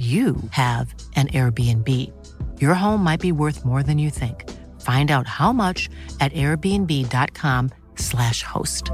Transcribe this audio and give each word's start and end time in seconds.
you 0.00 0.36
have 0.52 0.94
an 1.14 1.28
Airbnb. 1.28 1.86
Your 2.58 2.72
home 2.72 3.04
might 3.04 3.20
be 3.20 3.32
worth 3.32 3.66
more 3.66 3.82
than 3.82 3.98
you 3.98 4.08
think. 4.08 4.48
Find 4.80 5.10
out 5.10 5.26
how 5.26 5.52
much 5.52 5.90
at 6.20 6.32
airbnb.com/slash 6.32 8.42
host. 8.42 8.90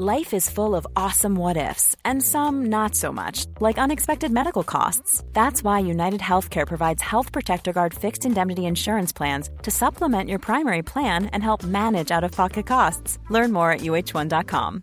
Life 0.00 0.32
is 0.34 0.50
full 0.50 0.74
of 0.74 0.86
awesome 0.96 1.36
what 1.36 1.56
ifs, 1.56 1.94
and 2.04 2.22
some 2.22 2.66
not 2.66 2.94
so 2.94 3.12
much, 3.12 3.46
like 3.60 3.78
unexpected 3.78 4.30
medical 4.30 4.62
costs. 4.62 5.24
That's 5.32 5.64
why 5.64 5.80
United 5.80 6.20
Healthcare 6.20 6.66
provides 6.66 7.02
Health 7.02 7.32
Protector 7.32 7.72
Guard 7.72 7.94
fixed 7.94 8.24
indemnity 8.24 8.66
insurance 8.66 9.12
plans 9.12 9.50
to 9.62 9.70
supplement 9.70 10.28
your 10.28 10.40
primary 10.40 10.82
plan 10.82 11.26
and 11.26 11.42
help 11.42 11.64
manage 11.64 12.10
out 12.10 12.24
of 12.24 12.32
pocket 12.32 12.66
costs. 12.66 13.18
Learn 13.30 13.52
more 13.52 13.72
at 13.72 13.80
uh1.com. 13.80 14.82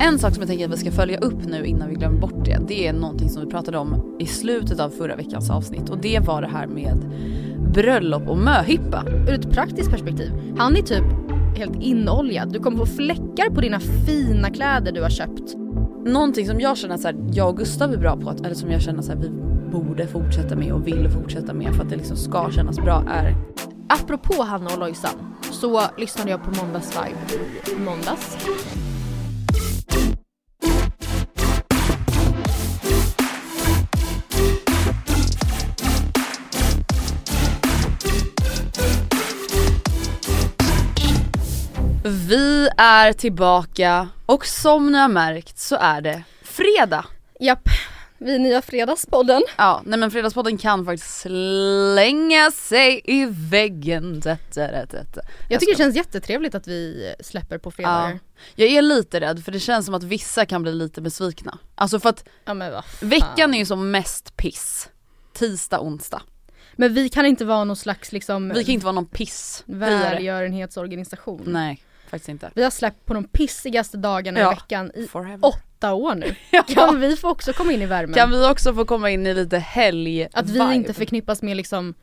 En 0.00 0.18
sak 0.18 0.34
som 0.34 0.40
jag 0.40 0.48
tänker 0.48 0.64
att 0.64 0.72
vi 0.72 0.76
ska 0.76 0.90
följa 0.90 1.18
upp 1.18 1.46
nu 1.46 1.64
innan 1.64 1.88
vi 1.88 1.94
glömmer 1.94 2.20
bort 2.20 2.44
det, 2.44 2.58
det 2.68 2.86
är 2.86 2.92
någonting 2.92 3.28
som 3.28 3.44
vi 3.44 3.50
pratade 3.50 3.78
om 3.78 4.16
i 4.20 4.26
slutet 4.26 4.80
av 4.80 4.90
förra 4.90 5.16
veckans 5.16 5.50
avsnitt 5.50 5.90
och 5.90 5.98
det 5.98 6.18
var 6.18 6.42
det 6.42 6.48
här 6.48 6.66
med 6.66 6.96
bröllop 7.74 8.28
och 8.28 8.38
möhippa. 8.38 9.04
Ur 9.28 9.34
ett 9.34 9.50
praktiskt 9.50 9.90
perspektiv, 9.90 10.32
han 10.58 10.76
är 10.76 10.82
typ 10.82 11.04
helt 11.56 11.82
inoljad. 11.82 12.52
Du 12.52 12.58
kommer 12.58 12.78
få 12.78 12.86
fläckar 12.86 13.54
på 13.54 13.60
dina 13.60 13.80
fina 13.80 14.50
kläder 14.50 14.92
du 14.92 15.02
har 15.02 15.10
köpt. 15.10 15.54
Någonting 16.06 16.46
som 16.46 16.60
jag 16.60 16.78
känner 16.78 16.94
att 16.94 17.00
så 17.00 17.08
här, 17.08 17.16
jag 17.32 17.48
och 17.48 17.56
Gustav 17.56 17.92
är 17.92 17.96
bra 17.98 18.16
på, 18.16 18.30
att, 18.30 18.40
eller 18.40 18.54
som 18.54 18.70
jag 18.70 18.82
känner 18.82 18.98
att 18.98 19.24
vi 19.24 19.30
borde 19.72 20.06
fortsätta 20.06 20.56
med 20.56 20.72
och 20.72 20.86
vill 20.86 21.10
fortsätta 21.10 21.54
med 21.54 21.74
för 21.74 21.82
att 21.82 21.90
det 21.90 21.96
liksom 21.96 22.16
ska 22.16 22.50
kännas 22.50 22.76
bra 22.76 23.04
är 23.08 23.34
Apropå 23.92 24.42
Hanna 24.42 24.70
och 24.72 24.78
Lojsan 24.78 25.34
så 25.50 25.82
lyssnade 25.96 26.30
jag 26.30 26.44
på 26.44 26.50
Måndagsvibe 26.50 27.18
i 27.66 27.74
måndags. 27.74 28.36
Vi 42.28 42.68
är 42.76 43.12
tillbaka 43.12 44.08
och 44.26 44.46
som 44.46 44.92
ni 44.92 44.98
har 44.98 45.08
märkt 45.08 45.58
så 45.58 45.76
är 45.76 46.00
det 46.00 46.22
fredag. 46.42 47.04
Japp, 47.40 47.68
vi 48.20 48.38
nya 48.38 48.62
Fredagspodden. 48.62 49.42
Ja, 49.56 49.82
nej 49.84 49.98
men 49.98 50.10
Fredagspodden 50.10 50.58
kan 50.58 50.84
faktiskt 50.84 51.20
slänga 51.20 52.50
sig 52.50 53.00
i 53.04 53.26
väggen. 53.50 54.20
Da, 54.20 54.36
da. 54.54 54.62
Jag, 54.62 54.86
jag 55.48 55.60
tycker 55.60 55.72
det 55.72 55.78
känns 55.78 55.96
jättetrevligt 55.96 56.54
att 56.54 56.68
vi 56.68 57.14
släpper 57.20 57.58
på 57.58 57.70
fredagar. 57.70 58.10
Ja. 58.10 58.18
Jag 58.54 58.68
är 58.68 58.82
lite 58.82 59.20
rädd 59.20 59.44
för 59.44 59.52
det 59.52 59.60
känns 59.60 59.86
som 59.86 59.94
att 59.94 60.02
vissa 60.02 60.46
kan 60.46 60.62
bli 60.62 60.72
lite 60.72 61.00
besvikna. 61.00 61.58
Alltså 61.74 62.00
för 62.00 62.08
att 62.08 62.28
ja, 62.44 62.82
veckan 63.00 63.54
är 63.54 63.58
ju 63.58 63.66
som 63.66 63.90
mest 63.90 64.36
piss. 64.36 64.88
Tisdag, 65.32 65.80
onsdag. 65.80 66.22
Men 66.72 66.94
vi 66.94 67.08
kan 67.08 67.26
inte 67.26 67.44
vara 67.44 67.64
någon 67.64 67.76
slags 67.76 68.12
liksom 68.12 68.48
Vi 68.48 68.64
kan 68.64 68.74
inte 68.74 68.86
vara 68.86 68.94
någon 68.94 69.06
piss 69.06 69.62
Välgörenhetsorganisation. 69.66 71.42
Nej 71.46 71.84
faktiskt 72.10 72.28
inte. 72.28 72.50
Vi 72.54 72.62
har 72.62 72.70
släppt 72.70 73.06
på 73.06 73.14
de 73.14 73.24
pissigaste 73.24 73.96
dagarna 73.96 74.40
ja. 74.40 74.52
i 74.52 74.54
veckan 74.54 74.90
i 74.94 75.06
Forever. 75.06 75.54
Åtta 75.80 75.94
år 75.94 76.14
nu. 76.14 76.34
ja. 76.50 76.62
Kan 76.62 77.00
vi 77.00 77.16
få 77.16 77.28
också 77.28 77.52
komma 77.52 77.72
in 77.72 77.82
i 77.82 77.86
värmen? 77.86 78.14
Kan 78.14 78.30
vi 78.30 78.46
också 78.46 78.74
få 78.74 78.84
komma 78.84 79.10
in 79.10 79.26
i 79.26 79.34
lite 79.34 79.58
helg 79.58 80.28
Att 80.32 80.50
vi 80.50 80.74
inte 80.74 80.94
förknippas 80.94 81.42
med 81.42 81.56
liksom 81.56 81.94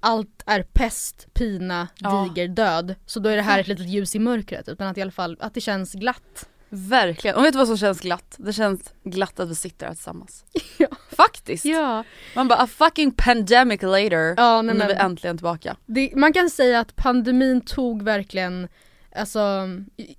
allt 0.00 0.42
är 0.46 0.62
pest, 0.62 1.26
pina, 1.34 1.88
ja. 1.98 2.28
diger, 2.34 2.48
död. 2.48 2.94
Så 3.06 3.20
då 3.20 3.28
är 3.28 3.36
det 3.36 3.42
här 3.42 3.58
ett 3.58 3.68
litet 3.68 3.88
ljus 3.88 4.14
i 4.14 4.18
mörkret. 4.18 4.68
Utan 4.68 4.86
att 4.86 4.98
i 4.98 5.02
alla 5.02 5.10
fall, 5.10 5.36
att 5.40 5.54
det 5.54 5.60
känns 5.60 5.92
glatt. 5.92 6.48
Verkligen, 6.68 7.36
och 7.36 7.44
vet 7.44 7.52
du 7.52 7.58
vad 7.58 7.66
som 7.66 7.76
känns 7.76 8.00
glatt? 8.00 8.34
Det 8.38 8.52
känns 8.52 8.94
glatt 9.04 9.40
att 9.40 9.50
vi 9.50 9.54
sitter 9.54 9.86
här 9.86 9.94
tillsammans. 9.94 10.44
Ja. 10.78 10.88
Faktiskt! 11.16 11.64
Ja. 11.64 12.04
Man 12.34 12.48
bara 12.48 12.58
a 12.58 12.66
fucking 12.66 13.12
pandemic 13.12 13.82
later, 13.82 14.34
ja, 14.36 14.62
nej, 14.62 14.74
nu 14.74 14.80
är 14.80 14.88
vi 14.88 14.94
äntligen 14.94 15.36
tillbaka. 15.36 15.76
Det, 15.86 16.12
man 16.16 16.32
kan 16.32 16.50
säga 16.50 16.80
att 16.80 16.96
pandemin 16.96 17.60
tog 17.60 18.02
verkligen 18.02 18.68
Alltså, 19.14 19.68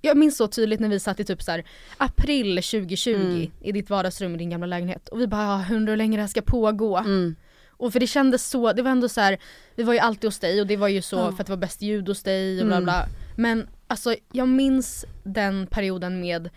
jag 0.00 0.16
minns 0.16 0.36
så 0.36 0.48
tydligt 0.48 0.80
när 0.80 0.88
vi 0.88 1.00
satt 1.00 1.20
i 1.20 1.24
typ 1.24 1.42
så 1.42 1.50
här, 1.50 1.64
april 1.96 2.56
2020 2.56 3.10
mm. 3.10 3.50
i 3.60 3.72
ditt 3.72 3.90
vardagsrum 3.90 4.34
i 4.34 4.38
din 4.38 4.50
gamla 4.50 4.66
lägenhet 4.66 5.08
och 5.08 5.20
vi 5.20 5.26
bara 5.26 5.64
ja, 5.68 5.74
undrar 5.74 5.92
hur 5.92 5.96
länge 5.96 6.16
det 6.16 6.20
här 6.20 6.28
ska 6.28 6.42
pågå. 6.42 6.96
Mm. 6.96 7.36
Och 7.76 7.92
för 7.92 8.00
det 8.00 8.06
kändes 8.06 8.50
så, 8.50 8.72
det 8.72 8.82
var 8.82 8.90
ändå 8.90 9.08
så 9.08 9.20
här, 9.20 9.38
vi 9.74 9.82
var 9.82 9.92
ju 9.92 9.98
alltid 9.98 10.28
hos 10.28 10.38
dig 10.38 10.60
och 10.60 10.66
det 10.66 10.76
var 10.76 10.88
ju 10.88 11.02
så 11.02 11.20
mm. 11.20 11.36
för 11.36 11.42
att 11.42 11.46
det 11.46 11.52
var 11.52 11.60
bäst 11.60 11.82
ljud 11.82 12.08
hos 12.08 12.22
dig 12.22 12.60
och 12.60 12.66
bla 12.66 12.82
bla. 12.82 12.96
Mm. 13.02 13.10
Men 13.36 13.68
alltså 13.86 14.14
jag 14.32 14.48
minns 14.48 15.04
den 15.22 15.66
perioden 15.66 16.20
med 16.20 16.50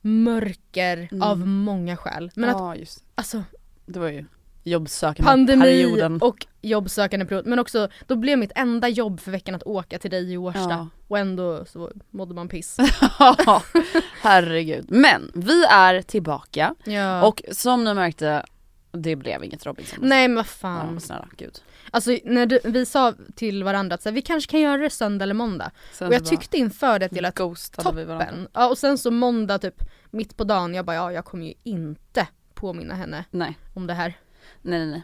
mörker 0.00 1.08
mm. 1.12 1.22
av 1.22 1.38
många 1.38 1.96
skäl. 1.96 2.30
Men 2.34 2.48
ja, 2.48 2.72
att, 2.72 2.78
just. 2.78 3.04
alltså 3.14 3.44
det 3.86 3.98
var 3.98 4.08
ju 4.08 4.24
jobbsökande 4.62 5.30
Pandemi 5.30 5.62
perioden. 5.62 6.18
och 6.22 6.46
jobbsökande 6.60 7.26
period. 7.26 7.46
Men 7.46 7.58
också, 7.58 7.88
då 8.06 8.16
blev 8.16 8.38
mitt 8.38 8.52
enda 8.54 8.88
jobb 8.88 9.20
för 9.20 9.30
veckan 9.30 9.54
att 9.54 9.62
åka 9.62 9.98
till 9.98 10.10
dig 10.10 10.32
i 10.32 10.36
Årsta. 10.36 10.60
Ja. 10.60 10.88
Och 11.08 11.18
ändå 11.18 11.64
så 11.64 11.90
mådde 12.10 12.34
man 12.34 12.48
piss. 12.48 12.76
herregud. 14.22 14.86
Men 14.88 15.30
vi 15.34 15.64
är 15.64 16.02
tillbaka. 16.02 16.74
Ja. 16.84 17.22
Och 17.26 17.42
som 17.52 17.84
ni 17.84 17.94
märkte, 17.94 18.44
det 18.92 19.16
blev 19.16 19.44
inget 19.44 19.66
Robinson. 19.66 19.98
Nej 20.02 20.28
men 20.28 20.36
vad 20.36 20.46
fan. 20.46 20.94
Ja, 20.94 21.00
snälla, 21.00 21.28
gud. 21.36 21.58
Alltså 21.90 22.16
när 22.24 22.46
du, 22.46 22.60
vi 22.64 22.86
sa 22.86 23.14
till 23.34 23.64
varandra 23.64 23.94
att 23.94 24.02
så 24.02 24.08
här, 24.08 24.14
vi 24.14 24.22
kanske 24.22 24.50
kan 24.50 24.60
göra 24.60 24.76
det 24.76 24.90
söndag 24.90 25.22
eller 25.22 25.34
måndag. 25.34 25.70
Sen 25.92 26.08
och 26.08 26.14
jag 26.14 26.26
tyckte 26.26 26.58
inför 26.58 26.98
det 26.98 27.08
till 27.08 27.24
att 27.24 27.34
toppen. 27.34 28.48
Ja 28.52 28.68
och 28.68 28.78
sen 28.78 28.98
så 28.98 29.10
måndag 29.10 29.58
typ 29.58 29.84
mitt 30.10 30.36
på 30.36 30.44
dagen, 30.44 30.74
jag 30.74 30.84
bara 30.84 30.96
ja 30.96 31.12
jag 31.12 31.24
kommer 31.24 31.46
ju 31.46 31.54
inte 31.62 32.26
påminna 32.54 32.94
henne 32.94 33.24
Nej. 33.30 33.58
om 33.74 33.86
det 33.86 33.94
här. 33.94 34.14
Nej 34.62 34.78
nej 34.78 34.88
nej. 34.88 35.02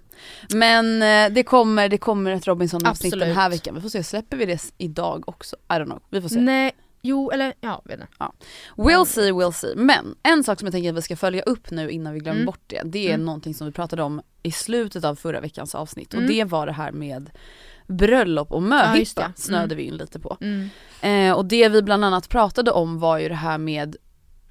Men 0.54 1.02
eh, 1.02 1.34
det 1.34 1.42
kommer, 1.42 1.88
det 1.88 1.98
kommer 1.98 2.30
ett 2.30 2.46
Robinson 2.46 2.86
avsnitt 2.86 3.18
den 3.18 3.36
här 3.36 3.50
veckan. 3.50 3.74
Vi 3.74 3.80
får 3.80 3.88
se, 3.88 4.04
släpper 4.04 4.36
vi 4.36 4.46
det 4.46 4.72
idag 4.78 5.28
också? 5.28 5.56
I 5.56 5.72
don't 5.72 5.84
know, 5.84 6.02
vi 6.10 6.22
får 6.22 6.28
se. 6.28 6.40
Nej, 6.40 6.72
jo 7.02 7.30
eller 7.30 7.54
ja, 7.60 7.82
vet 7.84 8.00
inte. 8.00 8.12
Ja. 8.18 8.32
We'll 8.76 9.04
see, 9.04 9.32
we'll 9.32 9.52
see. 9.52 9.76
Men 9.76 10.14
en 10.22 10.44
sak 10.44 10.58
som 10.58 10.66
jag 10.66 10.72
tänker 10.72 10.90
att 10.90 10.96
vi 10.96 11.02
ska 11.02 11.16
följa 11.16 11.42
upp 11.42 11.70
nu 11.70 11.90
innan 11.90 12.12
vi 12.12 12.20
glömmer 12.20 12.40
mm. 12.40 12.46
bort 12.46 12.62
det. 12.66 12.82
Det 12.84 13.08
är 13.08 13.14
mm. 13.14 13.26
någonting 13.26 13.54
som 13.54 13.66
vi 13.66 13.72
pratade 13.72 14.02
om 14.02 14.22
i 14.42 14.52
slutet 14.52 15.04
av 15.04 15.14
förra 15.14 15.40
veckans 15.40 15.74
avsnitt 15.74 16.14
och 16.14 16.20
mm. 16.20 16.30
det 16.30 16.44
var 16.44 16.66
det 16.66 16.72
här 16.72 16.92
med 16.92 17.30
bröllop 17.86 18.52
och 18.52 18.62
möhippa 18.62 19.22
ja, 19.22 19.32
snöade 19.36 19.64
mm. 19.64 19.76
vi 19.76 19.82
in 19.82 19.96
lite 19.96 20.20
på. 20.20 20.36
Mm. 20.40 20.68
Eh, 21.00 21.36
och 21.36 21.44
det 21.44 21.68
vi 21.68 21.82
bland 21.82 22.04
annat 22.04 22.28
pratade 22.28 22.70
om 22.70 22.98
var 22.98 23.18
ju 23.18 23.28
det 23.28 23.34
här 23.34 23.58
med, 23.58 23.96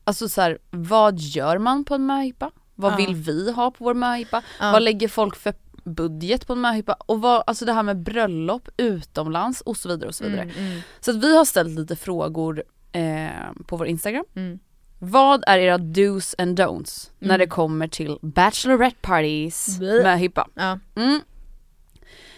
alltså 0.04 0.30
så 0.30 0.42
här, 0.42 0.58
vad 0.70 1.20
gör 1.20 1.58
man 1.58 1.86
på 1.86 1.96
en 1.96 2.06
möhippa? 2.06 2.52
Vad 2.76 2.92
ja. 2.92 2.98
vill 2.98 3.16
vi 3.16 3.52
ha 3.52 3.72
på 3.72 3.84
vår 3.84 3.94
möhippa? 3.94 4.42
Ja. 4.60 4.72
Vad 4.72 4.84
lägger 4.84 5.08
folk 5.08 5.36
för 5.36 5.54
budget 5.84 6.48
på 6.48 6.54
en 6.54 6.62
möhippa? 6.62 6.94
Och 6.94 7.22
vad, 7.22 7.44
alltså 7.48 7.66
det 7.66 7.74
här 7.74 7.84
med 7.84 7.98
bröllop 7.98 8.70
utomlands 8.78 9.62
och 9.62 9.78
så 9.78 9.90
vidare 9.90 10.08
och 10.08 10.16
så 10.16 10.24
vidare. 10.24 10.42
Mm, 10.42 10.56
mm. 10.58 10.82
Så 11.00 11.12
att 11.12 11.18
vi 11.18 11.38
har 11.38 11.46
ställt 11.46 11.80
lite 11.80 11.96
frågor 11.96 12.64
eh, 12.92 13.30
på 13.68 13.78
vår 13.78 13.88
Instagram. 13.88 14.26
Mm. 14.36 14.60
Vad 15.00 15.44
är 15.48 15.58
era 15.58 15.78
dos 15.78 16.36
and 16.38 16.60
don'ts 16.60 17.12
när 17.20 17.38
det 17.38 17.48
kommer 17.48 17.88
till 17.88 18.18
bachelorette 18.22 18.98
parties 19.02 19.80
med 19.80 20.20
hippa? 20.20 20.48
Ja. 20.54 20.80
Mm. 20.96 21.22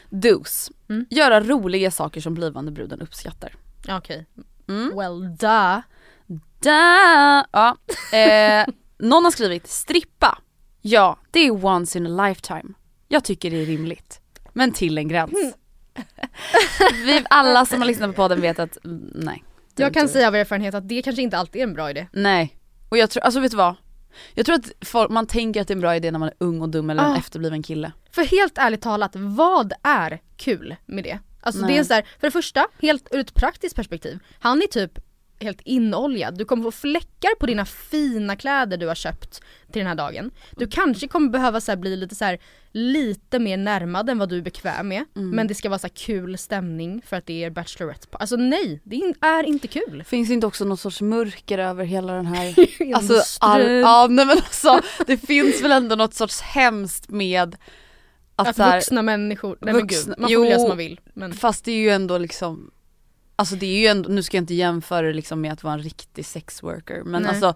Dos. 0.09 0.71
Mm. 0.89 1.05
Göra 1.09 1.41
roliga 1.41 1.91
saker 1.91 2.21
som 2.21 2.33
blivande 2.33 2.71
bruden 2.71 3.01
uppskattar. 3.01 3.55
Okej. 3.89 4.25
Mm. 4.67 4.97
Well 4.97 5.35
duh. 5.37 5.79
Da! 6.59 7.45
Ja. 7.51 7.77
Eh, 8.17 8.65
någon 8.99 9.23
har 9.23 9.31
skrivit 9.31 9.67
strippa. 9.67 10.37
Ja, 10.81 11.17
det 11.31 11.39
är 11.39 11.65
once 11.65 11.97
in 11.97 12.19
a 12.19 12.27
lifetime. 12.27 12.73
Jag 13.07 13.23
tycker 13.23 13.51
det 13.51 13.61
är 13.61 13.65
rimligt. 13.65 14.19
Men 14.53 14.71
till 14.71 14.97
en 14.97 15.07
gräns. 15.07 15.33
Mm. 15.33 15.53
Vi 17.05 17.23
alla 17.29 17.65
som 17.65 17.81
har 17.81 17.87
lyssnat 17.87 18.09
på 18.09 18.13
podden 18.13 18.41
vet 18.41 18.59
att 18.59 18.85
mm, 18.85 19.11
nej. 19.15 19.43
Jag 19.75 19.93
kan 19.93 20.09
säga 20.09 20.27
av 20.27 20.35
erfarenhet 20.35 20.73
att 20.73 20.89
det 20.89 21.01
kanske 21.01 21.21
inte 21.21 21.37
alltid 21.37 21.61
är 21.61 21.63
en 21.63 21.73
bra 21.73 21.89
idé. 21.89 22.07
Nej. 22.11 22.57
Och 22.89 22.97
jag 22.97 23.09
tror, 23.09 23.23
alltså 23.23 23.39
vet 23.39 23.51
du 23.51 23.57
vad? 23.57 23.75
Jag 24.33 24.45
tror 24.45 24.55
att 24.55 24.71
folk, 24.81 25.11
man 25.11 25.27
tänker 25.27 25.61
att 25.61 25.67
det 25.67 25.71
är 25.71 25.75
en 25.75 25.81
bra 25.81 25.95
idé 25.95 26.11
när 26.11 26.19
man 26.19 26.29
är 26.29 26.35
ung 26.37 26.61
och 26.61 26.69
dum 26.69 26.89
eller 26.89 27.03
en 27.03 27.11
Ah. 27.11 27.17
efterbliven 27.17 27.63
kille. 27.63 27.91
För 28.11 28.23
helt 28.23 28.57
ärligt 28.57 28.81
talat, 28.81 29.11
vad 29.15 29.73
är 29.83 30.21
kul 30.37 30.75
med 30.85 31.03
det? 31.03 31.19
Alltså 31.41 31.61
Nej. 31.61 31.73
det 31.73 31.79
är 31.79 31.83
så 31.83 31.93
här, 31.93 32.01
för 32.19 32.27
det 32.27 32.31
första, 32.31 32.67
helt 32.81 33.07
ur 33.11 33.19
ett 33.19 33.33
praktiskt 33.33 33.75
perspektiv, 33.75 34.19
han 34.39 34.61
är 34.61 34.67
typ 34.67 34.99
helt 35.39 35.61
inoljad. 35.65 36.37
Du 36.37 36.45
kommer 36.45 36.63
få 36.63 36.71
fläckar 36.71 37.35
på 37.35 37.45
dina 37.45 37.65
fina 37.65 38.35
kläder 38.35 38.77
du 38.77 38.87
har 38.87 38.95
köpt 38.95 39.41
till 39.71 39.79
den 39.79 39.87
här 39.87 39.95
dagen. 39.95 40.31
Du 40.51 40.67
kanske 40.67 41.07
kommer 41.07 41.29
behöva 41.29 41.61
så 41.61 41.75
bli 41.77 41.95
lite 41.95 42.15
så 42.15 42.25
här, 42.25 42.39
lite 42.71 43.39
mer 43.39 43.57
närmad 43.57 44.09
än 44.09 44.17
vad 44.17 44.29
du 44.29 44.37
är 44.37 44.41
bekväm 44.41 44.87
med. 44.87 45.05
Mm. 45.15 45.29
Men 45.29 45.47
det 45.47 45.55
ska 45.55 45.69
vara 45.69 45.79
så 45.79 45.89
kul 45.89 46.37
stämning 46.37 47.01
för 47.05 47.17
att 47.17 47.25
det 47.25 47.43
är 47.43 47.49
Bachelorette. 47.49 48.07
Alltså 48.11 48.35
nej, 48.35 48.81
det 48.83 49.13
är 49.21 49.43
inte 49.43 49.67
kul. 49.67 50.03
Finns 50.03 50.27
det 50.27 50.33
inte 50.33 50.47
också 50.47 50.65
någon 50.65 50.77
sorts 50.77 51.01
mörker 51.01 51.57
över 51.57 51.85
hela 51.85 52.13
den 52.13 52.25
här 52.25 52.55
Alltså, 52.95 53.21
all, 53.39 53.71
ja 53.71 54.07
nej 54.09 54.25
men 54.25 54.37
alltså 54.37 54.81
det 55.07 55.17
finns 55.17 55.61
väl 55.61 55.71
ändå 55.71 55.95
något 55.95 56.13
sorts 56.13 56.41
hemskt 56.41 57.09
med 57.09 57.55
att, 58.35 58.47
Att 58.47 58.57
här, 58.57 58.77
vuxna 58.77 59.01
människor, 59.01 59.57
nej 59.61 59.73
men 59.73 59.83
vuxna- 59.83 60.07
gud, 60.07 60.15
man 60.17 60.29
får 60.29 60.31
jo. 60.31 60.45
göra 60.45 60.59
som 60.59 60.67
man 60.67 60.77
vill. 60.77 60.99
Men 61.13 61.33
fast 61.33 61.65
det 61.65 61.71
är 61.71 61.75
ju 61.75 61.89
ändå 61.89 62.17
liksom 62.17 62.71
Alltså 63.39 63.55
det 63.55 63.65
är 63.65 63.79
ju 63.79 63.85
ändå, 63.87 64.09
nu 64.09 64.23
ska 64.23 64.37
jag 64.37 64.41
inte 64.41 64.53
jämföra 64.53 65.07
det 65.07 65.13
liksom 65.13 65.41
med 65.41 65.53
att 65.53 65.63
vara 65.63 65.73
en 65.73 65.79
riktig 65.83 66.25
sexworker 66.25 67.03
men 67.03 67.21
Nej. 67.21 67.29
alltså 67.29 67.55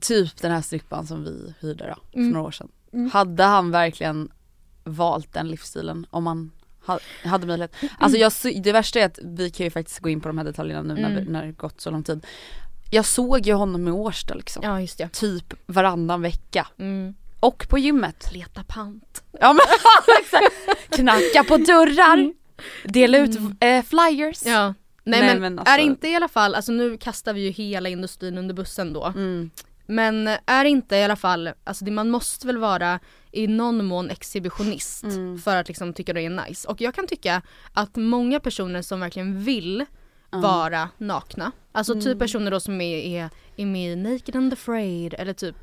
Typ 0.00 0.36
den 0.42 0.50
här 0.52 0.62
strippan 0.62 1.06
som 1.06 1.24
vi 1.24 1.54
hyrde 1.60 1.86
då, 1.88 1.94
för 2.12 2.18
Mm. 2.18 2.30
några 2.32 2.46
år 2.46 2.50
sedan. 2.50 2.68
Mm. 2.92 3.10
Hade 3.10 3.42
han 3.44 3.70
verkligen 3.70 4.28
valt 4.84 5.32
den 5.32 5.48
livsstilen 5.48 6.06
om 6.10 6.26
han 6.26 6.50
ha, 6.86 6.98
hade 7.24 7.46
möjlighet? 7.46 7.74
Alltså 7.98 8.18
jag, 8.18 8.32
det 8.62 8.72
värsta 8.72 9.00
är 9.00 9.06
att 9.06 9.18
vi 9.22 9.50
kan 9.50 9.64
ju 9.64 9.70
faktiskt 9.70 9.98
gå 9.98 10.08
in 10.08 10.20
på 10.20 10.28
de 10.28 10.38
här 10.38 10.44
detaljerna 10.44 10.82
nu 10.82 10.94
när, 11.02 11.10
Mm. 11.10 11.24
när 11.24 11.46
det 11.46 11.52
gått 11.52 11.80
så 11.80 11.90
lång 11.90 12.02
tid. 12.02 12.26
Jag 12.90 13.04
såg 13.04 13.46
ju 13.46 13.52
honom 13.52 13.88
i 13.88 13.90
Årsta 13.90 14.34
liksom. 14.34 14.62
ja 14.64 14.80
just 14.80 14.98
det. 14.98 15.08
Typ 15.12 15.54
varannan 15.66 16.22
vecka. 16.22 16.66
Mm. 16.78 17.14
Och 17.40 17.66
på 17.68 17.78
gymmet. 17.78 18.32
Leta 18.32 18.64
pant. 18.64 19.22
Ja 19.40 19.52
men 19.52 19.60
exakt. 20.20 20.54
Knacka 20.96 21.44
på 21.48 21.56
dörrar. 21.56 22.32
Dela 22.84 23.18
ut 23.18 23.30
eh, 23.60 23.82
flyers. 23.84 24.42
Mm. 24.46 24.54
Ja. 24.54 24.74
Nej, 25.06 25.20
Nej, 25.20 25.28
men, 25.32 25.40
men 25.40 25.58
alltså- 25.58 25.74
är 25.74 25.78
inte 25.78 26.08
i 26.08 26.14
alla 26.14 26.28
fall, 26.28 26.54
alltså 26.54 26.72
nu 26.72 26.96
kastar 26.96 27.32
vi 27.32 27.40
ju 27.40 27.50
hela 27.50 27.88
industrin 27.88 28.38
under 28.38 28.54
bussen 28.54 28.92
då. 28.92 29.04
Mm. 29.04 29.50
Men 29.86 30.28
är 30.46 30.64
inte 30.64 30.96
i 30.96 31.04
alla 31.04 31.16
fall, 31.16 31.50
alltså 31.64 31.84
det, 31.84 31.90
man 31.90 32.10
måste 32.10 32.46
väl 32.46 32.58
vara 32.58 33.00
i 33.32 33.46
någon 33.46 33.84
mån 33.84 34.10
exhibitionist 34.10 35.04
Mm. 35.04 35.38
för 35.38 35.56
att 35.56 35.68
liksom 35.68 35.92
tycka 35.92 36.12
det 36.12 36.20
är 36.20 36.30
nice. 36.48 36.68
Och 36.68 36.80
jag 36.80 36.94
kan 36.94 37.06
tycka 37.06 37.42
att 37.72 37.96
många 37.96 38.40
personer 38.40 38.82
som 38.82 39.00
verkligen 39.00 39.44
vill 39.44 39.84
vara 40.30 40.88
nakna, 40.98 41.52
alltså 41.72 41.92
Mm. 41.92 42.04
typ 42.04 42.18
personer 42.18 42.50
då 42.50 42.60
som 42.60 42.80
är, 42.80 42.96
är, 42.98 43.30
är 43.56 43.66
med 43.66 43.92
i 43.92 43.96
Naked 43.96 44.36
and 44.36 44.52
Afraid 44.52 45.14
eller 45.18 45.32
typ 45.32 45.56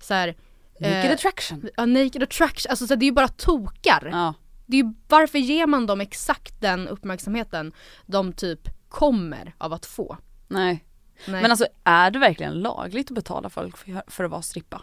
så 0.00 0.14
här, 0.14 0.34
Naked 0.80 1.04
eh, 1.04 1.12
attraction. 1.12 1.68
ja, 1.76 1.86
naked 1.86 2.22
attraction, 2.22 2.70
alltså 2.70 2.86
så 2.86 2.94
här, 2.94 2.98
det 2.98 3.04
är 3.04 3.08
ju 3.08 3.12
bara 3.12 3.28
tokar. 3.28 4.08
Ja. 4.12 4.34
Det 4.68 4.76
är 4.76 4.82
ju, 4.84 4.92
varför 5.08 5.38
ger 5.38 5.66
man 5.66 5.86
dem 5.86 6.00
exakt 6.00 6.60
den 6.60 6.88
uppmärksamheten 6.88 7.72
de 8.06 8.32
typ 8.32 8.60
kommer 8.88 9.54
av 9.58 9.72
att 9.72 9.86
få? 9.86 10.16
Nej. 10.48 10.84
Nej. 11.26 11.42
Men 11.42 11.50
alltså 11.50 11.66
är 11.84 12.10
det 12.10 12.18
verkligen 12.18 12.60
lagligt 12.60 13.10
att 13.10 13.14
betala 13.14 13.50
folk 13.50 13.76
för, 13.76 14.02
för 14.06 14.24
att 14.24 14.30
vara 14.30 14.42
strippa? 14.42 14.82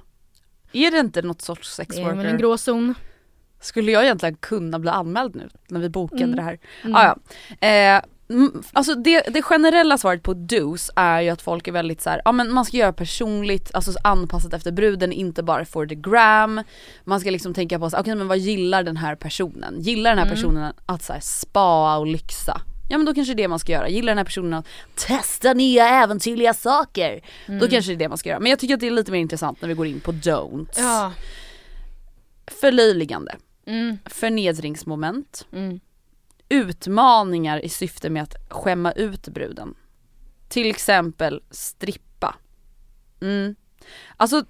Är 0.71 0.91
det 0.91 0.99
inte 0.99 1.21
något 1.21 1.41
sorts 1.41 1.77
det 1.77 1.83
är 1.83 1.85
väl 1.85 1.95
sexworker? 1.95 2.29
en 2.29 2.37
gråzon. 2.37 2.93
Skulle 3.59 3.91
jag 3.91 4.03
egentligen 4.03 4.35
kunna 4.35 4.79
bli 4.79 4.89
anmäld 4.89 5.35
nu 5.35 5.49
när 5.67 5.79
vi 5.79 5.89
bokade 5.89 6.23
Mm. 6.23 6.35
det 6.35 6.41
här? 6.41 6.59
Mm. 6.83 6.95
Ah, 6.95 7.03
ja. 7.59 7.67
eh, 7.67 8.01
alltså 8.73 8.95
det, 8.95 9.21
det 9.21 9.41
generella 9.41 9.97
svaret 9.97 10.23
på 10.23 10.33
dos 10.33 10.91
är 10.95 11.21
ju 11.21 11.29
att 11.29 11.41
folk 11.41 11.67
är 11.67 11.71
väldigt 11.71 12.01
så 12.01 12.09
här, 12.09 12.21
ja 12.25 12.31
men 12.31 12.51
man 12.51 12.65
ska 12.65 12.77
göra 12.77 12.93
personligt, 12.93 13.71
alltså 13.75 13.91
anpassat 14.03 14.53
efter 14.53 14.71
bruden, 14.71 15.11
inte 15.11 15.43
bara 15.43 15.65
for 15.65 15.85
the 15.87 15.95
gram. 15.95 16.61
Man 17.03 17.19
ska 17.19 17.29
liksom 17.31 17.53
tänka 17.53 17.79
på, 17.79 17.89
så, 17.89 17.97
okej 17.99 18.15
men 18.15 18.27
vad 18.27 18.37
gillar 18.37 18.83
den 18.83 18.97
här 18.97 19.15
personen? 19.15 19.75
Gillar 19.81 20.09
den 20.11 20.17
här 20.19 20.25
Mm. 20.25 20.35
personen 20.35 20.73
att 20.85 21.03
så 21.03 21.13
här, 21.13 21.19
spa 21.19 21.97
och 21.97 22.07
lyxa? 22.07 22.61
Ja 22.89 22.97
men 22.97 23.05
då 23.05 23.13
kanske 23.13 23.33
det 23.33 23.41
är 23.41 23.43
det 23.43 23.47
man 23.47 23.59
ska 23.59 23.71
göra. 23.71 23.89
Gillar 23.89 24.11
den 24.11 24.17
här 24.17 24.25
personen 24.25 24.53
att 24.53 24.65
testa 24.95 25.53
nya 25.53 25.89
äventyrliga 25.89 26.53
saker? 26.53 27.21
Mm. 27.45 27.59
Då 27.59 27.67
kanske 27.67 27.91
det 27.91 27.95
är 27.95 27.99
det 27.99 28.09
man 28.09 28.17
ska 28.17 28.29
göra. 28.29 28.39
Men 28.39 28.49
jag 28.49 28.59
tycker 28.59 28.73
att 28.73 28.79
det 28.79 28.87
är 28.87 28.91
lite 28.91 29.11
mer 29.11 29.19
intressant 29.19 29.61
när 29.61 29.67
vi 29.69 29.73
går 29.75 29.87
in 29.87 29.99
på 29.99 30.11
don'ts. 30.11 30.73
Ja. 30.77 31.11
Förlöjligande, 32.47 33.35
Mm. 33.67 33.97
förnedringsmoment, 34.05 35.45
Mm. 35.53 35.79
Utmaningar 36.49 37.65
i 37.65 37.69
syfte 37.69 38.09
med 38.09 38.23
att 38.23 38.35
skämma 38.49 38.91
ut 38.91 39.27
bruden. 39.27 39.75
Till 40.47 40.69
exempel 40.69 41.41
strippa. 41.51 42.35
Mm. 43.21 43.55
Alltså, 44.17 44.45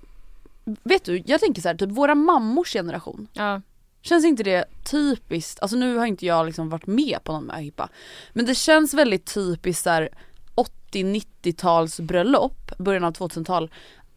vet 0.83 1.03
du, 1.05 1.23
jag 1.25 1.39
tänker 1.41 1.61
så 1.61 1.67
här, 1.67 1.75
typ 1.75 1.89
våra 1.91 2.15
mammors 2.15 2.73
generation. 2.73 3.27
Ja. 3.33 3.61
Känns 4.01 4.25
inte 4.25 4.43
det 4.43 4.65
typiskt, 4.83 5.59
alltså 5.61 5.77
nu 5.77 5.97
har 5.97 6.05
inte 6.05 6.25
jag 6.25 6.45
liksom 6.45 6.69
varit 6.69 6.87
med 6.87 7.19
på 7.23 7.31
någon 7.31 7.45
möhippa. 7.45 7.89
Men 8.33 8.45
det 8.45 8.55
känns 8.55 8.93
väldigt 8.93 9.33
typiskt 9.33 9.83
så 9.83 9.89
här 9.89 10.09
80-90-tals 10.91 11.99
bröllop, 11.99 12.77
början 12.77 13.03
av 13.03 13.13
2000-tal. 13.13 13.71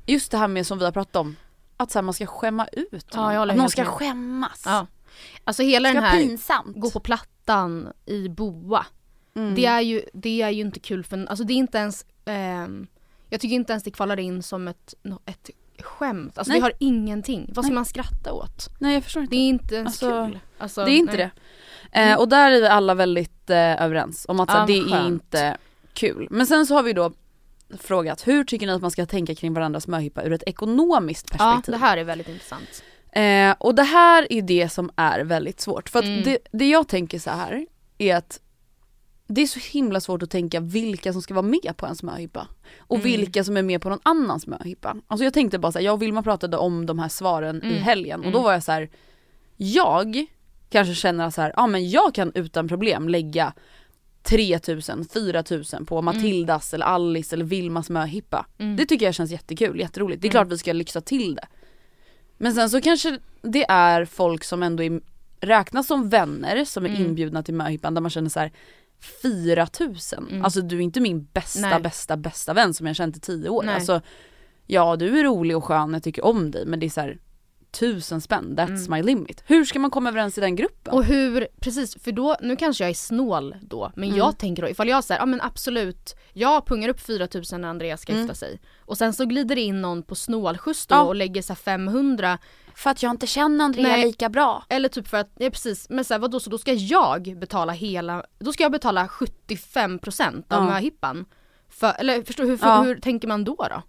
Just 0.06 0.30
det 0.30 0.38
här 0.38 0.48
med 0.48 0.66
som 0.66 0.78
vi 0.78 0.84
har 0.84 0.92
pratat 0.92 1.16
om, 1.16 1.36
att 1.76 1.90
så 1.90 1.98
här, 1.98 2.02
man 2.04 2.14
ska 2.14 2.26
skämma 2.26 2.66
ut 2.72 3.06
Ja, 3.12 3.32
någon. 3.32 3.50
Att 3.50 3.56
någon 3.56 3.70
ska 3.70 3.82
med. 3.84 3.90
skämmas. 3.90 4.62
ja. 4.66 4.86
Alltså 5.44 5.62
hela 5.62 5.92
den 5.92 6.02
här 6.02 6.18
pinsamt. 6.18 6.76
gå 6.76 6.90
på 6.90 7.00
plattan 7.00 7.92
i 8.06 8.28
boa. 8.28 8.86
Mm. 9.36 9.54
Det, 9.54 9.66
är 9.66 9.80
ju, 9.80 10.02
det 10.12 10.42
är 10.42 10.50
ju 10.50 10.60
inte 10.60 10.80
kul 10.80 11.04
för, 11.04 11.26
alltså 11.26 11.44
det 11.44 11.52
är 11.52 11.56
inte 11.56 11.78
ens, 11.78 12.06
ehm, 12.24 12.86
jag 13.30 13.40
tycker 13.40 13.54
inte 13.54 13.72
ens 13.72 13.82
det 13.84 13.90
kvalar 13.90 14.18
in 14.18 14.42
som 14.42 14.68
ett, 14.68 14.94
ett 15.26 15.50
skämt. 15.82 16.38
Alltså 16.38 16.52
Nej. 16.52 16.60
vi 16.60 16.62
har 16.62 16.72
ingenting. 16.80 17.50
Vad 17.54 17.64
ska 17.64 17.70
Nej. 17.70 17.74
man 17.74 17.84
skratta 17.84 18.32
åt? 18.32 18.68
Nej 18.80 18.94
jag 18.94 19.04
förstår 19.04 19.22
inte. 19.22 19.34
Det 19.36 19.40
är 19.40 19.48
inte 19.48 19.74
ens 19.74 19.86
Alltså, 20.02 20.26
kul. 20.26 20.38
Alltså, 20.58 20.84
Det 20.84 20.90
är 20.90 20.96
inte 20.96 21.16
nej. 21.16 21.30
det. 21.92 22.00
Eh, 22.00 22.18
och 22.18 22.28
där 22.28 22.50
är 22.50 22.60
vi 22.60 22.66
alla 22.68 22.94
väldigt 22.94 23.50
eh, 23.50 23.82
överens 23.82 24.26
om 24.28 24.40
att 24.40 24.50
så, 24.50 24.56
Ja, 24.56 24.64
det 24.66 24.78
är 24.78 24.82
skönt. 24.84 25.08
inte 25.08 25.56
kul. 25.92 26.28
Men 26.30 26.46
sen 26.46 26.66
så 26.66 26.74
har 26.74 26.82
vi 26.82 26.92
då 26.92 27.12
frågat, 27.78 28.26
hur 28.26 28.44
tycker 28.44 28.66
ni 28.66 28.72
att 28.72 28.82
man 28.82 28.90
ska 28.90 29.06
tänka 29.06 29.34
kring 29.34 29.54
varandras 29.54 29.86
möhippa 29.88 30.22
ur 30.22 30.32
ett 30.32 30.42
ekonomiskt 30.46 31.28
Ja, 31.32 31.38
perspektiv? 31.38 31.72
det 31.72 31.78
här 31.78 31.96
är 31.96 32.04
väldigt 32.04 32.28
intressant. 32.28 32.82
Eh, 33.12 33.54
och 33.58 33.74
det 33.74 33.82
här 33.82 34.26
är 34.32 34.42
det 34.42 34.68
som 34.68 34.90
är 34.96 35.20
väldigt 35.20 35.60
svårt. 35.60 35.88
För 35.88 35.98
att 35.98 36.04
Mm. 36.04 36.22
det, 36.24 36.38
det 36.52 36.68
jag 36.68 36.88
tänker 36.88 37.18
så 37.18 37.30
här 37.30 37.66
är 37.98 38.16
att 38.16 38.40
det 39.26 39.40
är 39.42 39.46
så 39.46 39.60
himla 39.72 40.00
svårt 40.00 40.22
att 40.22 40.30
tänka 40.30 40.60
vilka 40.60 41.12
som 41.12 41.22
ska 41.22 41.34
vara 41.34 41.46
med 41.46 41.74
på 41.76 41.86
ens 41.86 42.02
möhippa. 42.02 42.48
Och 42.78 42.96
Mm. 42.96 43.04
vilka 43.10 43.44
som 43.44 43.56
är 43.56 43.62
med 43.62 43.82
på 43.82 43.88
någon 43.88 44.00
annans 44.02 44.46
möhippa. 44.46 44.96
Alltså 45.06 45.24
jag 45.24 45.34
tänkte 45.34 45.58
bara 45.58 45.72
så 45.72 45.78
här, 45.78 45.86
jag 45.86 45.94
och 45.94 46.02
Vilma 46.02 46.22
pratade 46.22 46.56
om 46.56 46.86
de 46.86 46.98
här 46.98 47.08
svaren 47.08 47.62
i 47.64 47.66
Mm. 47.68 47.82
helgen 47.82 48.20
och 48.20 48.26
Mm. 48.26 48.32
då 48.32 48.42
var 48.42 48.52
jag 48.52 48.62
så 48.62 48.72
här. 48.72 48.88
jag 49.56 50.26
kanske 50.70 50.94
känner 50.94 51.30
så 51.30 51.40
här, 51.42 51.52
ja 51.56 51.66
men 51.66 51.90
jag 51.90 52.14
kan 52.14 52.32
utan 52.34 52.68
problem 52.68 53.08
lägga 53.08 53.52
3000, 54.22 55.04
4000 55.04 55.86
på 55.86 56.02
Matildas 56.02 56.74
eller 56.74 56.86
Alice 56.86 57.36
eller 57.36 57.44
Vilmas 57.44 57.90
möhippa. 57.90 58.46
Mm. 58.58 58.76
Det 58.76 58.86
tycker 58.86 59.06
jag 59.06 59.14
känns 59.14 59.30
jättekul, 59.30 59.80
jätteroligt. 59.80 60.22
Det 60.22 60.26
är 60.26 60.28
Mm. 60.28 60.32
klart 60.44 60.52
vi 60.52 60.58
ska 60.58 60.72
lyxa 60.72 61.00
till 61.00 61.34
det. 61.34 61.46
Men 62.38 62.54
sen 62.54 62.70
så 62.70 62.80
kanske 62.80 63.18
det 63.42 63.64
är 63.68 64.04
folk 64.04 64.44
som 64.44 64.62
ändå 64.62 64.82
är, 64.82 65.00
räknas 65.40 65.86
som 65.86 66.08
vänner 66.08 66.64
som 66.64 66.84
är 66.84 66.88
Mm. 66.88 67.02
inbjudna 67.06 67.42
till 67.42 67.54
möhippan 67.54 67.94
där 67.94 68.00
man 68.00 68.10
känner 68.10 68.30
så 68.30 68.40
här 68.40 68.52
4000. 69.22 70.26
Mm. 70.30 70.44
Alltså 70.44 70.60
du 70.60 70.76
är 70.76 70.80
inte 70.80 71.00
min 71.00 71.28
bästa 71.32 71.60
Nej. 71.60 71.80
bästa 71.82 72.16
bästa 72.16 72.54
vän 72.54 72.74
som 72.74 72.86
jag 72.86 72.96
känt 72.96 73.16
i 73.16 73.20
tio 73.20 73.48
år. 73.48 73.62
Nej. 73.62 73.74
Alltså 73.74 74.00
ja 74.66 74.96
du 74.96 75.18
är 75.18 75.24
rolig 75.24 75.56
och 75.56 75.64
skön, 75.64 75.92
jag 75.92 76.02
tycker 76.02 76.24
om 76.24 76.50
dig 76.50 76.66
men 76.66 76.80
det 76.80 76.86
är 76.86 76.90
så 76.90 77.00
här 77.00 77.18
tusen 77.70 78.20
spänn, 78.20 78.56
that's 78.56 78.86
Mm. 78.86 78.90
my 78.90 79.02
limit. 79.02 79.42
Hur 79.46 79.64
ska 79.64 79.78
man 79.78 79.90
komma 79.90 80.08
överens 80.08 80.38
i 80.38 80.40
den 80.40 80.56
gruppen? 80.56 80.94
Och 80.94 81.04
hur, 81.04 81.48
precis 81.60 82.02
för 82.02 82.12
då, 82.12 82.36
nu 82.42 82.56
kanske 82.56 82.84
jag 82.84 82.90
är 82.90 82.94
snål 82.94 83.56
då, 83.62 83.92
men 83.96 84.04
Mm. 84.08 84.18
jag 84.18 84.38
tänker 84.38 84.62
då 84.62 84.68
ifall 84.68 84.88
jag 84.88 85.04
säger, 85.04 85.20
ja 85.20 85.26
men 85.26 85.40
absolut, 85.40 86.14
jag 86.32 86.66
pungar 86.66 86.88
upp 86.88 87.00
4000 87.00 87.60
när 87.60 87.68
Andreas 87.68 88.00
ska 88.02 88.12
Mm. 88.12 88.22
gifta 88.22 88.34
sig. 88.34 88.60
Och 88.80 88.98
sen 88.98 89.12
så 89.12 89.24
glider 89.24 89.54
det 89.54 89.60
in 89.62 89.82
någon 89.82 90.02
på 90.02 90.14
snålskjuts 90.14 90.86
då 90.86 90.94
Ja. 90.94 91.02
och 91.02 91.14
lägger 91.14 91.42
så 91.42 91.52
här 91.52 91.58
500 91.58 92.38
För 92.74 92.90
att 92.90 93.02
jag 93.02 93.10
inte 93.10 93.26
känner 93.26 93.64
Andrea 93.64 93.88
Nej. 93.88 94.02
lika 94.06 94.28
bra. 94.28 94.64
Eller 94.68 94.88
typ 94.88 95.08
för 95.08 95.16
att, 95.16 95.30
ja 95.38 95.50
precis, 95.50 95.86
men 95.90 96.04
så 96.04 96.14
här, 96.14 96.18
vadå 96.18 96.40
så 96.40 96.50
då 96.50 96.58
ska 96.58 96.72
jag 96.72 97.36
betala 97.38 97.72
hela, 97.72 98.24
då 98.38 98.52
ska 98.52 98.62
jag 98.62 98.72
betala 98.72 99.08
75% 99.08 100.52
av 100.52 100.64
Ja. 100.64 100.70
möhippan? 100.70 101.24
För, 101.68 101.92
eller 101.98 102.22
förstår 102.22 102.44
hur, 102.44 102.58
Ja. 102.62 102.82
hur 102.82 102.96
tänker 103.00 103.28
man 103.28 103.44
då 103.44 103.54
då? 103.56 103.82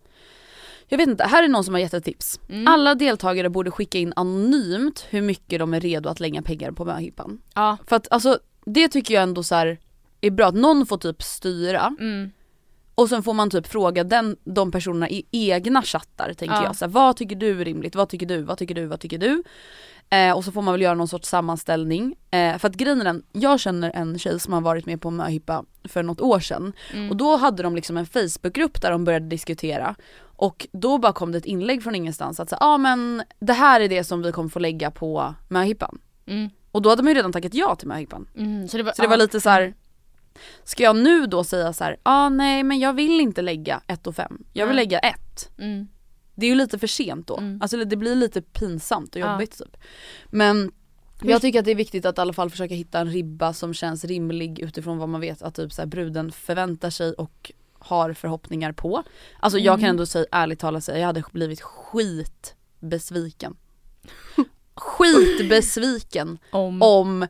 Jag 0.90 0.98
vet 0.98 1.08
inte, 1.08 1.24
här 1.24 1.44
är 1.44 1.48
någon 1.48 1.64
som 1.64 1.74
har 1.74 1.82
gett 1.82 1.94
ett 1.94 2.04
tips. 2.04 2.40
Mm. 2.50 2.68
Alla 2.68 2.96
deltagare 2.96 3.50
borde 3.50 3.72
skicka 3.72 3.98
in 3.98 4.14
anonymt 4.16 5.06
hur 5.10 5.22
mycket 5.22 5.60
de 5.60 5.74
är 5.74 5.80
redo 5.80 6.10
att 6.10 6.20
lägga 6.20 6.42
pengar 6.42 6.72
på 6.72 6.86
möhippan. 6.86 7.42
Ja. 7.56 7.78
För 7.88 7.96
att 7.96 8.08
alltså 8.12 8.40
det 8.66 8.88
tycker 8.88 9.14
jag 9.14 9.24
ändå 9.24 9.44
så 9.44 9.56
här 9.56 9.78
är 10.22 10.32
bra 10.32 10.48
att 10.48 10.56
någon 10.56 10.86
får 10.86 10.98
typ 10.98 11.24
styra 11.24 11.96
Mm. 12.00 12.32
och 12.96 13.10
sen 13.10 13.24
får 13.24 13.34
man 13.34 13.50
typ 13.50 13.68
fråga 13.68 14.04
den, 14.04 14.38
de 14.44 14.72
personerna 14.72 15.10
i 15.10 15.26
egna 15.32 15.82
chattar 15.82 16.34
tänker 16.34 16.56
Ja. 16.56 16.64
jag. 16.64 16.76
Så 16.76 16.86
här, 16.86 16.92
vad 16.92 17.16
tycker 17.16 17.36
du 17.36 17.62
är 17.62 17.66
rimligt? 17.66 17.96
Vad 17.96 18.10
tycker 18.10 18.26
du? 18.26 18.42
Vad 18.42 18.58
tycker 18.58 18.76
du? 18.76 18.86
Vad 18.86 19.00
tycker 19.00 19.18
du? 19.18 19.44
Eh, 20.10 20.32
och 20.38 20.46
så 20.46 20.52
får 20.52 20.62
man 20.62 20.74
väl 20.74 20.82
göra 20.82 20.94
någon 20.96 21.08
sorts 21.08 21.30
sammanställning. 21.30 22.16
Eh, 22.32 22.58
för 22.58 22.68
att 22.68 22.76
grejen 22.76 23.02
är 23.02 23.06
den, 23.06 23.24
jag 23.32 23.60
känner 23.60 23.92
en 23.96 24.20
tjej 24.20 24.40
som 24.40 24.54
har 24.54 24.62
varit 24.62 24.86
med 24.86 25.02
på 25.02 25.12
möhippa 25.12 25.64
för 25.84 26.04
något 26.04 26.22
år 26.22 26.40
sedan. 26.40 26.74
Mm. 26.94 27.10
Och 27.10 27.18
då 27.18 27.36
hade 27.38 27.64
de 27.64 27.76
liksom 27.76 27.98
en 27.98 28.06
Facebookgrupp 28.06 28.82
där 28.82 28.92
de 28.92 29.04
började 29.04 29.26
diskutera. 29.28 29.96
Och 30.40 30.68
då 30.72 30.98
bara 30.98 31.14
kom 31.14 31.32
det 31.32 31.38
ett 31.38 31.46
inlägg 31.46 31.84
från 31.84 31.96
ingenstans 31.96 32.40
att 32.40 32.52
ja 32.52 32.58
ah, 32.60 32.78
men 32.78 33.24
det 33.40 33.54
här 33.54 33.82
är 33.82 33.90
det 33.90 34.04
som 34.04 34.22
vi 34.22 34.32
kommer 34.32 34.50
få 34.50 34.60
lägga 34.60 34.92
på 34.92 35.34
möhippan. 35.48 36.00
Mm. 36.26 36.50
Och 36.72 36.82
då 36.82 36.90
hade 36.90 37.04
man 37.04 37.12
ju 37.12 37.18
redan 37.18 37.32
tackat 37.32 37.54
ja 37.54 37.76
till 37.76 37.88
möhippan. 37.88 38.28
Mm. 38.38 38.68
Så 38.68 38.78
det 38.78 38.84
var, 38.84 38.92
Så 38.92 39.02
det 39.02 39.08
var 39.08 39.16
ja. 39.16 39.22
lite 39.22 39.42
så 39.42 39.50
här. 39.50 39.74
Ska 40.64 40.84
jag 40.84 40.96
nu 40.96 41.26
då 41.26 41.44
säga 41.44 41.74
så 41.74 41.84
här, 41.84 41.92
ja 41.92 41.98
ah, 42.04 42.30
nej 42.30 42.64
men 42.64 42.80
jag 42.80 42.94
vill 42.94 43.22
inte 43.22 43.42
lägga 43.42 43.82
1 43.88 44.08
och 44.08 44.16
5. 44.16 44.44
Jag 44.54 44.68
vill 44.68 44.76
Nej. 44.76 44.86
lägga 44.86 45.00
1. 45.00 45.52
Mm. 45.58 45.88
Det 46.36 46.46
är 46.46 46.50
ju 46.50 46.56
lite 46.56 46.80
för 46.80 46.88
sent 46.88 47.28
då. 47.28 47.38
Mm. 47.38 47.62
Alltså 47.62 47.86
det 47.86 47.96
blir 47.96 48.16
lite 48.16 48.42
pinsamt 48.42 49.16
och 49.16 49.22
jobbigt 49.22 49.58
typ. 49.58 49.78
Men 50.30 50.72
jag 51.22 51.42
tycker 51.42 51.60
att 51.60 51.66
det 51.66 51.72
är 51.72 51.76
viktigt 51.76 52.06
att 52.06 52.18
i 52.18 52.22
alla 52.22 52.34
fall 52.34 52.50
försöka 52.50 52.76
hitta 52.76 53.00
en 53.00 53.12
ribba 53.12 53.54
som 53.54 53.74
känns 53.74 54.06
rimlig 54.06 54.60
utifrån 54.60 54.98
vad 54.98 55.10
man 55.10 55.22
vet 55.22 55.42
att 55.42 55.56
typ 55.56 55.74
så 55.74 55.86
bruden 55.86 56.32
förväntar 56.32 56.90
sig 56.90 57.14
och 57.14 57.52
har 57.90 58.14
förhoppningar 58.14 58.72
på. 58.72 59.04
Alltså 59.40 59.60
jag 59.60 59.74
kan 59.74 59.80
Mm. 59.80 59.90
ändå 59.90 60.06
säga, 60.06 60.26
ärligt 60.32 60.60
talat 60.60 60.84
säga, 60.84 60.98
jag 61.00 61.06
hade 61.06 61.24
blivit 61.32 61.62
skitbesviken. 61.62 63.56
skitbesviken 64.76 66.38
Om. 66.52 66.82
om 66.82 67.28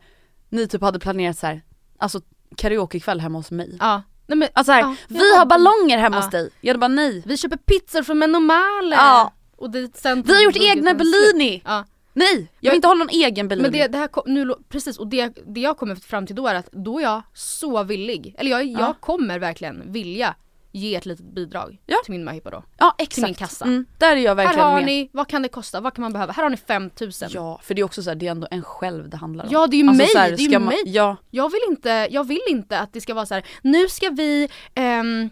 ni 0.49 0.67
typ 0.67 0.81
hade 0.81 0.99
planerat 0.99 1.37
så 1.37 1.47
här, 1.47 1.61
alltså 1.97 2.21
karaokekväll 2.57 3.19
hemma 3.19 3.37
hos 3.39 3.51
mig. 3.51 3.77
Ja. 3.79 4.01
Nej, 4.27 4.37
men, 4.37 4.47
Alltså 4.53 4.71
här, 4.71 4.81
ja, 4.81 4.95
vi 5.07 5.35
har 5.37 5.45
ballonger 5.45 5.97
hemma 5.97 6.15
Ja. 6.17 6.21
hos 6.21 6.31
dig. 6.31 6.49
Jag 6.61 6.69
hade 6.69 6.79
bara 6.79 6.87
nej. 6.87 7.23
Vi 7.25 7.37
köper 7.37 7.57
pizzor 7.57 8.03
från 8.03 8.19
Menomale! 8.19 8.95
Ja. 8.95 9.33
Och 9.55 9.69
det, 9.69 9.97
sen 9.97 10.21
Vi 10.21 10.33
har 10.35 10.41
gjort 10.41 10.57
egna. 10.57 10.93
Bellini! 10.93 11.61
Ja. 11.65 11.85
Nej, 12.13 12.35
jag 12.35 12.41
Men- 12.41 12.71
vill 12.71 12.75
inte 12.75 12.87
ha 12.87 12.93
någon 12.95 13.09
egen 13.09 13.47
Bellini. 13.47 13.63
Men 13.69 13.71
det, 13.79 13.87
det 13.87 13.97
här 13.97 14.07
kom, 14.07 14.23
nu, 14.27 14.53
precis 14.69 14.97
och 14.97 15.07
det, 15.07 15.33
det 15.47 15.61
jag 15.61 15.77
kommer 15.77 15.95
fram 15.95 16.27
till 16.27 16.35
då 16.35 16.47
är 16.47 16.55
att 16.55 16.71
då 16.71 16.99
är 16.99 17.03
jag 17.03 17.21
så 17.33 17.83
villig, 17.83 18.35
eller 18.37 18.51
jag, 18.51 18.65
jag 18.65 18.81
Ja. 18.81 18.95
kommer 18.99 19.39
verkligen 19.39 19.91
vilja 19.91 20.35
ge 20.71 20.95
ett 20.95 21.05
litet 21.05 21.25
bidrag 21.35 21.77
Ja. 21.85 21.97
till 22.03 22.11
min 22.11 22.23
möhippa 22.23 22.49
då. 22.49 22.63
ja 22.77 22.95
exakt. 22.97 23.25
min 23.27 23.33
kassa. 23.35 23.65
Mm, 23.65 23.85
där 23.97 24.11
är 24.11 24.15
jag 24.15 24.29
Här 24.29 24.35
verkligen 24.35 24.67
har 24.67 24.75
med. 24.75 24.85
ni, 24.85 25.09
vad 25.13 25.27
kan 25.27 25.41
det 25.41 25.47
kosta, 25.49 25.81
vad 25.81 25.93
kan 25.93 26.01
man 26.01 26.13
behöva? 26.13 26.33
Här 26.33 26.43
har 26.43 26.49
ni 26.49 26.57
5000. 26.57 27.29
Ja 27.33 27.59
för 27.63 27.73
det 27.73 27.81
är 27.81 27.83
också 27.85 28.03
så 28.03 28.09
här, 28.09 28.15
det 28.15 28.27
är 28.27 28.31
ändå 28.31 28.47
en 28.51 28.63
själv 28.63 29.09
det 29.09 29.17
handlar 29.17 29.43
om. 29.45 29.49
Ja 29.53 29.67
det 29.67 29.75
är 29.75 29.83
ju 29.83 29.89
Alltså, 29.89 30.03
mig, 30.03 30.09
här, 30.15 30.29
det 30.37 30.43
är 30.43 30.47
ju 30.49 30.59
man- 30.59 30.65
mig. 30.67 30.81
Ja, 30.85 31.15
Jag 31.31 31.51
vill 31.51 31.61
inte, 31.69 32.07
jag 32.11 32.23
vill 32.27 32.41
inte 32.49 32.79
att 32.79 32.93
det 32.93 33.01
ska 33.01 33.13
vara 33.13 33.25
så 33.25 33.33
här. 33.33 33.43
nu 33.61 33.87
ska 33.89 34.09
vi 34.09 34.49
ehm, 34.75 35.29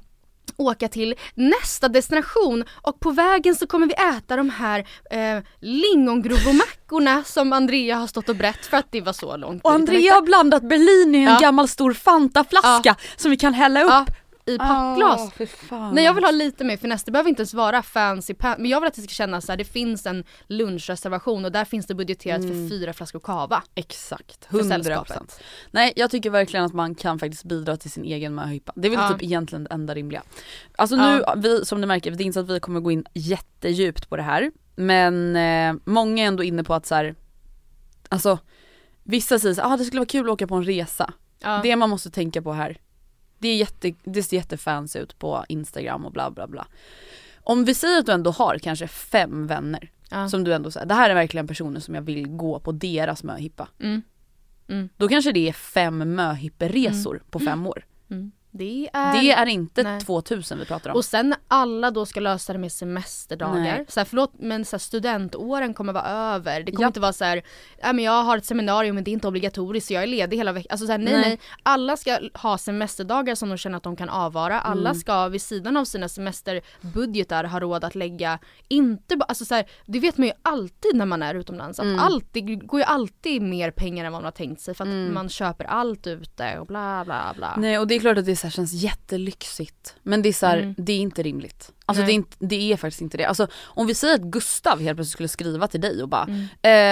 åka 0.57 0.87
till 0.87 1.15
nästa 1.33 1.87
destination 1.89 2.63
och 2.81 2.99
på 2.99 3.11
vägen 3.11 3.55
så 3.55 3.67
kommer 3.67 3.87
vi 3.87 3.93
äta 4.17 4.35
de 4.35 4.49
här 4.49 4.87
eh, 5.11 5.43
lingongrovomackorna 5.59 7.23
som 7.23 7.53
Andrea 7.53 7.95
har 7.95 8.07
stått 8.07 8.29
och 8.29 8.35
brett 8.35 8.65
för 8.65 8.77
att 8.77 8.91
det 8.91 9.01
var 9.01 9.13
så 9.13 9.37
långt 9.37 9.63
och. 9.63 9.71
Andrea 9.71 10.13
har 10.13 10.21
blandat 10.21 10.63
Bellini 10.63 11.17
i 11.17 11.21
en 11.23 11.27
Ja. 11.33 11.39
gammal 11.39 11.67
stor 11.67 11.93
Fantaflaska 11.93 12.95
som 13.17 13.31
vi 13.31 13.37
kan 13.37 13.53
hälla 13.53 13.83
upp. 13.83 13.89
Ja, 13.91 14.05
i 14.47 14.57
pappglas. 14.57 15.33
Fan. 15.49 15.95
Nej 15.95 16.03
jag 16.03 16.13
vill 16.13 16.23
ha 16.23 16.31
lite 16.31 16.63
mer 16.63 16.77
finess, 16.77 17.03
det 17.03 17.11
behöver 17.11 17.29
inte 17.29 17.41
ens 17.41 17.53
vara 17.53 17.81
fancy 17.83 18.33
men 18.39 18.65
jag 18.65 18.81
vill 18.81 18.87
att 18.87 18.93
det 18.93 19.01
ska 19.01 19.09
kännas 19.11 19.45
så 19.45 19.51
här. 19.51 19.57
det 19.57 19.65
finns 19.65 20.05
en 20.05 20.23
lunchreservation 20.47 21.45
och 21.45 21.51
där 21.51 21.65
finns 21.65 21.85
det 21.85 21.95
budgeterat 21.95 22.41
för 22.41 22.69
fyra 22.69 22.93
flaskor 22.93 23.19
cava. 23.19 23.63
Exakt, 23.75 24.45
För 24.45 24.57
100%. 24.59 24.67
sällskapet. 24.69 25.39
Nej 25.71 25.93
jag 25.95 26.11
tycker 26.11 26.29
verkligen 26.29 26.65
att 26.65 26.73
man 26.73 26.95
kan 26.95 27.19
faktiskt 27.19 27.43
bidra 27.43 27.77
till 27.77 27.91
sin 27.91 28.03
egen 28.03 28.35
möhippa. 28.35 28.73
Det 28.75 28.87
är 28.87 28.89
väl 28.89 28.99
Ja. 28.99 29.09
typ 29.13 29.23
egentligen 29.23 29.63
det 29.63 29.71
enda 29.73 29.95
rimliga. 29.95 30.23
Alltså 30.77 30.95
nu, 30.95 31.23
vi, 31.37 31.65
som 31.65 31.81
ni 31.81 31.87
märker, 31.87 32.11
det 32.11 32.23
är 32.23 32.25
inte 32.25 32.33
så 32.33 32.39
att 32.39 32.49
vi 32.49 32.59
kommer 32.59 32.79
gå 32.79 32.91
in 32.91 33.05
jättedjupt 33.13 34.09
på 34.09 34.17
det 34.17 34.23
här. 34.23 34.51
Men 34.75 35.35
eh, 35.35 35.81
många 35.85 36.23
är 36.23 36.27
ändå 36.27 36.43
inne 36.43 36.63
på 36.63 36.73
att 36.73 36.85
så 36.85 36.95
här, 36.95 37.15
alltså 38.09 38.39
vissa 39.03 39.39
säger 39.39 39.61
att 39.61 39.71
ah, 39.71 39.77
det 39.77 39.83
skulle 39.85 39.99
vara 39.99 40.07
kul 40.07 40.25
att 40.27 40.33
åka 40.33 40.47
på 40.47 40.55
en 40.55 40.63
resa. 40.63 41.13
Ja. 41.39 41.59
Det 41.63 41.75
man 41.75 41.89
måste 41.89 42.09
tänka 42.11 42.41
på 42.41 42.53
här, 42.53 42.77
det, 43.39 43.47
är 43.47 43.55
jätte, 43.57 43.93
det 44.03 44.23
ser 44.23 44.37
jättefancy 44.37 44.99
ut 44.99 45.19
på 45.19 45.45
Instagram 45.49 46.05
och 46.05 46.11
bla 46.11 46.31
bla 46.31 46.47
bla. 46.47 46.67
Om 47.43 47.65
vi 47.65 47.73
säger 47.73 47.99
att 47.99 48.05
du 48.05 48.11
ändå 48.11 48.31
har 48.31 48.57
kanske 48.57 48.87
fem 48.87 49.47
vänner 49.47 49.91
Ja. 50.09 50.29
som 50.29 50.43
du 50.43 50.53
ändå 50.53 50.71
säger, 50.71 50.85
det 50.85 50.93
här 50.93 51.09
är 51.09 51.13
verkligen 51.13 51.47
personer 51.47 51.79
som 51.79 51.95
jag 51.95 52.01
vill 52.01 52.27
gå 52.27 52.59
på 52.59 52.71
deras 52.71 53.23
möhippa. 53.23 53.67
Mm. 53.79 54.01
Mm. 54.67 54.89
Då 54.97 55.07
kanske 55.07 55.31
det 55.31 55.49
är 55.49 55.53
fem 55.53 56.15
möhipperesor 56.15 57.23
på 57.29 57.39
fem 57.39 57.67
år. 57.67 57.85
Mm. 58.09 58.31
Det 58.57 58.89
är... 58.93 59.21
Det 59.21 59.31
är 59.31 59.45
inte 59.45 59.83
nej. 59.83 60.01
2000 60.01 60.59
vi 60.59 60.65
pratar 60.65 60.89
om. 60.89 60.95
Och 60.95 61.05
sen 61.05 61.29
när 61.29 61.37
alla 61.47 61.91
då 61.91 62.05
ska 62.05 62.19
lösa 62.19 62.53
det 62.53 62.59
med 62.59 62.71
semesterdagar. 62.71 63.53
Nej. 63.61 63.85
Så 63.89 63.99
här, 63.99 64.05
förlåt 64.05 64.33
men 64.39 64.65
så 64.65 64.73
här, 64.75 64.79
studentåren 64.79 65.73
kommer 65.73 65.93
vara 65.93 66.05
över. 66.07 66.63
Det 66.63 66.71
kommer 66.71 66.83
Ja. 66.83 66.87
inte 66.87 66.99
vara 66.99 67.13
så 67.13 67.23
här, 67.25 67.41
"Ja, 67.81 67.93
men 67.93 68.05
jag 68.05 68.23
har 68.23 68.37
ett 68.37 68.45
seminarium 68.45 68.95
men 68.95 69.03
det 69.03 69.11
är 69.11 69.13
inte 69.13 69.27
obligatoriskt 69.27 69.87
så 69.87 69.93
jag 69.93 70.03
är 70.03 70.07
ledig 70.07 70.37
hela 70.37 70.51
veckan. 70.51 70.67
Alltså 70.71 70.85
så 70.85 70.91
här, 70.91 70.99
nej, 70.99 71.13
Nej. 71.13 71.21
nej 71.29 71.39
Alla 71.63 71.97
ska 71.97 72.19
ha 72.33 72.57
semesterdagar 72.57 73.35
som 73.35 73.49
de 73.49 73.57
känner 73.57 73.77
att 73.77 73.83
de 73.83 73.95
kan 73.95 74.09
avvara. 74.09 74.59
Alla 74.61 74.89
Mm. 74.89 74.99
ska 74.99 75.27
vid 75.27 75.41
sidan 75.41 75.77
av 75.77 75.85
sina 75.85 76.09
semesterbudgetar 76.81 77.43
ha 77.43 77.59
råd 77.59 77.83
att 77.83 77.95
lägga, 77.95 78.39
inte 78.67 79.17
bara, 79.17 79.25
alltså 79.25 79.45
så 79.45 79.55
här, 79.55 79.65
det 79.85 79.99
vet 79.99 80.17
man 80.17 80.27
ju 80.27 80.33
alltid 80.41 80.95
när 80.95 81.05
man 81.05 81.23
är 81.23 81.35
utomlands. 81.35 81.79
Att 81.79 81.85
Mm. 81.85 81.99
allt, 81.99 82.25
det 82.31 82.41
går 82.41 82.79
ju 82.79 82.83
alltid 82.83 83.41
mer 83.41 83.71
pengar 83.71 84.05
än 84.05 84.11
vad 84.11 84.21
man 84.21 84.25
har 84.25 84.31
tänkt 84.31 84.61
sig 84.61 84.73
för 84.73 84.83
att 84.83 84.87
Mm. 84.87 85.13
man 85.13 85.29
köper 85.29 85.65
allt 85.65 86.07
ute 86.07 86.59
och 86.59 86.65
bla 86.67 87.05
bla 87.05 87.33
bla. 87.35 87.53
Nej 87.57 87.79
och 87.79 87.87
det 87.87 87.95
är 87.95 87.99
klart 87.99 88.17
att 88.17 88.25
det 88.25 88.35
så 88.35 88.46
här 88.47 88.51
känns 88.51 88.73
jättelyxigt. 88.73 89.95
Men 90.03 90.21
det 90.21 90.29
är 90.29 90.33
så 90.33 90.45
här, 90.45 90.57
Mm. 90.57 90.75
det 90.77 90.93
är 90.93 90.99
inte 90.99 91.23
rimligt. 91.23 91.71
Alltså 91.85 92.03
det 92.03 92.11
är, 92.11 92.13
inte, 92.13 92.37
det 92.39 92.73
är 92.73 92.77
faktiskt 92.77 93.01
inte 93.01 93.17
det. 93.17 93.25
Alltså 93.25 93.47
om 93.63 93.87
vi 93.87 93.95
säger 93.95 94.13
att 94.15 94.21
Gustav 94.21 94.79
helt 94.81 94.97
plötsligt 94.97 95.11
skulle 95.13 95.27
skriva 95.29 95.67
till 95.67 95.81
dig 95.81 96.03
och 96.03 96.09
bara 96.09 96.23
Mm. 96.23 96.41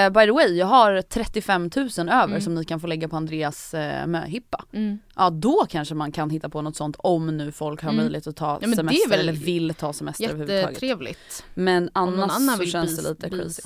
eh, 0.09 0.19
By 0.21 0.25
the 0.25 0.31
way 0.31 0.57
jag 0.57 0.65
har 0.67 1.01
35 1.01 1.69
000 1.75 1.89
över 2.09 2.23
Mm. 2.25 2.41
som 2.41 2.55
ni 2.55 2.65
kan 2.65 2.79
få 2.79 2.87
lägga 2.87 3.07
på 3.09 3.15
Andreas 3.15 3.73
eh, 3.73 4.07
möhippa. 4.07 4.65
Mm. 4.73 4.99
Ja 5.15 5.29
då 5.29 5.65
kanske 5.69 5.95
man 5.95 6.11
kan 6.11 6.29
hitta 6.29 6.49
på 6.49 6.61
något 6.61 6.75
sånt 6.75 6.95
om 6.99 7.37
nu 7.37 7.51
folk 7.51 7.81
har 7.81 7.89
Mm. 7.89 8.03
möjlighet 8.03 8.27
att 8.27 8.35
ta 8.35 8.57
men 8.61 8.69
det 8.69 8.73
är 8.73 8.75
semester 8.75 9.17
eller 9.17 9.33
vill 9.33 9.73
ta 9.73 9.93
semester 9.93 10.23
överhuvudtaget. 10.25 10.63
Jättetrevligt. 10.69 11.45
Men 11.53 11.89
annars 11.93 12.31
annan 12.31 12.57
så 12.57 12.65
känns 12.65 12.97
det 13.03 13.09
lite 13.09 13.29
crazy. 13.29 13.61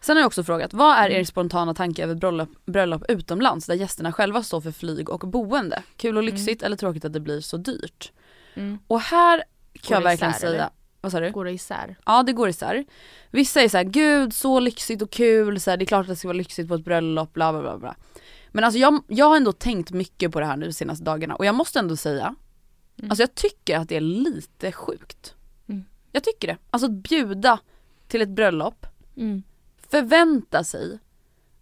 Sen 0.00 0.16
har 0.16 0.20
jag 0.20 0.26
också 0.26 0.44
frågat, 0.44 0.72
vad 0.72 0.96
är 0.96 1.08
er 1.08 1.14
Mm. 1.14 1.24
spontana 1.24 1.74
tanke 1.74 2.02
över 2.02 2.14
bröllop, 2.14 2.48
bröllop 2.66 3.02
utomlands 3.08 3.66
där 3.66 3.74
gästerna 3.74 4.12
själva 4.12 4.42
står 4.42 4.60
för 4.60 4.72
flyg 4.72 5.10
och 5.10 5.20
boende? 5.20 5.82
Kul 5.96 6.16
och 6.16 6.22
lyxigt 6.22 6.62
eller 6.62 6.76
tråkigt 6.76 7.04
att 7.04 7.12
det 7.12 7.20
blir 7.20 7.40
så 7.40 7.56
dyrt? 7.56 8.12
Mm. 8.54 8.78
Och 8.86 9.00
här 9.00 9.44
kan 9.82 9.94
jag 9.94 10.02
verkligen 10.02 10.30
isär, 10.30 10.40
säga, 10.40 10.52
eller? 10.54 10.68
vad 11.00 11.12
sa 11.12 11.20
du? 11.20 11.30
Går 11.30 11.44
det 11.44 11.52
isär? 11.52 11.96
Ja 12.06 12.22
det 12.22 12.32
går 12.32 12.48
isär. 12.48 12.84
Vissa 13.30 13.60
är 13.62 13.68
såhär, 13.68 13.84
gud 13.84 14.34
så 14.34 14.60
lyxigt 14.60 15.02
och 15.02 15.10
kul, 15.10 15.60
så 15.60 15.70
här, 15.70 15.76
det 15.76 15.84
är 15.84 15.86
klart 15.86 16.00
att 16.04 16.08
det 16.08 16.16
ska 16.16 16.28
vara 16.28 16.36
lyxigt 16.38 16.68
på 16.68 16.74
ett 16.74 16.84
bröllop, 16.84 17.32
bla 17.32 17.52
bla 17.52 17.60
bla. 17.62 17.78
bla. 17.78 17.96
Men 18.52 18.64
alltså 18.64 18.78
jag, 18.78 19.02
jag 19.08 19.26
har 19.26 19.36
ändå 19.36 19.52
tänkt 19.52 19.90
mycket 19.90 20.32
på 20.32 20.40
det 20.40 20.46
här 20.46 20.56
nu 20.56 20.66
de 20.66 20.72
senaste 20.72 21.04
dagarna 21.04 21.34
och 21.36 21.44
jag 21.46 21.54
måste 21.54 21.78
ändå 21.78 21.96
säga, 21.96 22.34
Mm. 22.98 23.10
alltså 23.10 23.22
jag 23.22 23.34
tycker 23.34 23.78
att 23.78 23.88
det 23.88 23.96
är 23.96 24.00
lite 24.00 24.72
sjukt. 24.72 25.34
Mm. 25.68 25.84
Jag 26.12 26.24
tycker 26.24 26.48
det. 26.48 26.56
Alltså 26.70 26.86
att 26.86 26.92
bjuda 26.92 27.58
till 28.08 28.22
ett 28.22 28.28
bröllop, 28.28 28.86
Mm. 29.16 29.42
Förvänta 29.90 30.64
sig 30.64 30.98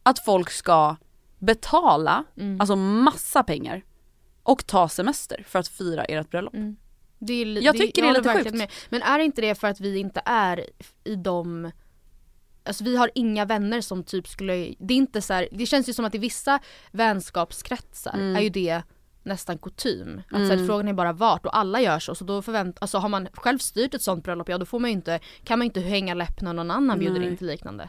att 0.02 0.18
folk 0.18 0.50
ska 0.50 0.96
betala, 1.38 2.24
Mm. 2.36 2.60
alltså 2.60 2.76
massa 2.76 3.42
pengar 3.42 3.84
och 4.42 4.66
ta 4.66 4.88
semester 4.88 5.44
för 5.48 5.58
att 5.58 5.68
fira 5.68 6.04
ert 6.04 6.30
bröllop. 6.30 6.54
Mm. 6.54 6.76
Det 7.18 7.32
är, 7.32 7.62
Jag 7.62 7.76
tycker 7.76 8.02
det 8.02 8.08
är 8.08 8.12
lite 8.14 8.34
sjukt. 8.34 8.54
Med. 8.54 8.70
Men 8.88 9.02
är 9.02 9.18
inte 9.18 9.40
det 9.40 9.54
för 9.54 9.68
att 9.68 9.80
vi 9.80 9.98
inte 9.98 10.22
är 10.24 10.66
i 11.04 11.16
de 11.16 11.70
Alltså 12.64 12.84
vi 12.84 12.96
har 12.96 13.10
inga 13.14 13.44
vänner 13.44 13.80
som 13.80 14.02
typ 14.04 14.28
skulle, 14.28 14.74
det 14.78 14.94
är 14.94 14.98
inte 14.98 15.22
så 15.22 15.32
här, 15.32 15.48
det 15.52 15.66
känns 15.66 15.88
ju 15.88 15.92
som 15.92 16.04
att 16.04 16.14
i 16.14 16.18
vissa 16.18 16.58
vänskapskretsar 16.92 18.14
Mm. 18.14 18.36
är 18.36 18.40
ju 18.40 18.48
det 18.50 18.82
nästan 19.22 19.58
kutym. 19.58 20.22
Att 20.30 20.46
så 20.46 20.52
Mm. 20.52 20.66
frågan 20.66 20.88
är 20.88 20.92
bara 20.92 21.12
vart 21.12 21.46
och 21.46 21.56
alla 21.56 21.80
gör 21.80 21.98
så. 21.98 22.14
Så 22.14 22.24
då 22.24 22.42
förvänt, 22.42 22.76
alltså 22.80 22.98
har 22.98 23.08
man 23.08 23.28
själv 23.32 23.58
styrt 23.58 23.94
ett 23.94 24.02
sånt 24.02 24.24
bröllop, 24.24 24.48
ja 24.48 24.58
då 24.58 24.66
får 24.66 24.78
man 24.78 24.90
ju 24.90 24.96
inte, 24.96 25.20
kan 25.44 25.58
man 25.58 25.64
ju 25.64 25.68
inte 25.68 25.80
hänga 25.80 26.14
läpp 26.14 26.40
när 26.40 26.52
någon 26.52 26.70
annan 26.70 26.98
bjuder 26.98 27.20
Nej. 27.20 27.28
in 27.28 27.36
till 27.36 27.46
liknande. 27.46 27.88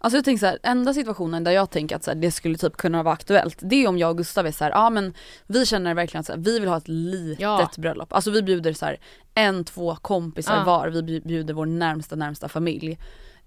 Alltså 0.00 0.16
jag 0.16 0.24
tänker 0.24 0.38
så 0.40 0.46
här, 0.46 0.58
enda 0.62 0.94
situationen 0.94 1.44
där 1.44 1.50
jag 1.52 1.70
tänker 1.70 1.96
att 1.96 2.04
så 2.04 2.10
här, 2.10 2.18
det 2.18 2.30
skulle 2.30 2.58
typ 2.58 2.76
kunna 2.76 3.02
vara 3.02 3.14
aktuellt, 3.14 3.58
det 3.62 3.84
är 3.84 3.88
om 3.88 3.98
jag 3.98 4.10
och 4.10 4.16
Gustav 4.16 4.46
är 4.46 4.52
så 4.52 4.64
här, 4.64 4.70
ja 4.70 4.90
men 4.90 5.14
vi 5.46 5.66
känner 5.66 5.94
verkligen 5.94 6.20
att 6.20 6.26
så 6.26 6.32
här, 6.32 6.40
vi 6.40 6.58
vill 6.58 6.68
ha 6.68 6.76
ett 6.76 6.88
litet 6.88 7.40
Ja. 7.40 7.70
bröllop. 7.78 8.12
Alltså 8.12 8.30
vi 8.30 8.42
bjuder 8.42 8.72
så 8.72 8.86
här, 8.86 9.00
en, 9.34 9.64
två 9.64 9.96
kompisar 9.96 10.56
Ja. 10.56 10.64
var, 10.64 10.88
vi 10.88 11.02
bju- 11.02 11.26
bjuder 11.26 11.54
vår 11.54 11.66
närmsta 11.66 12.16
närmsta 12.16 12.48
familj. 12.48 12.98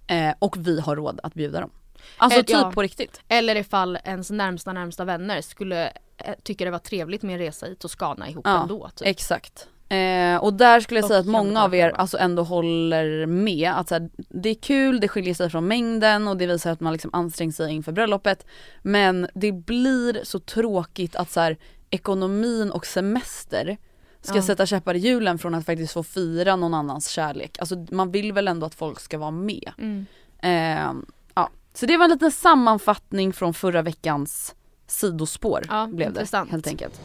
Eh, 0.08 0.34
och 0.40 0.56
vi 0.68 0.80
har 0.80 0.96
råd 0.96 1.20
att 1.24 1.34
bjuda 1.34 1.62
dem. 1.62 1.70
Alltså 2.18 2.40
Eh, 2.40 2.46
typ 2.46 2.56
ja. 2.56 2.72
på 2.76 2.82
riktigt. 2.82 3.22
Eller 3.28 3.56
ifall 3.56 3.98
ens 4.04 4.32
närmsta 4.32 4.74
närmsta 4.74 5.06
vänner 5.06 5.42
skulle 5.42 5.88
eh, 6.18 6.34
tycka 6.44 6.66
det 6.66 6.72
var 6.72 6.80
trevligt 6.80 7.24
med 7.24 7.34
en 7.34 7.40
resa 7.40 7.68
i 7.68 7.76
Toscana 7.76 8.30
ihop 8.30 8.48
Ja, 8.48 8.62
ändå. 8.62 8.90
Typ. 8.96 9.08
Exakt. 9.08 9.68
Eh, 9.94 10.38
och 10.44 10.54
där 10.54 10.80
skulle 10.80 11.00
jag 11.00 11.08
säga 11.08 11.20
att 11.20 11.26
många 11.26 11.64
av 11.64 11.76
er 11.76 11.90
alltså 11.90 12.18
ändå 12.18 12.44
håller 12.44 13.26
med 13.26 13.72
att 13.76 13.90
så 13.90 13.96
här, 13.96 14.10
det 14.18 14.50
är 14.50 14.56
kul, 14.56 15.00
det 15.00 15.08
skiljer 15.08 15.34
sig 15.34 15.50
från 15.50 15.68
mängden 15.68 16.28
och 16.28 16.38
det 16.38 16.46
visar 16.48 16.72
att 16.72 16.80
man 16.80 16.94
liksom 16.94 17.10
ansträngt 17.14 17.56
sig 17.56 17.72
inför 17.74 17.92
bröllopet. 17.92 18.46
Men 18.82 19.28
det 19.34 19.52
blir 19.52 20.20
så 20.24 20.40
tråkigt 20.40 21.16
att 21.16 21.32
så 21.32 21.40
här, 21.40 21.58
ekonomin 21.90 22.72
och 22.72 22.86
semester 22.86 23.78
ska 24.22 24.36
Ja. 24.36 24.42
sätta 24.42 24.66
käppar 24.66 24.94
i 24.96 25.00
hjulen 25.00 25.40
från 25.40 25.56
att 25.56 25.66
faktiskt 25.66 25.94
få 25.94 26.04
fira 26.04 26.56
någon 26.56 26.74
annans 26.74 27.08
kärlek. 27.08 27.58
Alltså 27.60 27.86
man 27.92 28.12
vill 28.12 28.34
väl 28.34 28.48
ändå 28.48 28.66
att 28.66 28.76
folk 28.76 29.00
ska 29.00 29.18
vara 29.18 29.32
med. 29.32 29.72
Mm. 29.78 30.06
Eh, 30.42 30.94
ja. 31.36 31.50
Så 31.74 31.86
det 31.86 31.98
var 31.98 32.06
en 32.06 32.12
liten 32.12 32.32
sammanfattning 32.32 33.34
från 33.34 33.54
förra 33.54 33.82
veckans 33.82 34.56
sidospår 34.88 35.62
Ja, 35.70 35.86
blev 35.88 35.98
det 35.98 36.06
intressant. 36.20 36.52
helt 36.52 36.68
enkelt. 36.68 37.02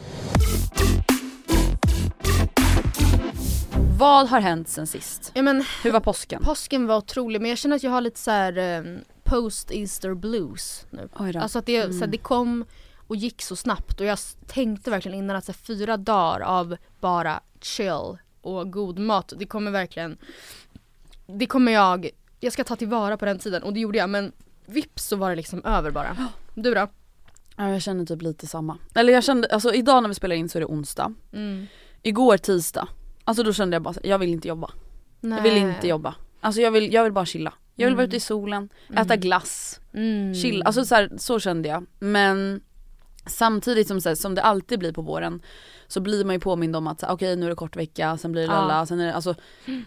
Vad 3.99 4.27
har 4.29 4.39
hänt 4.39 4.69
sen 4.69 4.87
sist? 4.87 5.31
Ja, 5.33 5.41
men, 5.41 5.63
Hur 5.83 5.91
var 5.91 5.99
påsken? 5.99 6.43
påsken 6.43 6.87
var 6.87 6.97
otrolig 6.97 7.41
men 7.41 7.49
jag 7.49 7.57
känner 7.57 7.75
att 7.75 7.83
jag 7.83 7.91
har 7.91 8.01
lite 8.01 8.19
så 8.19 8.31
här 8.31 8.57
eh, 8.57 8.83
post-Easter 9.23 10.13
blues 10.13 10.85
nu. 10.89 11.09
Alltså 11.17 11.59
att 11.59 11.65
det, 11.65 11.81
så 11.81 11.87
Mm. 11.87 11.99
här, 11.99 12.07
det 12.07 12.17
kom 12.17 12.65
och 13.07 13.15
gick 13.15 13.41
så 13.41 13.55
snabbt 13.55 13.99
och 13.99 14.05
jag 14.05 14.19
tänkte 14.47 14.91
verkligen 14.91 15.17
innan 15.17 15.35
att 15.35 15.45
så 15.45 15.51
här, 15.51 15.57
fyra 15.57 15.97
dagar 15.97 16.39
av 16.39 16.77
bara 16.99 17.39
chill 17.61 18.17
och 18.41 18.71
god 18.71 18.99
mat, 18.99 19.33
det 19.37 19.45
kommer 19.45 19.71
verkligen 19.71 20.17
Det 21.27 21.45
kommer 21.45 21.71
jag, 21.71 22.09
jag 22.39 22.53
ska 22.53 22.63
ta 22.63 22.75
tillvara 22.75 23.17
på 23.17 23.25
den 23.25 23.39
tiden 23.39 23.63
och 23.63 23.73
det 23.73 23.79
gjorde 23.79 23.97
jag 23.97 24.09
men 24.09 24.31
vips 24.65 25.05
så 25.07 25.15
var 25.15 25.29
det 25.29 25.35
liksom 25.35 25.65
över 25.65 25.91
bara. 25.91 26.17
Du 26.55 26.73
då? 26.73 26.87
Ja, 27.57 27.69
jag 27.69 27.81
känner 27.81 28.05
typ 28.05 28.21
lite 28.21 28.47
samma. 28.47 28.77
Eller 28.95 29.13
jag 29.13 29.23
kände, 29.23 29.47
alltså 29.47 29.73
idag 29.73 30.03
när 30.03 30.07
vi 30.09 30.15
spelar 30.15 30.35
in 30.35 30.49
så 30.49 30.57
är 30.57 30.59
det 30.59 30.65
onsdag. 30.65 31.13
Mm. 31.33 31.67
Igår 32.01 32.37
tisdag, 32.37 32.87
alltså 33.29 33.43
då 33.43 33.53
kände 33.53 33.75
jag 33.75 33.81
bara 33.81 33.95
jag 34.03 34.19
vill 34.19 34.29
inte 34.29 34.47
jobba. 34.47 34.71
Jag 35.21 35.41
vill 35.41 35.57
inte 35.57 35.87
jobba. 35.87 36.15
Alltså 36.41 36.61
jag 36.61 36.71
vill, 36.71 36.93
jag 36.93 37.03
vill 37.03 37.13
bara 37.13 37.25
chilla. 37.25 37.53
Jag 37.75 37.87
vill 37.87 37.95
vara 37.95 38.05
ute 38.07 38.15
i 38.15 38.19
solen, 38.19 38.69
äta 38.97 39.15
glass, 39.15 39.79
Mm. 39.93 40.33
chill. 40.35 40.63
Alltså 40.63 40.85
så, 40.85 40.95
här, 40.95 41.11
så 41.17 41.39
kände 41.39 41.69
jag. 41.69 41.85
Men 41.99 42.61
samtidigt 43.25 43.87
som, 43.87 44.01
så 44.01 44.09
här, 44.09 44.15
som 44.15 44.35
det 44.35 44.41
alltid 44.43 44.79
blir 44.79 44.91
på 44.93 45.01
våren 45.01 45.41
så 45.87 45.99
blir 46.01 46.25
man 46.25 46.35
ju 46.35 46.39
påmind 46.39 46.75
om 46.75 46.87
att 46.87 47.03
okej 47.03 47.35
nu 47.35 47.45
är 47.45 47.49
det 47.49 47.55
kort 47.55 47.75
vecka, 47.75 48.17
sen 48.17 48.31
blir 48.31 48.41
det 48.41 48.47
lalla, 48.47 48.85
sen 48.85 48.99
är 48.99 49.05
det, 49.07 49.13
alltså 49.13 49.35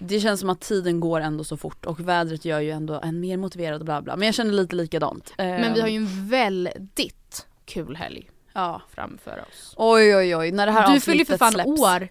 det 0.00 0.20
känns 0.20 0.40
som 0.40 0.50
att 0.50 0.60
tiden 0.60 1.00
går 1.00 1.20
ändå 1.20 1.44
så 1.44 1.56
fort 1.56 1.86
och 1.86 2.00
vädret 2.00 2.44
gör 2.44 2.60
ju 2.60 2.70
ändå 2.70 3.00
en 3.02 3.20
mer 3.20 3.36
motiverad 3.36 3.84
bla 3.84 4.02
bla. 4.02 4.16
Men 4.16 4.26
jag 4.26 4.34
känner 4.34 4.52
lite 4.52 4.76
likadant. 4.76 5.34
Men 5.36 5.74
vi 5.74 5.80
har 5.80 5.88
ju 5.88 5.96
Ehm, 5.96 6.06
en 6.06 6.28
väldigt 6.28 7.46
kul 7.64 7.96
helg 7.96 8.30
Ja. 8.52 8.82
framför 8.94 9.44
oss. 9.50 9.74
Oj 9.76 10.16
oj 10.16 10.36
oj, 10.36 10.50
när 10.52 10.66
det 10.66 10.72
här 10.72 10.94
Du 10.94 11.00
fyller 11.00 11.18
ju 11.18 11.24
för 11.24 11.36
fan 11.38 11.52
släpps. 11.52 11.80
år 11.80 12.08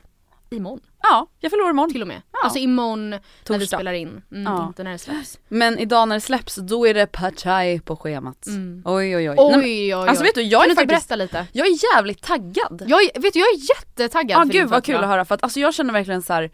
imorgon 0.56 0.80
Ja, 1.04 1.28
jag 1.40 1.52
fyller 1.52 1.64
år 1.64 1.70
imorgon. 1.70 1.92
till 1.92 2.02
och 2.02 2.08
med. 2.08 2.22
Alltså 2.44 2.60
imorgon 2.60 3.10
när 3.10 3.18
vi 3.18 3.60
Torsdag. 3.60 3.78
spelar 3.78 3.94
in, 3.94 4.22
mm, 4.32 4.54
Ja. 4.54 4.68
inte 4.68 4.84
när 4.84 4.92
det 4.92 4.98
släpps. 4.98 5.40
Men 5.48 5.80
idag 5.80 6.08
när 6.08 6.16
det 6.16 6.22
släpps 6.22 6.56
då 6.56 6.88
är 6.88 6.94
det 6.94 7.06
Pachai 7.08 7.80
på 7.80 7.96
schemat. 7.96 8.48
Mm. 8.48 8.82
Oj 8.86 9.16
oj 9.16 9.30
oj. 9.30 9.36
Oj 9.40 9.54
oj 9.56 9.96
oj. 9.96 10.08
Alltså 10.10 10.24
vet 10.24 10.36
du, 10.36 10.42
jag 10.42 10.62
kan 10.62 10.72
är 10.72 10.76
faktiskt, 10.76 11.08
berätta 11.10 11.16
lite? 11.16 11.46
jag 11.52 11.68
är 11.68 11.96
jävligt 11.96 12.22
taggad. 12.22 12.84
Jag, 12.88 13.04
är- 13.04 13.22
vet 13.22 13.34
du, 13.34 13.40
jag 13.40 13.48
är 13.50 13.78
jättetaggad 13.78 14.40
Ja 14.40 14.44
din 14.46 14.52
gud 14.52 14.70
vad 14.70 14.84
kul 14.84 14.96
att 14.96 15.06
höra 15.08 15.26
för 15.26 15.36
att 15.36 15.44
alltså 15.44 15.60
jag 15.60 15.74
känner 15.74 15.94
verkligen 15.94 16.22
så 16.22 16.34
här. 16.34 16.52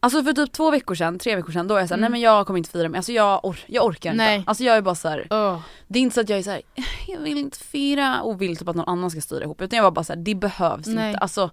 Alltså 0.00 0.24
för 0.24 0.32
typ 0.32 0.52
två 0.52 0.70
veckor 0.70 0.94
sedan, 0.94 1.18
tre 1.18 1.36
veckor 1.36 1.52
sedan, 1.52 1.68
då 1.68 1.74
är 1.74 1.78
jag 1.80 1.88
såhär, 1.88 1.98
Mm. 1.98 2.10
nej 2.10 2.10
men 2.10 2.20
jag 2.20 2.46
kommer 2.46 2.58
inte 2.58 2.70
fira 2.70 2.88
mig, 2.88 2.98
alltså 2.98 3.12
jag, 3.12 3.40
or- 3.44 3.64
jag 3.66 3.84
orkar 3.84 4.14
Nej. 4.14 4.36
inte. 4.36 4.48
Alltså 4.50 4.64
jag 4.64 4.76
är 4.76 4.80
bara 4.82 4.94
så 4.94 5.08
här. 5.08 5.26
Åh. 5.30 5.58
det 5.88 5.98
är 5.98 6.02
inte 6.02 6.14
så 6.14 6.20
att 6.20 6.28
jag 6.28 6.38
är 6.38 6.42
så 6.42 6.50
här, 6.50 6.62
jag 7.08 7.18
vill 7.20 7.38
inte 7.38 7.58
fira 7.58 8.22
och 8.22 8.42
vill 8.42 8.56
typ 8.56 8.68
att 8.68 8.76
någon 8.76 8.88
annan 8.88 9.10
ska 9.10 9.20
styra 9.20 9.44
ihop 9.44 9.60
utan 9.60 9.76
jag 9.76 9.82
var 9.84 9.90
bara 9.90 10.04
så 10.04 10.12
här, 10.12 10.20
det 10.20 10.34
behövs 10.34 10.86
Nej. 10.86 11.08
inte. 11.08 11.18
Alltså 11.20 11.50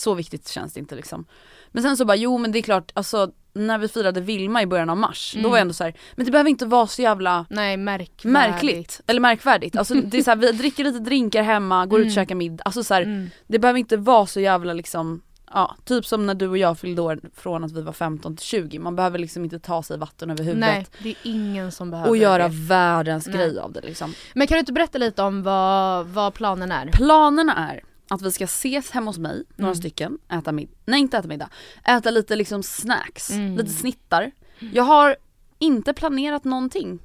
så 0.00 0.14
viktigt 0.14 0.48
känns 0.48 0.72
det 0.72 0.80
inte 0.80 0.94
liksom. 0.96 1.24
Men 1.68 1.82
sen 1.82 1.96
så 1.96 2.04
bara, 2.04 2.16
jo 2.16 2.38
men 2.38 2.52
det 2.52 2.58
är 2.58 2.62
klart, 2.62 2.92
alltså 2.94 3.30
när 3.52 3.78
vi 3.78 3.88
firade 3.88 4.20
Vilma 4.20 4.62
i 4.62 4.66
början 4.66 4.90
av 4.90 4.96
mars, 4.96 5.32
då 5.34 5.38
Mm. 5.38 5.50
var 5.50 5.58
jag 5.58 5.62
ändå 5.62 5.74
så 5.74 5.84
här, 5.84 5.94
men 6.14 6.26
det 6.26 6.32
behöver 6.32 6.50
inte 6.50 6.66
vara 6.66 6.86
så 6.86 7.02
jävla 7.02 7.46
Nej 7.50 7.76
märkvärdigt. 7.76 8.24
märkligt. 8.24 9.00
Eller 9.06 9.20
märkvärdigt. 9.20 9.76
Alltså 9.76 9.94
det 9.94 10.18
är 10.18 10.22
så 10.22 10.30
här, 10.30 10.36
vi 10.36 10.52
dricker 10.52 10.84
lite 10.84 10.98
drinkar 10.98 11.42
hemma, 11.42 11.86
går 11.86 12.00
ut 12.00 12.04
och 12.04 12.06
Mm. 12.12 12.14
käkar 12.14 12.34
middag. 12.34 12.62
Alltså 12.64 12.84
så 12.84 12.94
här, 12.94 13.02
Mm. 13.02 13.30
det 13.46 13.58
behöver 13.58 13.78
inte 13.80 13.96
vara 13.96 14.26
så 14.26 14.40
jävla 14.40 14.72
liksom 14.72 15.22
Ja, 15.54 15.76
typ 15.84 16.06
som 16.06 16.26
när 16.26 16.34
du 16.34 16.48
och 16.48 16.58
jag 16.58 16.78
fyllde 16.78 17.02
år 17.02 17.20
från 17.36 17.64
att 17.64 17.72
vi 17.72 17.82
var 17.82 17.92
15 17.92 18.36
till 18.36 18.46
20. 18.46 18.78
Man 18.78 18.96
behöver 18.96 19.18
liksom 19.18 19.44
inte 19.44 19.58
ta 19.58 19.82
sig 19.82 19.98
vatten 19.98 20.30
över 20.30 20.44
Nej 20.44 20.54
huvudet 20.54 20.90
det 21.02 21.08
är 21.10 21.16
ingen 21.22 21.72
som 21.72 21.90
behöver 21.90 22.10
och 22.10 22.16
göra 22.16 22.48
det. 22.48 22.54
världens 22.54 23.26
Nej. 23.26 23.36
grej 23.36 23.58
av 23.58 23.72
det 23.72 23.80
liksom. 23.80 24.14
Men 24.34 24.46
kan 24.46 24.54
du 24.54 24.58
inte 24.60 24.72
berätta 24.72 24.98
lite 24.98 25.22
om 25.22 25.42
vad, 25.42 26.06
vad 26.06 26.34
planen 26.34 26.72
är? 26.72 26.86
Planerna 26.92 27.70
är 27.70 27.80
att 28.10 28.22
vi 28.22 28.32
ska 28.32 28.44
ses 28.44 28.90
hemma 28.90 29.10
hos 29.10 29.18
mig, 29.18 29.44
några 29.56 29.70
Mm. 29.70 29.74
stycken, 29.74 30.18
äta 30.28 30.52
middag, 30.52 30.72
nej 30.84 31.00
inte 31.00 31.18
äta 31.18 31.28
middag, 31.28 31.48
äta 31.84 32.10
lite 32.10 32.36
liksom 32.36 32.62
snacks, 32.62 33.30
Mm. 33.30 33.56
lite 33.56 33.70
snittar. 33.70 34.30
Jag 34.72 34.82
har 34.84 35.16
inte 35.58 35.92
planerat 35.94 36.44
någonting 36.44 36.98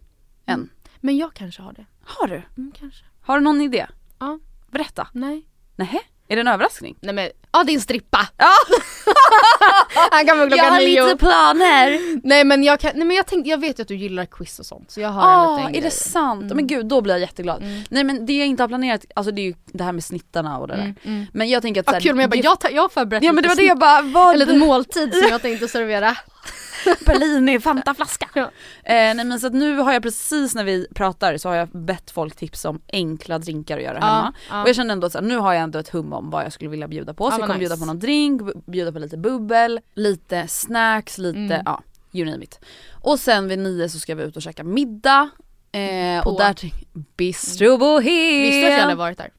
än. 0.45 0.69
Men 1.01 1.17
jag 1.17 1.33
kanske 1.33 1.61
har 1.61 1.73
det. 1.73 1.85
Har 2.03 2.27
du? 2.27 2.41
Mm, 2.57 2.71
kanske. 2.79 3.05
Har 3.21 3.37
du 3.37 3.43
någon 3.43 3.61
idé? 3.61 3.87
Ja. 4.19 4.39
Berätta. 4.71 5.07
Nej. 5.13 5.47
Nähä? 5.75 5.99
Är 6.27 6.35
det 6.35 6.39
en 6.41 6.47
överraskning? 6.47 6.97
Nej 7.01 7.15
men, 7.15 7.29
ja 7.57 7.63
din 7.63 7.81
strippa! 7.81 8.27
Ja! 8.37 8.49
Han 10.11 10.25
kommer 10.27 10.41
Jag 10.41 10.49
klockan 10.49 10.71
har 10.73 10.79
nio. 10.79 11.03
lite 11.05 11.17
planer! 11.17 11.99
Nej 12.27 12.43
men 12.43 12.63
jag 12.63 12.79
kan, 12.79 12.91
nej 12.95 13.07
men 13.07 13.15
jag 13.17 13.25
tänkte, 13.25 13.49
jag 13.49 13.57
vet 13.57 13.79
ju 13.79 13.81
att 13.81 13.87
du 13.87 13.95
gillar 13.95 14.25
quiz 14.25 14.59
och 14.59 14.65
sånt 14.65 14.91
så 14.91 15.01
jag 15.01 15.09
har 15.09 15.21
en 15.21 15.27
Ah, 15.29 15.51
liten 15.57 15.67
är 15.69 15.71
grej. 15.71 15.81
det 15.81 15.91
sant? 15.91 16.43
Mm. 16.43 16.55
Men 16.55 16.67
gud 16.67 16.85
då 16.85 17.01
blir 17.01 17.13
jag 17.13 17.21
jätteglad. 17.21 17.63
Mm. 17.63 17.83
Nej 17.89 18.03
men 18.03 18.25
det 18.25 18.33
jag 18.33 18.47
inte 18.47 18.63
har 18.63 18.67
planerat, 18.67 19.05
alltså 19.15 19.31
det 19.31 19.41
är 19.41 19.43
ju 19.45 19.53
det 19.65 19.83
här 19.83 19.91
med 19.91 20.03
snittarna 20.03 20.57
och 20.57 20.67
det 20.67 20.73
där. 20.75 20.81
Mm, 20.81 20.95
mm. 21.03 21.25
Men 21.33 21.49
jag 21.49 21.61
tänker 21.61 21.81
att 21.81 21.87
Ah, 21.87 21.91
såhär, 21.91 22.01
kul 22.01 22.15
men 22.15 22.21
jag 22.21 22.29
bara, 22.29 22.35
jag, 22.39 22.59
tar, 22.59 22.69
jag 22.69 22.81
har 22.81 22.89
förberett 22.89 23.23
Ja 23.23 23.31
men 23.31 23.41
det 23.43 23.47
var 23.49 23.55
det 23.55 23.63
jag 23.63 23.79
bara, 23.79 24.01
vad? 24.01 24.33
en 24.33 24.39
liten 24.39 24.59
måltid 24.59 25.13
som 25.13 25.27
jag 25.29 25.41
tänkte 25.41 25.67
servera. 25.67 26.17
Bellini, 27.05 27.59
Fantaflaska. 27.59 28.27
Ja. 28.37 28.41
Eh, 28.83 29.15
nej 29.15 29.25
men 29.25 29.39
så 29.39 29.47
att 29.47 29.53
nu 29.53 29.77
har 29.77 29.93
jag 29.93 30.03
precis 30.03 30.55
när 30.55 30.63
vi 30.63 30.87
pratar 30.95 31.37
så 31.37 31.49
har 31.49 31.55
jag 31.55 31.67
bett 31.69 32.11
folk 32.11 32.35
tipsa 32.35 32.69
om 32.69 32.81
enkla 32.93 33.39
drinkar 33.39 33.77
att 33.77 33.83
göra 33.83 33.93
hemma. 33.99 34.33
ja. 34.49 34.61
Och 34.61 34.69
jag 34.69 34.75
kände 34.75 34.91
ändå 34.93 35.07
att 35.07 35.11
så 35.13 35.17
här, 35.19 35.25
nu 35.25 35.37
har 35.37 35.53
jag 35.53 35.63
ändå 35.63 35.79
ett 35.79 35.89
hum 35.89 36.13
om 36.13 36.29
vad 36.29 36.45
jag 36.45 36.53
skulle 36.53 36.69
vilja 36.69 36.87
bjuda 36.87 37.13
på. 37.13 37.31
Så 37.31 37.35
Ja, 37.35 37.39
jag 37.39 37.44
kommer 37.47 37.59
nice. 37.59 37.69
bjuda 37.69 37.77
på 37.77 37.85
någon 37.85 37.99
drink, 37.99 38.41
bjuda 38.65 38.91
på 38.91 38.99
lite 38.99 39.17
bubbel, 39.17 39.79
lite 39.93 40.47
snacks, 40.47 41.17
lite 41.17 41.37
Mm. 41.39 41.61
ja, 41.65 41.81
you 42.11 42.31
name 42.31 42.43
it. 42.43 42.59
Och 43.01 43.19
sen 43.19 43.47
vid 43.47 43.59
nio 43.59 43.89
så 43.89 43.99
ska 43.99 44.15
vi 44.15 44.23
ut 44.23 44.35
och 44.35 44.41
käka 44.41 44.63
middag. 44.63 45.29
Eh, 45.71 46.23
På? 46.23 46.29
och 46.29 46.39
där 46.39 46.53
tänk- 46.53 46.87
Bistro 47.17 47.77
Bohem! 47.77 48.41
Visste 48.41 48.61
du 48.61 48.65
att 48.67 48.73
jag 48.73 48.79
hade 48.81 48.95
varit 48.95 49.17
där? 49.17 49.29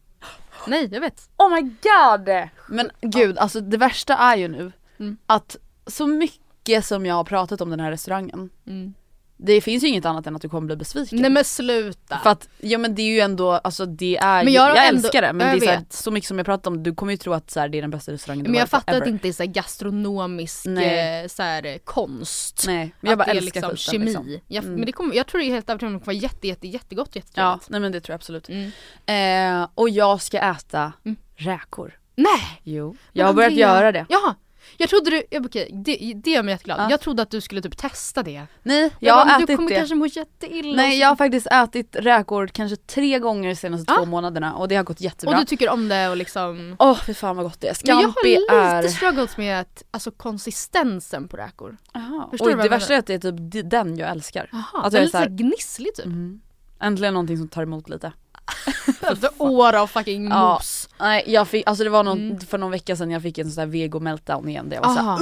Nej 0.67 0.89
jag 0.93 1.01
vet. 1.01 1.29
Oh 1.37 1.55
my 1.55 1.61
god! 1.63 2.49
Men 2.69 2.91
gud 3.01 3.39
alltså 3.39 3.61
det 3.61 3.77
värsta 3.77 4.17
är 4.17 4.37
ju 4.37 4.49
nu 4.49 4.73
Mm. 4.99 5.17
att 5.27 5.57
så 5.87 6.07
mycket 6.07 6.85
som 6.85 7.07
jag 7.07 7.15
har 7.15 7.25
pratat 7.25 7.61
om 7.61 7.71
den 7.71 7.81
här 7.81 7.91
restaurangen 7.91 8.51
Mm. 8.67 8.95
Det 9.39 9.61
finns 9.61 9.85
ju 9.85 9.89
inget 9.89 10.05
annat 10.05 10.27
än 10.27 10.37
att 10.37 10.43
du 10.43 10.49
kommer 10.49 10.67
bli 10.67 10.77
besviken. 10.77 11.19
Nej 11.23 11.31
men 11.31 11.45
sluta. 11.45 12.19
För 12.23 12.31
att, 12.31 12.49
ja 12.61 12.79
men 12.79 12.95
det 12.95 13.03
är 13.03 13.07
ju 13.07 13.21
ändå, 13.21 13.53
alltså 13.53 13.87
det 13.87 14.17
är 14.17 14.45
Men 14.45 14.53
jag 14.53 14.71
jag, 14.71 14.87
ändå- 14.89 14.99
älskar 14.99 15.23
det 15.23 15.33
men 15.33 15.59
det 15.59 15.65
är 15.65 15.67
så, 15.67 15.71
här, 15.73 15.85
så 15.91 16.11
mycket 16.11 16.29
som 16.29 16.39
jag 16.39 16.45
pratat 16.47 16.67
om, 16.67 16.83
du 16.83 16.95
kommer 16.95 17.13
ju 17.13 17.17
tro 17.17 17.33
att 17.33 17.51
så 17.51 17.61
här, 17.61 17.69
det 17.69 17.79
är 17.79 17.83
den 17.83 17.91
bästa 17.91 18.13
restaurangen 18.13 18.45
du 18.45 18.51
men 18.51 18.59
jag 18.59 18.71
på 18.71 18.77
fattar 18.77 18.95
att 18.99 19.05
det 19.05 19.11
inte 19.11 19.29
är 19.29 19.33
så 19.33 19.45
gastronomisk 19.47 20.65
Nej. 20.67 21.23
eh, 21.23 21.29
så 21.29 21.43
här, 21.43 21.79
konst. 21.85 22.65
Nej, 22.67 22.95
men 23.01 23.11
jag 23.11 23.19
bara 23.19 23.25
det 23.25 23.31
älskar 23.31 23.71
liksom 23.71 23.71
skiten, 23.71 23.93
kemi. 23.93 24.05
liksom. 24.07 24.41
Jag, 24.47 24.65
Mm. 24.65 24.77
men 24.77 24.87
det 24.87 24.93
kommer, 24.93 25.15
jag 25.15 25.27
tror 25.27 25.39
det 25.41 25.47
är 25.47 25.51
helt 25.53 25.71
övertygad 25.71 25.91
om 25.91 25.97
att 25.97 26.03
det 26.03 26.05
kommer 26.05 26.15
vara 26.19 26.23
jätte, 26.23 26.49
jätte, 26.49 26.67
jättegott, 26.69 27.09
Ja, 27.13 27.19
jättetrevligt. 27.19 27.71
nej 27.71 27.81
men 27.81 27.93
det 27.93 28.01
tror 28.01 28.13
jag 28.13 28.19
absolut. 28.19 28.49
Mm. 28.49 29.63
Eh, 29.63 29.69
och 29.75 29.89
jag 29.89 30.23
ska 30.23 30.39
äta 30.39 30.93
Mm. 31.05 31.17
räkor. 31.37 31.99
Nej! 32.17 32.61
Jo. 32.63 32.97
Jag 33.13 33.27
har 33.27 33.33
börjat 33.33 33.53
Andrea- 33.53 33.59
göra 33.61 33.93
det. 33.93 34.07
Jaha! 34.09 34.35
Jag 34.77 34.89
trodde 34.89 35.11
du, 35.11 35.23
ja, 35.31 35.41
okej 35.45 35.71
det, 35.73 36.13
det 36.25 36.31
gör 36.31 36.43
mig 36.43 36.53
jätteglad. 36.53 36.81
Ja. 36.81 36.91
Jag 36.91 37.01
trodde 37.01 37.23
att 37.23 37.31
du 37.31 37.41
skulle 37.41 37.63
typ 37.63 37.77
testa 37.77 38.23
det. 38.23 38.47
Nej, 38.63 38.81
jag, 38.83 38.91
Jag 39.01 39.15
bara, 39.17 39.19
har 39.19 39.27
men 39.27 39.39
du 39.39 39.45
ätit 39.45 39.57
kommer 39.57 39.69
det. 39.71 39.77
kanske 39.77 39.95
må 39.95 40.07
jätteilla. 40.07 40.77
Nej 40.77 40.91
och 40.91 40.97
jag 41.03 41.09
har 41.09 41.17
faktiskt 41.17 41.47
ätit 41.47 41.97
räkor 41.99 42.47
kanske 42.47 42.77
tre 42.77 43.19
gånger 43.19 43.49
de 43.49 43.55
senaste 43.57 43.93
Ah. 43.93 43.97
två 43.97 44.05
månaderna 44.05 44.55
och 44.55 44.69
det 44.69 44.77
har 44.77 44.85
gått 44.85 44.97
Och 44.97 45.03
jättebra. 45.03 45.39
du 45.39 45.45
tycker 45.45 45.69
om 45.71 45.89
det 45.89 46.09
och 46.09 46.17
liksom... 46.17 46.77
Åh 46.79 46.99
fy 47.07 47.15
fan 47.15 47.37
vad 47.37 47.45
gott 47.45 47.61
det 47.61 47.69
är. 47.69 47.77
Men 47.87 48.01
jag 48.01 48.13
Scampi 48.13 48.35
har 48.49 48.73
lite 48.83 48.89
är... 48.89 48.93
struggles 48.93 49.37
med 49.37 49.61
att, 49.61 49.83
alltså 49.91 50.11
konsistensen 50.11 51.29
på 51.29 51.37
räkor. 51.37 51.77
Jaha. 51.93 52.29
Förstår 52.31 52.47
Oj, 52.47 52.53
du 52.53 52.57
vad 52.57 52.65
det 52.65 52.67
jag 52.67 52.71
värsta 52.71 52.95
är 52.95 52.99
att 52.99 53.07
det 53.07 53.15
är 53.15 53.19
typ 53.53 53.71
den 53.71 53.97
jag 53.97 54.11
älskar. 54.11 54.49
Jaha, 54.53 54.63
Alltså, 54.75 54.99
är 54.99 55.01
jag 55.01 55.03
är 55.03 55.05
lite 55.07 55.11
så 55.11 55.19
här 55.19 55.29
gnisslig 55.29 55.95
typ. 55.95 56.07
Mm. 56.07 56.41
Äntligen 56.81 57.15
någonting 57.15 57.37
som 57.39 57.49
tar 57.49 57.63
emot 57.63 57.89
lite. 57.89 58.13
Efter 59.13 59.31
år 59.39 59.73
av 59.75 59.87
fucking 59.87 60.29
Ja. 60.29 60.55
mos. 60.55 60.89
Nej 61.01 61.25
jag 61.27 61.49
fick, 61.49 61.67
alltså 61.69 61.85
det 61.85 61.91
var 61.91 62.03
någon, 62.05 62.19
Mm. 62.27 62.41
för 62.41 62.59
någon 62.59 62.71
vecka 62.71 62.97
sedan 62.97 63.11
jag 63.11 63.23
fick 63.23 63.39
en 63.39 63.51
sån 63.51 63.61
där 63.65 63.67
vego 63.73 64.01
meltdown 64.01 64.49
igen 64.49 64.69
där 64.69 64.77
jag 64.77 64.83
var 64.83 64.95
såhär 64.95 65.19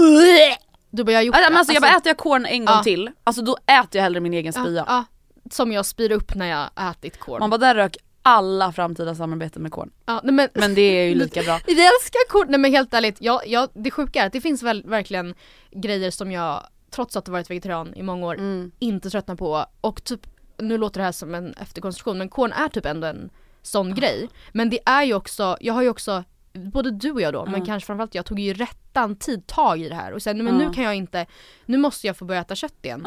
Du 0.91 1.05
bara 1.05 1.13
jag 1.13 1.25
gjort 1.25 1.35
alltså, 1.37 1.51
det. 1.53 1.59
alltså, 1.59 1.73
jag 1.73 1.83
bara 1.83 1.97
äter 1.97 2.09
jag 2.11 2.17
korn 2.17 2.47
en 2.47 2.65
gång 2.65 2.77
Ja. 2.77 2.83
till, 2.83 3.11
alltså 3.25 3.43
då 3.43 3.57
äter 3.67 3.89
jag 3.93 4.03
hellre 4.03 4.21
min 4.21 4.35
egen 4.35 4.53
ja, 4.57 4.63
spya. 4.65 4.85
ja, 4.89 5.05
Som 5.51 5.73
jag 5.73 5.87
spyr 5.87 6.13
upp 6.13 6.35
när 6.35 6.47
jag 6.47 6.91
ätit 6.91 7.21
korn. 7.21 7.41
Man 7.41 7.51
bara 7.51 7.59
där 7.59 7.75
rök 7.75 7.97
alla 8.23 8.73
framtida 8.73 9.15
samarbeten 9.15 9.63
med 9.63 9.73
korn. 9.73 9.91
ja, 10.07 10.21
men, 10.25 10.49
Men 10.55 10.75
det 10.75 10.81
är 10.83 11.05
ju 11.09 11.15
lika 11.25 11.43
bra. 11.43 11.61
Jag 11.67 11.79
älskar 11.79 12.29
korn, 12.29 12.47
nej 12.49 12.61
men 12.61 12.73
helt 12.73 12.95
ärligt, 12.95 13.17
jag, 13.21 13.47
jag, 13.49 13.69
det 13.75 13.91
sjuka 13.91 14.23
är 14.23 14.27
att 14.27 14.33
det 14.33 14.41
finns 14.41 14.63
väl, 14.63 14.83
verkligen 14.87 15.35
grejer 15.71 16.11
som 16.11 16.33
jag, 16.33 16.67
trots 16.91 17.17
att 17.17 17.27
jag 17.29 17.33
varit 17.33 17.51
vegetarian 17.51 17.95
i 17.95 18.03
många 18.03 18.27
år, 18.27 18.35
Mm. 18.35 18.71
inte 18.79 19.11
tröttnar 19.11 19.35
på. 19.35 19.67
Och 19.81 20.05
typ, 20.05 20.21
nu 20.59 20.79
låter 20.79 21.01
det 21.01 21.05
här 21.05 21.13
som 21.13 21.35
en 21.35 21.55
efterkonstruktion, 21.55 22.19
men 22.19 22.29
korn 22.29 22.53
är 22.53 22.69
typ 22.69 22.87
ändå 22.87 23.07
en 23.07 23.31
sån 23.63 23.95
grej. 23.95 24.29
Men 24.53 24.71
det 24.71 24.79
är 24.87 25.03
ju 25.03 25.15
också, 25.15 25.57
jag 25.61 25.75
har 25.75 25.83
ju 25.83 25.89
också, 25.89 26.25
både 26.53 26.91
du 26.91 27.11
och 27.13 27.21
jag 27.21 27.33
då, 27.33 27.45
men 27.45 27.55
Mm. 27.55 27.67
kanske 27.67 27.87
framförallt 27.87 28.15
jag 28.15 28.27
tog 28.27 28.39
ju 28.41 28.55
rättan 28.55 29.17
tid 29.17 29.47
tag 29.47 29.81
i 29.81 29.89
det 29.89 29.95
här 29.95 30.13
och 30.13 30.23
sen 30.23 30.45
men 30.45 30.61
Ja. 30.61 30.67
nu 30.69 30.75
kan 30.75 30.85
jag 30.85 30.95
inte, 30.95 31.27
nu 31.67 31.79
måste 31.79 32.07
jag 32.07 32.17
få 32.17 32.25
börja 32.25 32.41
äta 32.41 32.55
kött 32.55 32.75
igen. 32.85 33.07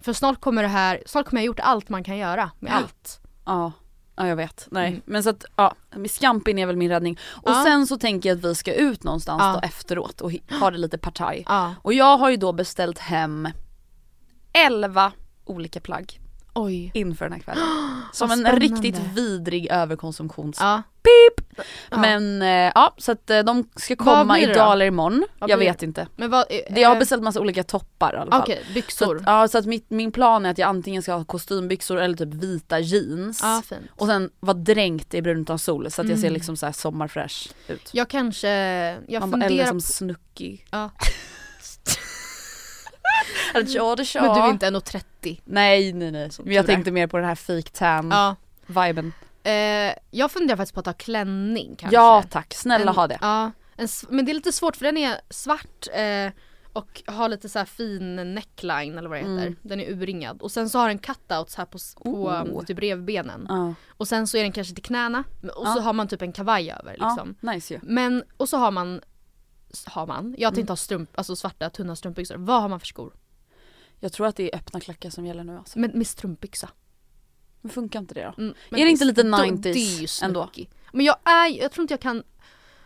För 0.00 0.12
snart 0.12 0.40
kommer 0.40 0.62
det 0.62 0.68
här, 0.68 1.02
snart 1.06 1.26
kommer 1.28 1.40
jag 1.42 1.46
gjort 1.46 1.60
allt 1.60 1.88
man 1.88 2.04
kan 2.04 2.16
göra 2.16 2.50
med 2.58 2.72
allt. 2.76 3.20
ja. 3.46 3.72
Ja 4.20 4.26
jag 4.28 4.36
vet, 4.36 4.68
nej. 4.70 4.88
Mm. 4.88 5.00
Men 5.04 5.22
så 5.22 5.30
att, 5.30 5.44
ja, 5.56 5.74
Scampin 6.08 6.58
är 6.58 6.66
väl 6.66 6.76
min 6.76 6.88
räddning. 6.90 7.18
Och 7.42 7.50
Ja. 7.50 7.62
sen 7.64 7.86
så 7.86 7.98
tänker 7.98 8.28
jag 8.28 8.38
att 8.38 8.44
vi 8.44 8.54
ska 8.54 8.74
ut 8.74 9.04
någonstans 9.04 9.42
Ja. 9.42 9.52
då 9.52 9.60
efteråt 9.66 10.20
och 10.20 10.32
ha 10.60 10.70
det 10.70 10.78
lite 10.78 10.98
partaj. 10.98 11.44
Ja. 11.48 11.74
Och 11.82 11.92
jag 11.92 12.18
har 12.18 12.30
ju 12.30 12.36
då 12.36 12.52
beställt 12.52 12.98
hem 12.98 13.48
11 14.52 15.12
olika 15.44 15.80
plagg 15.80 16.20
Oj. 16.64 16.90
inför 16.94 17.24
den 17.24 17.32
här 17.32 17.40
kvällen. 17.40 17.64
Som 18.12 18.30
en 18.30 18.38
spännande. 18.38 18.60
riktigt 18.66 18.98
vidrig 19.14 19.66
överkonsumtions 19.70 20.56
Ja. 20.60 20.82
Pip! 21.02 21.64
Ja. 21.90 21.98
Men 21.98 22.42
eh, 22.42 22.72
ja, 22.74 22.94
så 22.98 23.12
att 23.12 23.30
eh, 23.30 23.38
de 23.38 23.68
ska 23.76 23.96
komma 23.96 24.34
blir 24.34 24.46
det 24.46 24.52
idag 24.52 24.72
eller 24.72 24.86
imorgon. 24.86 25.24
Vad 25.38 25.50
Jag 25.50 25.58
blir 25.58 25.68
vet 25.68 25.82
inte. 25.82 26.06
Men 26.16 26.30
vad, 26.30 26.44
Det, 26.48 26.80
jag 26.80 26.88
har 26.88 26.96
eh, 26.96 26.98
beställt 26.98 27.22
massa 27.22 27.40
olika 27.40 27.62
toppar 27.64 28.14
i 28.14 28.16
alla 28.16 28.30
fall. 28.30 28.40
Okej, 28.42 28.62
Så 28.66 28.72
byxor. 28.74 29.16
att, 29.16 29.22
ja, 29.26 29.48
så 29.48 29.58
att 29.58 29.66
mitt, 29.66 29.90
min 29.90 30.12
plan 30.12 30.46
är 30.46 30.50
att 30.50 30.58
jag 30.58 30.68
antingen 30.68 31.02
ska 31.02 31.12
ha 31.14 31.24
kostymbyxor 31.24 31.98
eller 32.00 32.16
typ 32.16 32.34
vita 32.34 32.78
jeans. 32.80 33.40
Ja, 33.42 33.62
fint. 33.68 33.80
Och 33.96 34.06
sen 34.06 34.30
vara 34.40 34.56
dränkt 34.56 35.14
i 35.14 35.22
brunt 35.22 35.50
av 35.50 35.58
sol 35.58 35.90
så 35.90 36.00
att 36.02 36.08
jag 36.08 36.18
ser 36.18 36.26
Mm. 36.26 36.34
liksom 36.34 36.56
så 36.56 36.66
här 36.66 36.72
sommarfräsch 36.72 37.48
ut. 37.68 37.90
Jag 37.92 38.08
kanske, 38.08 38.48
jag 39.08 39.20
Man 39.20 39.30
bara, 39.30 39.36
eller 39.36 39.48
funderar 39.48 39.68
som 39.68 39.80
snuckig. 39.80 40.66
Ja. 40.70 40.90
Men 43.54 43.64
du 43.64 43.78
är 44.40 44.50
inte 44.50 44.66
1,30. 44.66 45.02
Nej 45.44 45.92
nej 45.92 46.10
nej. 46.10 46.30
Som 46.30 46.44
Men 46.44 46.54
jag 46.54 46.66
tur 46.66 46.72
är. 46.72 46.74
tänkte 46.74 46.90
mer 46.90 47.06
på 47.06 47.16
den 47.16 47.26
här 47.26 47.34
fake 47.34 47.70
tan 47.72 48.10
Ja. 48.10 48.36
viben. 48.66 49.12
Eh, 49.42 49.94
jag 50.10 50.30
funderar 50.30 50.56
faktiskt 50.56 50.74
på 50.74 50.80
att 50.80 50.86
ha 50.86 50.92
klänning 50.92 51.76
kanske. 51.78 51.96
Ja 51.96 52.24
tack, 52.30 52.54
snälla 52.54 52.90
en, 52.90 52.96
ha 52.96 53.06
det. 53.06 53.18
Ja, 53.20 53.50
en, 53.76 53.84
s- 53.84 54.04
men 54.08 54.24
det 54.24 54.32
är 54.32 54.34
lite 54.34 54.52
svårt 54.52 54.76
för 54.76 54.84
den 54.84 54.96
är 54.96 55.20
svart 55.30 55.86
eh, 55.94 56.32
och 56.72 57.02
har 57.06 57.28
lite 57.28 57.48
så 57.48 57.58
här 57.58 57.66
fin 57.66 58.34
neckline 58.34 58.98
eller 58.98 59.08
vad 59.08 59.18
det 59.18 59.22
heter. 59.22 59.46
Mm. 59.46 59.56
Den 59.62 59.80
är 59.80 59.90
urringad. 59.92 60.42
Och 60.42 60.50
sen 60.50 60.70
så 60.70 60.78
har 60.78 60.88
den 60.88 60.98
cutouts 60.98 61.54
här 61.56 61.64
på, 61.64 61.76
s- 61.76 61.94
på 62.04 62.10
Oh. 62.10 62.64
typ 62.64 62.78
revbenen. 62.78 63.46
Ja, 63.48 63.74
Och 63.88 64.08
sen 64.08 64.26
så 64.26 64.36
är 64.36 64.42
den 64.42 64.52
kanske 64.52 64.74
till 64.74 64.84
knäna 64.84 65.24
och 65.56 65.66
så 65.66 65.72
Ja. 65.78 65.80
har 65.82 65.92
man 65.92 66.08
typ 66.08 66.22
en 66.22 66.32
kavaj 66.32 66.70
över 66.70 66.92
liksom. 66.92 67.34
ja 67.40 67.52
nice 67.52 67.74
ju. 67.74 67.80
Men, 67.82 68.24
och 68.36 68.48
så 68.48 68.56
har 68.56 68.70
man, 68.70 69.00
har 69.86 70.06
man, 70.06 70.34
jag 70.38 70.48
Mm. 70.48 70.54
tänkte 70.54 70.70
ha 70.72 70.76
strump, 70.76 71.10
alltså 71.14 71.36
svarta 71.36 71.70
tunna 71.70 71.96
strumpbyxor. 71.96 72.36
Vad 72.36 72.62
har 72.62 72.68
man 72.68 72.80
för 72.80 72.86
skor? 72.86 73.12
Jag 74.00 74.12
tror 74.12 74.26
att 74.26 74.36
det 74.36 74.52
är 74.52 74.56
öppna 74.56 74.80
klackar 74.80 75.10
som 75.10 75.26
gäller 75.26 75.44
nu 75.44 75.56
alltså. 75.58 75.78
Med, 75.78 75.94
med 75.94 76.06
strumpbyxa. 76.06 76.68
Men 77.60 77.70
funkar 77.70 77.98
inte 77.98 78.14
det 78.14 78.32
då? 78.36 78.42
Mm, 78.42 78.54
Är 78.70 78.84
det 78.84 78.90
inte 78.90 79.04
lite 79.04 79.22
då- 79.22 79.28
90s 79.36 79.62
det 79.62 79.70
är 79.70 80.00
ju 80.00 80.06
ändå? 80.26 80.50
Men 80.92 81.06
jag 81.06 81.16
är, 81.24 81.46
jag 81.62 81.72
tror 81.72 81.82
inte 81.82 81.92
jag 81.94 82.00
kan 82.00 82.22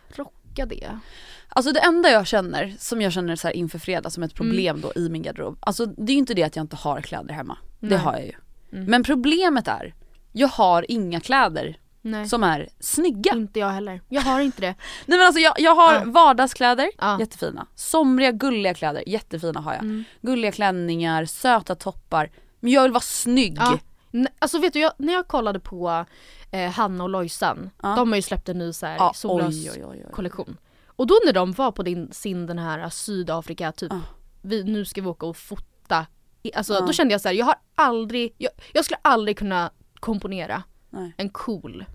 rocka 0.09 0.65
det. 0.65 0.99
Alltså 1.47 1.71
det 1.71 1.79
enda 1.79 2.09
jag 2.09 2.27
känner, 2.27 2.75
som 2.79 3.01
jag 3.01 3.13
känner 3.13 3.35
så 3.35 3.47
här 3.47 3.55
inför 3.55 3.79
fredag 3.79 4.09
som 4.09 4.23
ett 4.23 4.33
problem 4.33 4.81
då 4.81 4.91
i 4.95 5.09
min 5.09 5.21
garderob. 5.21 5.57
Alltså 5.59 5.85
det 5.85 6.11
är 6.11 6.13
ju 6.13 6.19
inte 6.19 6.33
det 6.33 6.43
att 6.43 6.55
jag 6.55 6.63
inte 6.63 6.75
har 6.75 7.01
kläder 7.01 7.33
hemma. 7.33 7.57
Det 7.79 7.87
Nej. 7.87 7.97
har 7.97 8.13
jag 8.13 8.25
ju. 8.25 8.33
Mm. 8.71 8.85
Men 8.85 9.03
problemet 9.03 9.67
är, 9.67 9.93
jag 10.31 10.47
har 10.47 10.85
inga 10.91 11.19
kläder 11.19 11.77
Nej. 12.05 12.29
som 12.29 12.43
är 12.43 12.69
snygga. 12.79 13.31
Inte 13.33 13.59
jag 13.59 13.69
heller. 13.69 14.01
Jag 14.09 14.21
har 14.21 14.39
inte 14.41 14.61
det. 14.61 14.75
Nej 15.05 15.17
men 15.17 15.27
alltså 15.27 15.39
jag, 15.39 15.53
jag 15.59 15.75
har 15.75 15.93
Ja. 15.93 16.01
vardagskläder, 16.05 16.89
Ja. 16.97 17.19
jättefina. 17.19 17.67
Somriga 17.75 18.31
gulliga 18.31 18.73
kläder, 18.73 19.03
jättefina 19.09 19.59
har 19.59 19.73
jag. 19.73 19.81
Mm. 19.81 20.03
Gulliga 20.21 20.51
klänningar, 20.51 21.25
söta 21.25 21.75
toppar. 21.75 22.29
Men 22.59 22.71
jag 22.71 22.83
vill 22.83 22.91
vara 22.91 23.01
snygg. 23.01 23.57
Ja. 23.57 23.77
Alltså 24.39 24.59
vet 24.59 24.73
du, 24.73 24.79
jag, 24.79 24.91
när 24.97 25.13
jag 25.13 25.27
kollade 25.27 25.59
på 25.59 26.05
eh, 26.51 26.71
Hanna 26.71 27.03
och 27.03 27.09
Lojsan, 27.09 27.69
de 27.81 28.09
har 28.09 28.15
ju 28.15 28.21
släppt 28.21 28.49
en 28.49 28.57
ny 28.57 28.73
så 28.73 28.85
här, 28.85 28.95
Ja, 28.95 29.11
sollös 29.15 29.55
oj, 29.55 29.71
oj, 29.75 29.85
oj, 29.85 30.03
oj. 30.05 30.11
kollektion. 30.13 30.57
Och 30.87 31.07
då 31.07 31.15
när 31.25 31.33
de 31.33 31.51
var 31.51 31.71
på 31.71 31.83
din, 31.83 32.11
sin 32.11 32.45
den 32.45 32.59
här 32.59 32.89
Sydafrika 32.89 33.71
typ, 33.71 33.93
vi, 34.41 34.63
nu 34.63 34.85
ska 34.85 35.01
vi 35.01 35.07
åka 35.07 35.25
och 35.25 35.37
fota. 35.37 36.05
Alltså 36.55 36.79
då 36.85 36.93
kände 36.93 37.13
jag 37.13 37.21
så 37.21 37.27
här, 37.27 37.35
jag 37.35 37.45
har 37.45 37.55
aldrig, 37.75 38.35
jag, 38.37 38.51
jag 38.73 38.85
skulle 38.85 38.99
aldrig 39.01 39.37
kunna 39.37 39.71
komponera 39.99 40.63
Nej. 40.93 41.13
en 41.17 41.29
cool 41.29 41.85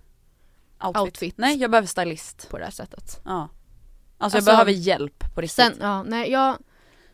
Outfit. 0.84 1.02
Outfit. 1.02 1.34
Nej 1.38 1.56
jag 1.56 1.70
behöver 1.70 1.86
stylist. 1.88 2.48
på 2.50 2.58
det 2.58 2.64
här 2.64 2.70
sättet. 2.70 3.20
Ja. 3.24 3.32
Alltså, 3.40 3.48
Alltså, 4.18 4.38
jag 4.38 4.44
behöver 4.44 4.72
hjälp 4.72 5.34
på 5.34 5.40
riktigt. 5.40 5.54
Sen, 5.56 5.72
ja, 5.80 6.02
nej 6.02 6.30
jag 6.30 6.56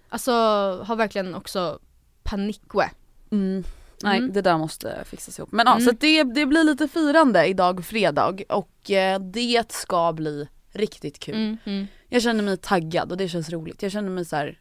alltså 0.08 0.32
har 0.86 0.96
verkligen 0.96 1.34
också 1.34 1.78
panikwe. 2.22 2.90
Mm. 3.30 3.64
Nej 4.02 4.18
Mm. 4.18 4.32
det 4.32 4.42
där 4.42 4.58
måste 4.58 5.04
fixas 5.06 5.38
ihop. 5.38 5.52
Men 5.52 5.66
ja, 5.66 5.72
Mm. 5.72 5.84
så 5.84 5.90
det, 5.92 6.22
det 6.24 6.46
blir 6.46 6.64
lite 6.64 6.88
firande 6.88 7.46
idag 7.46 7.84
fredag 7.84 8.36
och 8.48 8.90
eh, 8.90 9.20
det 9.20 9.72
ska 9.72 10.12
bli 10.12 10.48
riktigt 10.72 11.18
kul. 11.18 11.34
Mm, 11.34 11.56
mm, 11.64 11.86
Jag 12.08 12.22
känner 12.22 12.42
mig 12.44 12.56
taggad 12.56 13.10
och 13.12 13.16
det 13.18 13.28
känns 13.28 13.50
roligt. 13.50 13.82
Jag 13.82 13.92
känner 13.92 14.10
mig 14.10 14.24
så 14.24 14.36
här. 14.36 14.60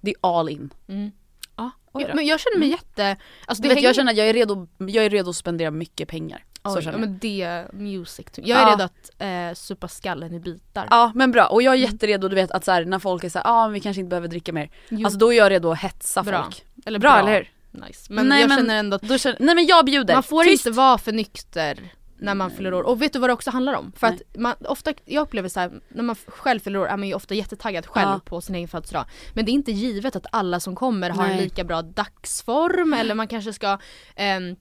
det 0.00 0.10
är 0.10 0.16
all 0.38 0.48
in. 0.48 0.70
mm. 0.88 1.10
Ja, 1.56 1.70
men 2.14 2.26
jag 2.26 2.40
känner 2.40 2.58
mig 2.58 2.68
jätte, 2.70 3.16
alltså 3.46 3.62
det 3.62 3.68
vet, 3.68 3.76
hänger 3.76 3.88
jag 3.88 3.96
känner 3.96 4.12
att 4.12 4.18
jag 4.18 4.28
är, 4.28 4.32
redo, 4.32 4.68
jag 4.78 5.04
är 5.04 5.10
redo 5.10 5.30
att 5.30 5.36
spendera 5.36 5.70
mycket 5.70 6.08
pengar. 6.08 6.44
Så 6.64 6.78
Oj, 6.78 6.82
ja, 6.84 6.90
jag. 6.92 7.00
men 7.00 7.18
det, 7.18 7.64
music. 7.72 8.26
Jag 8.34 8.58
är 8.60 8.62
Ja. 8.66 8.72
redo 8.72 8.84
att 8.84 9.10
eh, 9.18 9.54
supa 9.54 9.88
skallen 9.88 10.34
i 10.34 10.40
bitar. 10.40 10.86
Ja 10.90 11.12
men 11.14 11.32
bra 11.32 11.46
och 11.46 11.62
jag 11.62 11.74
är 11.74 11.78
Mm. 11.78 11.90
jätteredo 11.92 12.28
du 12.28 12.34
vet 12.34 12.50
att 12.50 12.64
så 12.64 12.72
här, 12.72 12.84
när 12.84 12.98
folk 12.98 13.24
är 13.24 13.28
såhär, 13.28 13.46
ja 13.46 13.64
ah, 13.64 13.68
vi 13.68 13.80
kanske 13.80 14.00
inte 14.00 14.08
behöver 14.10 14.28
dricka 14.28 14.52
mer. 14.52 14.70
Jo, 14.88 15.04
Alltså 15.06 15.18
då 15.18 15.32
är 15.32 15.36
jag 15.36 15.50
redo 15.50 15.70
att 15.72 15.78
hetsa 15.78 16.22
Bra. 16.22 16.42
folk. 16.42 16.64
eller 16.86 16.98
Bra, 16.98 17.18
eller 17.18 17.32
hur? 17.34 17.50
Nice. 17.86 18.12
Men 18.12 18.28
Nej, 18.28 18.40
jag 18.40 18.48
men- 18.48 18.58
känner 18.58 18.74
ändå 18.78 18.94
att 18.96 19.20
känner, 19.20 19.36
nej 19.40 19.54
men 19.54 19.66
jag 19.66 19.84
bjuder. 19.84 20.14
man 20.14 20.22
får 20.22 20.44
Tyst. 20.44 20.66
inte 20.66 20.76
vara 20.76 20.98
för 20.98 21.12
nykter 21.12 21.78
när 22.18 22.34
man 22.34 22.50
fyller 22.50 22.74
år. 22.74 22.82
Och 22.82 23.02
vet 23.02 23.12
du 23.12 23.18
vad 23.18 23.30
det 23.30 23.34
också 23.34 23.50
handlar 23.50 23.74
om? 23.74 23.92
För 23.96 24.06
Nej. 24.10 24.18
att 24.34 24.40
man, 24.40 24.54
ofta, 24.68 24.92
jag 25.04 25.22
upplever 25.22 25.48
så 25.48 25.60
här, 25.60 25.72
när 25.88 26.02
man 26.02 26.16
själv 26.26 26.60
fyller 26.60 26.78
år 26.78 26.86
är 26.86 26.96
man 26.96 27.08
ju 27.08 27.14
ofta 27.14 27.34
jättetaggad 27.34 27.86
själv 27.86 28.08
Ja. 28.08 28.20
på 28.24 28.40
sin 28.40 28.54
egen 28.54 28.68
födelsedag. 28.68 29.04
Men 29.32 29.44
det 29.44 29.50
är 29.50 29.52
inte 29.54 29.72
givet 29.72 30.16
att 30.16 30.26
alla 30.32 30.60
som 30.60 30.74
kommer 30.74 31.10
har 31.10 31.24
en 31.24 31.30
Nej. 31.30 31.40
lika 31.44 31.64
bra 31.64 31.82
dagsform 31.82 32.92
eller 32.94 33.14
man 33.14 33.28
kanske 33.28 33.52
ska 33.52 33.78
ehm, 34.16 34.56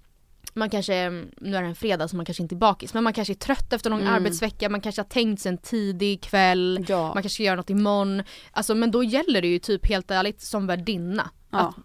man 0.54 0.70
kanske, 0.70 1.10
nu 1.38 1.56
är 1.58 1.62
det 1.62 1.68
en 1.68 1.76
fredag 1.76 2.08
så 2.08 2.16
man 2.16 2.26
kanske 2.26 2.44
inte 2.44 2.56
är 2.56 2.58
bakis 2.58 2.94
men 2.94 3.04
man 3.04 3.14
kanske 3.14 3.34
är 3.34 3.36
trött 3.36 3.74
efter 3.74 3.90
en 3.90 3.98
lång 3.98 4.02
Mm. 4.08 4.14
arbetsvecka, 4.14 4.70
man 4.70 4.82
kanske 4.82 5.02
har 5.02 5.08
tänkt 5.10 5.42
sig 5.42 5.50
en 5.52 5.58
tidig 5.58 6.22
kväll, 6.24 6.86
Ja. 6.88 7.04
man 7.04 7.14
kanske 7.14 7.30
ska 7.30 7.44
göra 7.44 7.56
något 7.56 7.70
imorgon. 7.70 8.24
Alltså 8.52 8.76
men 8.76 8.92
då 8.92 9.04
gäller 9.04 9.42
det 9.42 9.48
ju 9.48 9.60
typ 9.60 9.88
helt 9.88 10.12
ärligt 10.12 10.42
som 10.42 10.68
värdinna 10.68 11.30
Ja. 11.52 11.60
att 11.60 11.76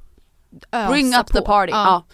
ösa 0.73 0.91
Bring 0.93 1.15
up 1.15 1.27
the 1.27 1.39
på. 1.39 1.45
party. 1.45 1.71
Ja. 1.71 1.85
Ja. 1.85 2.05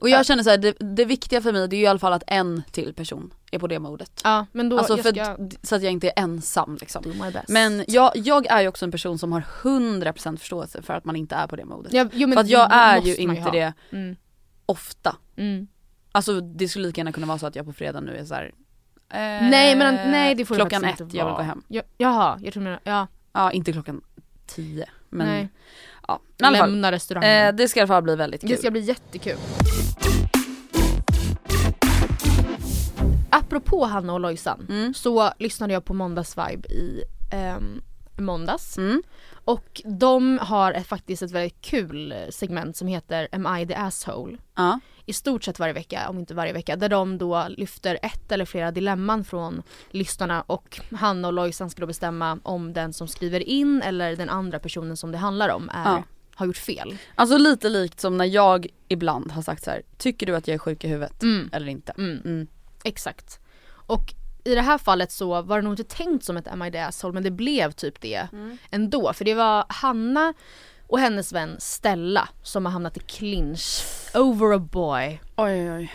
Och 0.00 0.08
jag 0.10 0.26
känner 0.26 0.42
så 0.42 0.50
här, 0.50 0.58
det, 0.58 0.72
det 0.96 1.04
viktiga 1.04 1.40
för 1.40 1.52
mig 1.52 1.68
det 1.68 1.76
är 1.76 1.78
ju 1.78 1.84
i 1.84 1.86
alla 1.86 1.98
fall 1.98 2.12
att 2.12 2.22
en 2.26 2.62
till 2.72 2.94
person 2.94 3.34
är 3.52 3.58
på 3.58 3.66
det 3.66 3.78
modet. 3.78 4.20
ja 4.24 4.46
men 4.52 4.68
då, 4.68 4.78
Alltså 4.78 4.96
jag 4.96 5.02
för, 5.02 5.12
ska 5.12 5.36
så 5.62 5.74
att 5.76 5.82
jag 5.82 5.92
inte 5.92 6.08
är 6.08 6.12
ensam 6.22 6.78
liksom. 6.80 7.04
Men 7.48 7.84
jag, 7.88 8.12
jag 8.14 8.46
är 8.46 8.60
ju 8.60 8.68
också 8.68 8.84
en 8.84 8.90
person 8.90 9.18
som 9.18 9.32
har 9.32 9.40
100% 9.62 10.36
förståelse 10.36 10.82
för 10.82 10.94
att 10.94 11.04
man 11.04 11.16
inte 11.16 11.34
är 11.34 11.46
på 11.46 11.56
det 11.56 11.64
modet. 11.64 11.92
Ja, 11.92 12.06
jo, 12.12 12.28
men 12.28 12.36
för 12.36 12.40
att 12.44 12.48
jag 12.50 12.68
är 12.72 13.00
ju 13.00 13.16
inte 13.16 13.40
ha. 13.42 13.50
det 13.50 13.72
Mm. 13.92 14.16
ofta. 14.66 15.16
Mm. 15.36 15.66
Alltså 16.16 16.40
det 16.40 16.68
skulle 16.68 16.86
lika 16.86 17.00
gärna 17.00 17.12
kunna 17.12 17.26
vara 17.26 17.38
så 17.38 17.46
att 17.46 17.56
jag 17.56 17.66
på 17.66 17.72
fredag 17.72 18.00
nu 18.00 18.16
är 18.16 18.24
så 18.24 18.34
här. 18.34 18.44
eh, 19.10 19.18
Nej 19.50 19.76
men 19.76 19.94
nej 20.10 20.34
det 20.34 20.44
får 20.44 20.54
Klockan 20.54 20.82
det 20.82 20.88
ett, 20.88 21.00
inte 21.00 21.16
jag 21.16 21.24
vill 21.26 21.34
gå 21.34 21.42
hem. 21.42 21.62
Ja, 21.68 21.82
jaha, 21.98 22.38
jag 22.42 22.52
tror 22.52 22.62
menar, 22.62 22.80
ja. 22.84 23.06
Ja 23.32 23.52
inte 23.52 23.72
klockan 23.72 24.00
10 24.46 24.86
men 25.10 25.26
nej. 25.26 25.48
ja. 26.08 26.20
Fall. 26.42 26.52
Lämna 26.52 26.92
restaurangen. 26.92 27.46
Eh, 27.48 27.54
det 27.54 27.68
ska 27.68 27.80
i 27.80 27.82
alla 27.82 27.88
fall 27.88 28.02
bli 28.02 28.16
väldigt 28.16 28.40
kul. 28.40 28.50
det 28.50 28.56
ska 28.56 28.70
bli 28.70 28.80
jättekul. 28.80 29.36
Apropå 33.30 33.84
Hanna 33.84 34.12
och 34.12 34.20
Lojsan 34.20 34.66
Mm. 34.68 34.94
så 34.94 35.30
lyssnade 35.38 35.72
jag 35.72 35.84
på 35.84 35.94
Måndagsvibe 35.94 36.68
i 36.68 37.02
ehm, 37.32 37.82
måndags. 38.18 38.78
Mm. 38.78 39.02
Och 39.44 39.82
de 39.84 40.38
har 40.42 40.72
ett, 40.72 40.86
faktiskt 40.86 41.22
ett 41.22 41.30
väldigt 41.30 41.60
kul 41.60 42.14
segment 42.30 42.76
som 42.76 42.88
heter 42.88 43.28
Am 43.32 43.56
I 43.58 43.66
the 43.66 43.74
asshole? 43.74 44.36
Ja. 44.56 44.80
I 45.06 45.12
stort 45.12 45.44
sett 45.44 45.58
varje 45.58 45.72
vecka, 45.72 46.08
om 46.08 46.18
inte 46.18 46.34
varje 46.34 46.52
vecka, 46.52 46.76
där 46.76 46.88
de 46.88 47.18
då 47.18 47.46
lyfter 47.48 47.98
ett 48.02 48.32
eller 48.32 48.44
flera 48.44 48.70
dilemman 48.70 49.24
från 49.24 49.62
lyssnarna 49.90 50.42
och 50.46 50.80
Hanna 50.92 51.28
och 51.28 51.34
Lojsan 51.34 51.70
ska 51.70 51.80
då 51.80 51.86
bestämma 51.86 52.38
om 52.42 52.72
den 52.72 52.92
som 52.92 53.08
skriver 53.08 53.40
in 53.40 53.82
eller 53.82 54.16
den 54.16 54.28
andra 54.30 54.58
personen 54.58 54.96
som 54.96 55.12
det 55.12 55.18
handlar 55.18 55.48
om 55.48 55.68
är, 55.72 55.84
Ja. 55.84 56.02
har 56.34 56.46
gjort 56.46 56.56
fel. 56.56 56.96
Alltså 57.14 57.38
lite 57.38 57.68
likt 57.68 58.00
som 58.00 58.16
när 58.16 58.24
jag 58.24 58.66
ibland 58.88 59.32
har 59.32 59.42
sagt 59.42 59.64
så 59.64 59.70
här: 59.70 59.82
tycker 59.98 60.26
du 60.26 60.36
att 60.36 60.48
jag 60.48 60.54
är 60.54 60.58
sjuk 60.58 60.84
i 60.84 60.88
huvudet 60.88 61.22
Mm. 61.22 61.50
eller 61.52 61.68
inte? 61.68 61.92
Mm. 61.98 62.20
Mm. 62.24 62.46
Exakt. 62.84 63.40
Och 63.86 64.14
i 64.44 64.54
det 64.54 64.60
här 64.60 64.78
fallet 64.78 65.12
så 65.12 65.42
var 65.42 65.56
det 65.56 65.62
nog 65.62 65.72
inte 65.72 65.84
tänkt 65.96 66.24
som 66.24 66.36
ett 66.36 66.48
Am 66.48 66.62
I 66.62 66.72
the 66.72 66.78
asshole 66.78 67.14
men 67.14 67.22
det 67.22 67.30
blev 67.30 67.72
typ 67.72 68.00
det 68.00 68.26
ändå. 68.70 69.12
För 69.12 69.24
det 69.24 69.34
var 69.34 69.64
Hanna 69.68 70.34
och 70.86 70.98
hennes 70.98 71.32
vän 71.32 71.56
Stella 71.58 72.28
som 72.42 72.64
har 72.66 72.72
hamnat 72.72 72.96
i 72.96 73.00
clinch 73.00 73.84
over 74.14 74.54
a 74.54 74.58
boy. 74.58 75.20
Oj 75.36 75.72
oj 75.72 75.92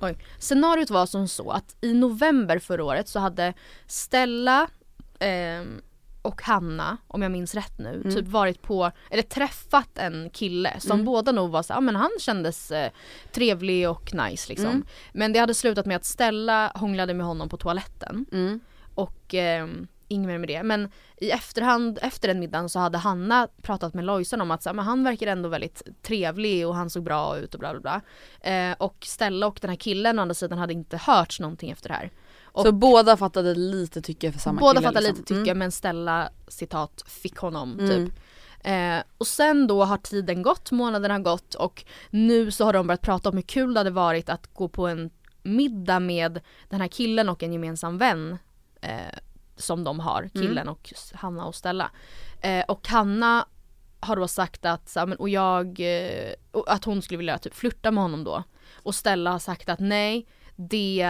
oj. 0.00 0.18
Scenariot 0.38 0.90
var 0.90 1.06
som 1.06 1.28
så 1.28 1.50
att 1.50 1.76
i 1.80 1.94
november 1.94 2.58
förra 2.58 2.84
året 2.84 3.08
så 3.08 3.18
hade 3.18 3.54
Stella 3.86 4.66
ehm, 5.18 5.80
och 6.22 6.42
Hanna, 6.42 6.96
om 7.06 7.22
jag 7.22 7.32
minns 7.32 7.54
rätt 7.54 7.78
nu, 7.78 8.00
Mm. 8.04 8.14
typ 8.14 8.28
varit 8.28 8.62
på, 8.62 8.90
eller 9.10 9.22
träffat 9.22 9.98
en 9.98 10.30
kille 10.30 10.80
som 10.80 10.92
Mm. 10.92 11.04
båda 11.04 11.32
nog 11.32 11.50
var 11.50 11.62
så, 11.62 11.72
ja 11.72 11.80
men 11.80 11.96
han 11.96 12.10
kändes 12.20 12.70
eh, 12.70 12.90
trevlig 13.32 13.88
och 13.90 14.14
nice 14.14 14.48
liksom. 14.48 14.66
Mm. 14.66 14.84
Men 15.12 15.32
det 15.32 15.38
hade 15.38 15.54
slutat 15.54 15.86
med 15.86 15.96
att 15.96 16.04
Stella 16.04 16.72
hånglade 16.74 17.14
med 17.14 17.26
honom 17.26 17.48
på 17.48 17.56
toaletten 17.56 18.26
Mm. 18.32 18.60
och 18.94 19.34
ehm, 19.34 19.86
inget 20.10 20.26
mer 20.28 20.38
med 20.38 20.48
det. 20.48 20.62
Men 20.62 20.90
i 21.16 21.30
efterhand, 21.30 21.98
efter 22.02 22.28
den 22.28 22.40
middagen 22.40 22.68
så 22.68 22.78
hade 22.78 22.98
Hanna 22.98 23.48
pratat 23.62 23.94
med 23.94 24.04
Lojsan 24.04 24.40
om 24.40 24.50
att 24.50 24.62
så, 24.62 24.68
här, 24.68 24.74
men 24.74 24.84
han 24.84 25.04
verkar 25.04 25.26
ändå 25.26 25.48
väldigt 25.48 25.82
trevlig 26.02 26.66
och 26.68 26.74
han 26.74 26.90
såg 26.90 27.02
bra 27.02 27.38
ut 27.38 27.54
och 27.54 27.60
bla 27.60 27.72
bla 27.72 27.80
bla. 27.80 28.00
Eh, 28.52 28.76
och 28.78 28.96
Stella 29.06 29.46
och 29.46 29.58
den 29.60 29.70
här 29.70 29.76
killen 29.76 30.18
å 30.18 30.22
andra 30.22 30.34
sidan 30.34 30.58
hade 30.58 30.72
inte 30.72 30.96
hört 30.96 31.40
någonting 31.40 31.70
efter 31.70 31.88
det 31.88 31.94
här. 31.94 32.10
Och 32.52 32.62
Så 32.64 32.72
båda 32.72 33.16
fattade 33.16 33.54
lite 33.54 34.02
tycke 34.02 34.32
för 34.32 34.38
samma 34.40 34.60
båda 34.60 34.72
kille 34.80 34.88
fattade 34.88 35.06
liksom. 35.06 35.16
lite 35.22 35.34
tycke 35.34 35.50
Mm. 35.50 35.58
men 35.58 35.72
Stella 35.72 36.30
citat 36.48 37.02
fick 37.06 37.36
honom 37.36 37.78
Mm. 37.78 37.88
typ. 38.06 38.14
Eh, 38.64 39.02
och 39.18 39.26
sen 39.26 39.66
då 39.66 39.84
har 39.84 39.96
tiden 39.96 40.42
gått, 40.42 40.70
månaderna 40.70 41.14
har 41.14 41.20
gått 41.20 41.54
och 41.54 41.84
nu 42.10 42.50
så 42.50 42.64
har 42.64 42.72
de 42.72 42.86
börjat 42.86 43.00
prata 43.00 43.28
om 43.28 43.36
hur 43.36 43.42
kul 43.42 43.74
det 43.74 43.80
hade 43.80 43.90
varit 43.90 44.28
att 44.28 44.54
gå 44.54 44.68
på 44.68 44.86
en 44.88 45.10
middag 45.42 46.00
med 46.00 46.40
den 46.68 46.80
här 46.80 46.88
killen 46.88 47.28
och 47.28 47.42
en 47.42 47.52
gemensam 47.52 47.98
vän 47.98 48.38
eh, 48.80 49.18
som 49.60 49.84
de 49.84 50.00
har, 50.00 50.18
Mm. 50.20 50.30
killen 50.30 50.68
och 50.68 50.90
s- 50.94 51.12
Hanna 51.14 51.44
och 51.46 51.54
Stella. 51.54 51.90
Eh, 52.40 52.64
och 52.68 52.88
Hanna 52.88 53.46
har 54.00 54.16
då 54.16 54.28
sagt 54.28 54.64
att, 54.64 54.88
så 54.88 55.06
men, 55.06 55.18
och 55.18 55.28
jag, 55.28 55.80
eh, 55.80 56.32
och 56.50 56.72
att 56.72 56.84
hon 56.84 57.02
skulle 57.02 57.18
vilja 57.18 57.38
typ 57.38 57.54
flirta 57.54 57.90
med 57.90 58.02
honom 58.04 58.24
då. 58.24 58.42
Och 58.82 58.94
Stella 58.94 59.30
har 59.32 59.38
sagt 59.38 59.68
att 59.68 59.80
nej, 59.80 60.26
det 60.56 61.00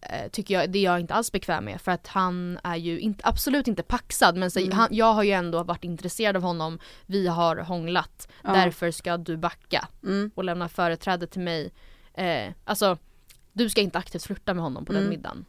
eh, 0.00 0.30
tycker 0.32 0.54
jag, 0.54 0.70
det 0.70 0.78
är 0.78 0.82
jag 0.84 1.00
inte 1.00 1.14
alls 1.14 1.32
bekväm 1.32 1.64
med 1.64 1.80
för 1.80 1.92
att 1.92 2.06
han 2.06 2.58
är 2.64 2.76
ju 2.76 3.00
inte, 3.00 3.24
absolut 3.26 3.68
inte 3.68 3.82
paxad 3.82 4.36
men 4.36 4.50
så, 4.50 4.58
Mm. 4.58 4.72
han, 4.72 4.88
jag 4.90 5.12
har 5.12 5.22
ju 5.22 5.30
ändå 5.30 5.62
varit 5.62 5.84
intresserad 5.84 6.36
av 6.36 6.42
honom, 6.42 6.78
vi 7.06 7.26
har 7.26 7.56
hånglat, 7.56 8.28
Ja. 8.44 8.52
därför 8.52 8.90
ska 8.90 9.16
du 9.16 9.36
backa 9.36 9.88
Mm. 10.02 10.30
och 10.34 10.44
lämna 10.44 10.68
företräde 10.68 11.26
till 11.26 11.40
mig. 11.40 11.72
Eh, 12.14 12.52
alltså, 12.64 12.98
du 13.52 13.70
ska 13.70 13.80
inte 13.80 13.98
aktivt 13.98 14.22
flirta 14.24 14.54
med 14.54 14.62
honom 14.62 14.84
på 14.84 14.92
den 14.92 15.02
Mm. 15.02 15.10
middagen. 15.10 15.44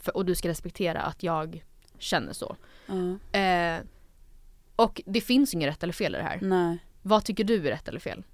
För, 0.00 0.16
och 0.16 0.24
du 0.24 0.34
ska 0.34 0.48
respektera 0.48 1.00
att 1.02 1.22
jag 1.22 1.64
känner 1.98 2.32
så. 2.32 2.56
Ja. 2.86 3.38
Eh, 3.40 3.80
och 4.76 5.02
det 5.06 5.20
finns 5.20 5.54
inget 5.54 5.68
rätt 5.68 5.82
eller 5.82 5.92
fel 5.92 6.14
i 6.14 6.18
det 6.18 6.24
här. 6.24 6.38
Nej. 6.42 6.78
Vad 7.02 7.24
tycker 7.24 7.44
du 7.44 7.56
är 7.66 7.70
rätt 7.70 7.88
eller 7.88 8.00
fel? 8.00 8.24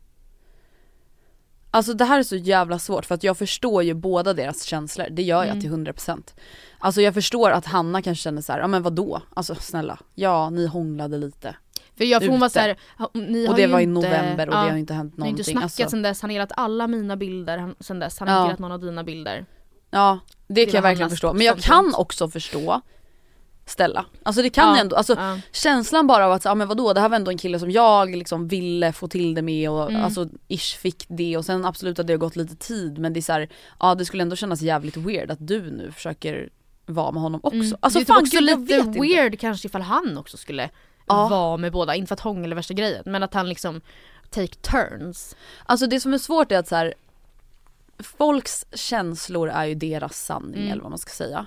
Alltså 1.70 1.94
det 1.94 2.04
här 2.04 2.18
är 2.18 2.22
så 2.22 2.36
jävla 2.36 2.78
svårt 2.78 3.06
för 3.06 3.14
att 3.14 3.22
jag 3.24 3.38
förstår 3.38 3.82
ju 3.82 3.94
båda 3.94 4.32
deras 4.34 4.62
känslor, 4.64 5.06
det 5.10 5.22
gör 5.22 5.38
jag 5.44 5.48
Mm. 5.48 5.60
till 5.60 5.70
100% 5.70 6.34
Alltså 6.78 7.00
jag 7.02 7.14
förstår 7.14 7.50
att 7.50 7.66
Hanna 7.66 8.02
kanske 8.02 8.22
känner 8.22 8.42
så 8.42 8.52
här, 8.52 8.60
ja 8.60 8.66
men 8.66 8.82
vadå? 8.82 9.20
Alltså 9.34 9.54
snälla, 9.54 9.98
ja 10.14 10.50
ni 10.50 10.66
hånglade 10.66 11.18
lite 11.18 11.56
För 11.96 12.04
jag 12.04 12.22
för 12.22 12.28
hon 12.28 12.40
var 12.40 12.46
Ute. 12.46 12.52
såhär, 12.54 12.76
ni 13.14 13.44
Och 13.46 13.50
har 13.50 13.56
det 13.56 13.62
ju 13.62 13.68
var 13.68 13.80
i 13.80 13.82
inte, 13.82 13.94
november 14.08 14.48
och 14.48 14.54
ja, 14.54 14.62
det 14.64 14.70
har 14.70 14.76
inte 14.76 14.94
hänt 14.94 15.16
Ni 15.16 15.22
har 15.22 15.28
inte 15.28 15.42
någonting 15.42 15.44
snackat 15.54 15.62
alltså, 15.64 15.88
sen 15.90 16.02
dess, 16.02 16.20
han 16.22 16.30
har 16.30 16.32
gillat 16.32 16.52
alla 16.56 16.86
mina 16.86 17.16
bilder 17.16 17.74
sen 17.80 17.98
dess, 17.98 18.18
han 18.18 18.28
har 18.28 18.34
Ja. 18.36 18.40
inte 18.42 18.48
gillat 18.48 18.58
någon 18.58 18.72
av 18.72 18.80
dina 18.80 19.04
bilder. 19.04 19.46
Ja 19.90 20.18
det 20.46 20.64
kan 20.64 20.72
var 20.72 20.76
jag 20.76 20.82
verkligen 20.82 21.10
förstå, 21.10 21.32
men 21.32 21.46
jag 21.46 21.58
kan 21.58 21.94
också 21.94 22.28
förstå 22.28 22.80
Stella, 23.66 24.04
alltså 24.22 24.42
det 24.42 24.50
kan 24.50 24.74
Ja, 24.74 24.80
ändå, 24.80 24.96
alltså 24.96 25.14
ja. 25.14 25.38
känslan 25.52 26.06
bara 26.06 26.26
av 26.26 26.32
att, 26.32 26.44
ja 26.44 26.54
men 26.54 26.68
vadå 26.68 26.92
det 26.92 27.00
här 27.00 27.08
var 27.08 27.16
ändå 27.16 27.30
en 27.30 27.38
kille 27.38 27.58
som 27.58 27.70
jag 27.70 28.10
liksom 28.16 28.48
ville 28.48 28.92
få 28.92 29.08
till 29.08 29.34
det 29.34 29.42
med 29.42 29.70
och 29.70 29.90
Mm. 29.90 30.04
alltså 30.04 30.28
ish 30.48 30.76
fick 30.78 31.04
det 31.08 31.36
och 31.36 31.44
sen 31.44 31.64
absolut 31.64 31.98
att 31.98 32.06
det 32.06 32.12
har 32.12 32.18
gått 32.18 32.36
lite 32.36 32.56
tid 32.56 32.98
men 32.98 33.12
det 33.12 33.20
är 33.20 33.22
så 33.22 33.32
här, 33.32 33.48
ja 33.80 33.94
det 33.94 34.04
skulle 34.04 34.22
ändå 34.22 34.36
kännas 34.36 34.60
jävligt 34.62 34.96
weird 34.96 35.30
att 35.30 35.46
du 35.46 35.70
nu 35.70 35.92
försöker 35.92 36.48
vara 36.86 37.12
med 37.12 37.22
honom 37.22 37.40
också. 37.42 37.56
Mm. 37.56 37.76
Alltså 37.80 37.98
det 37.98 38.02
är 38.02 38.06
fan 38.06 38.24
typ 38.24 38.26
också 38.34 38.40
lite 38.40 38.60
vet 38.76 38.86
inte. 38.86 39.00
weird 39.00 39.40
kanske 39.40 39.66
ifall 39.68 39.82
han 39.82 40.18
också 40.18 40.36
skulle 40.36 40.70
Ja. 41.06 41.28
vara 41.28 41.56
med 41.56 41.72
båda, 41.72 41.94
inte 41.94 42.08
för 42.08 42.14
att 42.14 42.20
hångla 42.20 42.50
är 42.50 42.54
värsta 42.54 42.74
grejen 42.74 43.02
men 43.06 43.22
att 43.22 43.34
han 43.34 43.48
liksom 43.48 43.80
take 44.30 44.54
turns. 44.54 45.36
Alltså 45.66 45.86
det 45.86 46.00
som 46.00 46.14
är 46.14 46.18
svårt 46.18 46.52
är 46.52 46.58
att 46.58 46.68
så 46.68 46.76
här, 46.76 46.94
folks 47.98 48.64
känslor 48.74 49.48
är 49.48 49.64
ju 49.64 49.74
deras 49.74 50.16
sanning 50.24 50.60
Mm. 50.60 50.72
eller 50.72 50.82
vad 50.82 50.90
man 50.90 50.98
ska 50.98 51.10
säga. 51.10 51.46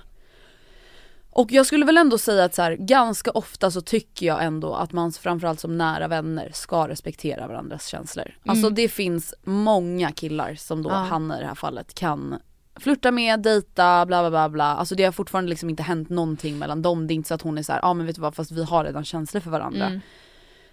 Och 1.36 1.52
jag 1.52 1.66
skulle 1.66 1.86
väl 1.86 1.98
ändå 1.98 2.18
säga 2.18 2.44
att 2.44 2.54
så 2.54 2.62
här, 2.62 2.72
ganska 2.76 3.30
ofta 3.30 3.70
så 3.70 3.80
tycker 3.80 4.26
jag 4.26 4.44
ändå 4.44 4.74
att 4.74 4.92
man 4.92 5.12
framförallt 5.12 5.60
som 5.60 5.78
nära 5.78 6.08
vänner 6.08 6.50
ska 6.54 6.88
respektera 6.88 7.46
varandras 7.48 7.86
känslor. 7.86 8.38
Alltså 8.46 8.66
Mm. 8.66 8.74
det 8.74 8.88
finns 8.88 9.34
många 9.44 10.12
killar 10.12 10.54
som 10.54 10.82
då 10.82 10.90
Ja. 10.90 10.94
Hanna 10.94 11.38
i 11.38 11.40
det 11.40 11.46
här 11.46 11.54
fallet 11.54 11.94
kan 11.94 12.38
flirta 12.76 13.10
med, 13.10 13.40
dejta, 13.40 14.06
bla 14.06 14.22
bla 14.22 14.30
bla 14.30 14.48
bla. 14.48 14.64
Alltså 14.64 14.94
det 14.94 15.04
har 15.04 15.12
fortfarande 15.12 15.50
liksom 15.50 15.70
inte 15.70 15.82
hänt 15.82 16.08
någonting 16.08 16.58
mellan 16.58 16.82
dem. 16.82 17.06
Det 17.06 17.14
är 17.14 17.16
inte 17.16 17.28
så 17.28 17.34
att 17.34 17.42
hon 17.42 17.58
är 17.58 17.62
så 17.62 17.72
ja 17.72 17.78
ah, 17.82 17.94
men 17.94 18.06
vet 18.06 18.14
du 18.14 18.20
vad 18.22 18.34
fast 18.34 18.50
vi 18.50 18.64
har 18.64 18.84
redan 18.84 19.04
känslor 19.04 19.40
för 19.40 19.50
varandra. 19.50 19.86
Mm. 19.86 20.00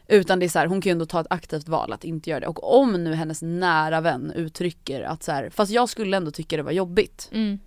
Utan 0.08 0.40
det 0.40 0.46
är 0.46 0.50
så 0.50 0.60
här, 0.60 0.68
hon 0.68 0.82
kan 0.82 0.90
ju 0.90 0.92
ändå 0.92 1.06
ta 1.06 1.20
ett 1.22 1.28
aktivt 1.30 1.68
val 1.68 1.94
att 1.94 2.04
inte 2.04 2.30
göra 2.30 2.40
det. 2.40 2.48
Och 2.48 2.80
om 2.80 3.04
nu 3.04 3.14
hennes 3.14 3.42
nära 3.42 4.02
vän 4.02 4.32
uttrycker 4.36 5.02
att 5.02 5.24
så 5.24 5.32
här, 5.32 5.50
fast 5.50 5.72
jag 5.72 5.90
skulle 5.90 6.18
ändå 6.18 6.32
tycka 6.32 6.58
det 6.58 6.64
var 6.64 6.72
jobbigt. 6.72 7.30
Mm. 7.32 7.60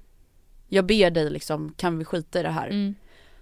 Jag 0.69 0.87
ber 0.87 1.11
dig 1.11 1.31
liksom, 1.31 1.73
kan 1.77 1.99
vi 1.99 2.05
skita 2.05 2.41
i 2.41 2.43
det 2.43 2.49
här? 2.49 2.67
Mm. 2.69 2.95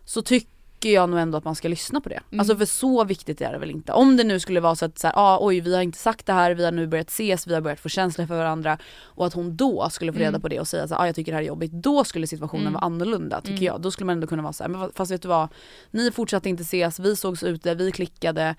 Så 0.05 0.23
tycker 0.23 0.49
jag 0.93 1.09
nog 1.11 1.19
ändå 1.21 1.39
att 1.39 1.45
man 1.45 1.55
ska 1.55 1.69
lyssna 1.69 2.01
på 2.01 2.09
det. 2.09 2.21
Mm. 2.31 2.41
Alltså 2.41 2.57
för 2.57 2.65
så 2.65 3.05
viktigt 3.05 3.41
är 3.41 3.53
det 3.53 3.59
väl 3.59 3.71
inte. 3.71 3.93
Om 3.93 4.17
det 4.17 4.25
nu 4.25 4.41
skulle 4.41 4.61
vara 4.61 4.75
så 4.75 4.85
att 4.85 4.99
så 4.99 5.07
här, 5.07 5.15
ah, 5.17 5.39
oj 5.41 5.61
vi 5.61 5.75
har 5.75 5.83
inte 5.83 5.99
sagt 5.99 6.27
det 6.27 6.33
här, 6.33 6.51
vi 6.55 6.65
har 6.65 6.73
nu 6.73 6.87
börjat 6.87 7.09
ses, 7.11 7.47
vi 7.47 7.55
har 7.55 7.61
börjat 7.61 7.81
få 7.81 7.89
känslor 7.89 8.27
för 8.27 8.37
varandra. 8.37 8.79
Och 9.03 9.27
att 9.27 9.35
hon 9.35 9.57
då 9.57 9.89
skulle 9.91 10.13
få 10.13 10.19
reda 10.19 10.29
Mm. 10.29 10.41
på 10.41 10.49
det 10.49 10.61
och 10.61 10.69
säga 10.69 10.89
så 10.89 10.95
här, 10.95 11.03
ah, 11.03 11.07
jag 11.07 11.15
tycker 11.15 11.33
det 11.33 11.37
här 11.37 11.43
är 11.43 11.47
jobbigt. 11.49 11.73
Då 11.73 12.05
skulle 12.05 12.27
situationen 12.27 12.63
Mm. 12.63 12.73
vara 12.73 12.85
annorlunda 12.85 13.41
tycker 13.41 13.53
Mm. 13.53 13.65
jag. 13.65 13.81
Då 13.81 13.91
skulle 13.91 14.07
man 14.07 14.13
ändå 14.13 14.27
kunna 14.27 14.43
vara 14.43 14.53
så 14.53 14.65
här, 14.65 14.69
men 14.71 14.91
fast 14.95 15.13
vet 15.13 15.23
du 15.23 15.29
vad, 15.29 15.49
ni 15.91 16.11
fortsatte 16.11 16.49
inte 16.49 16.63
ses, 16.63 16.99
vi 17.01 17.17
sågs 17.17 17.43
ute, 17.43 17.75
vi 17.75 17.93
klickade. 17.93 18.55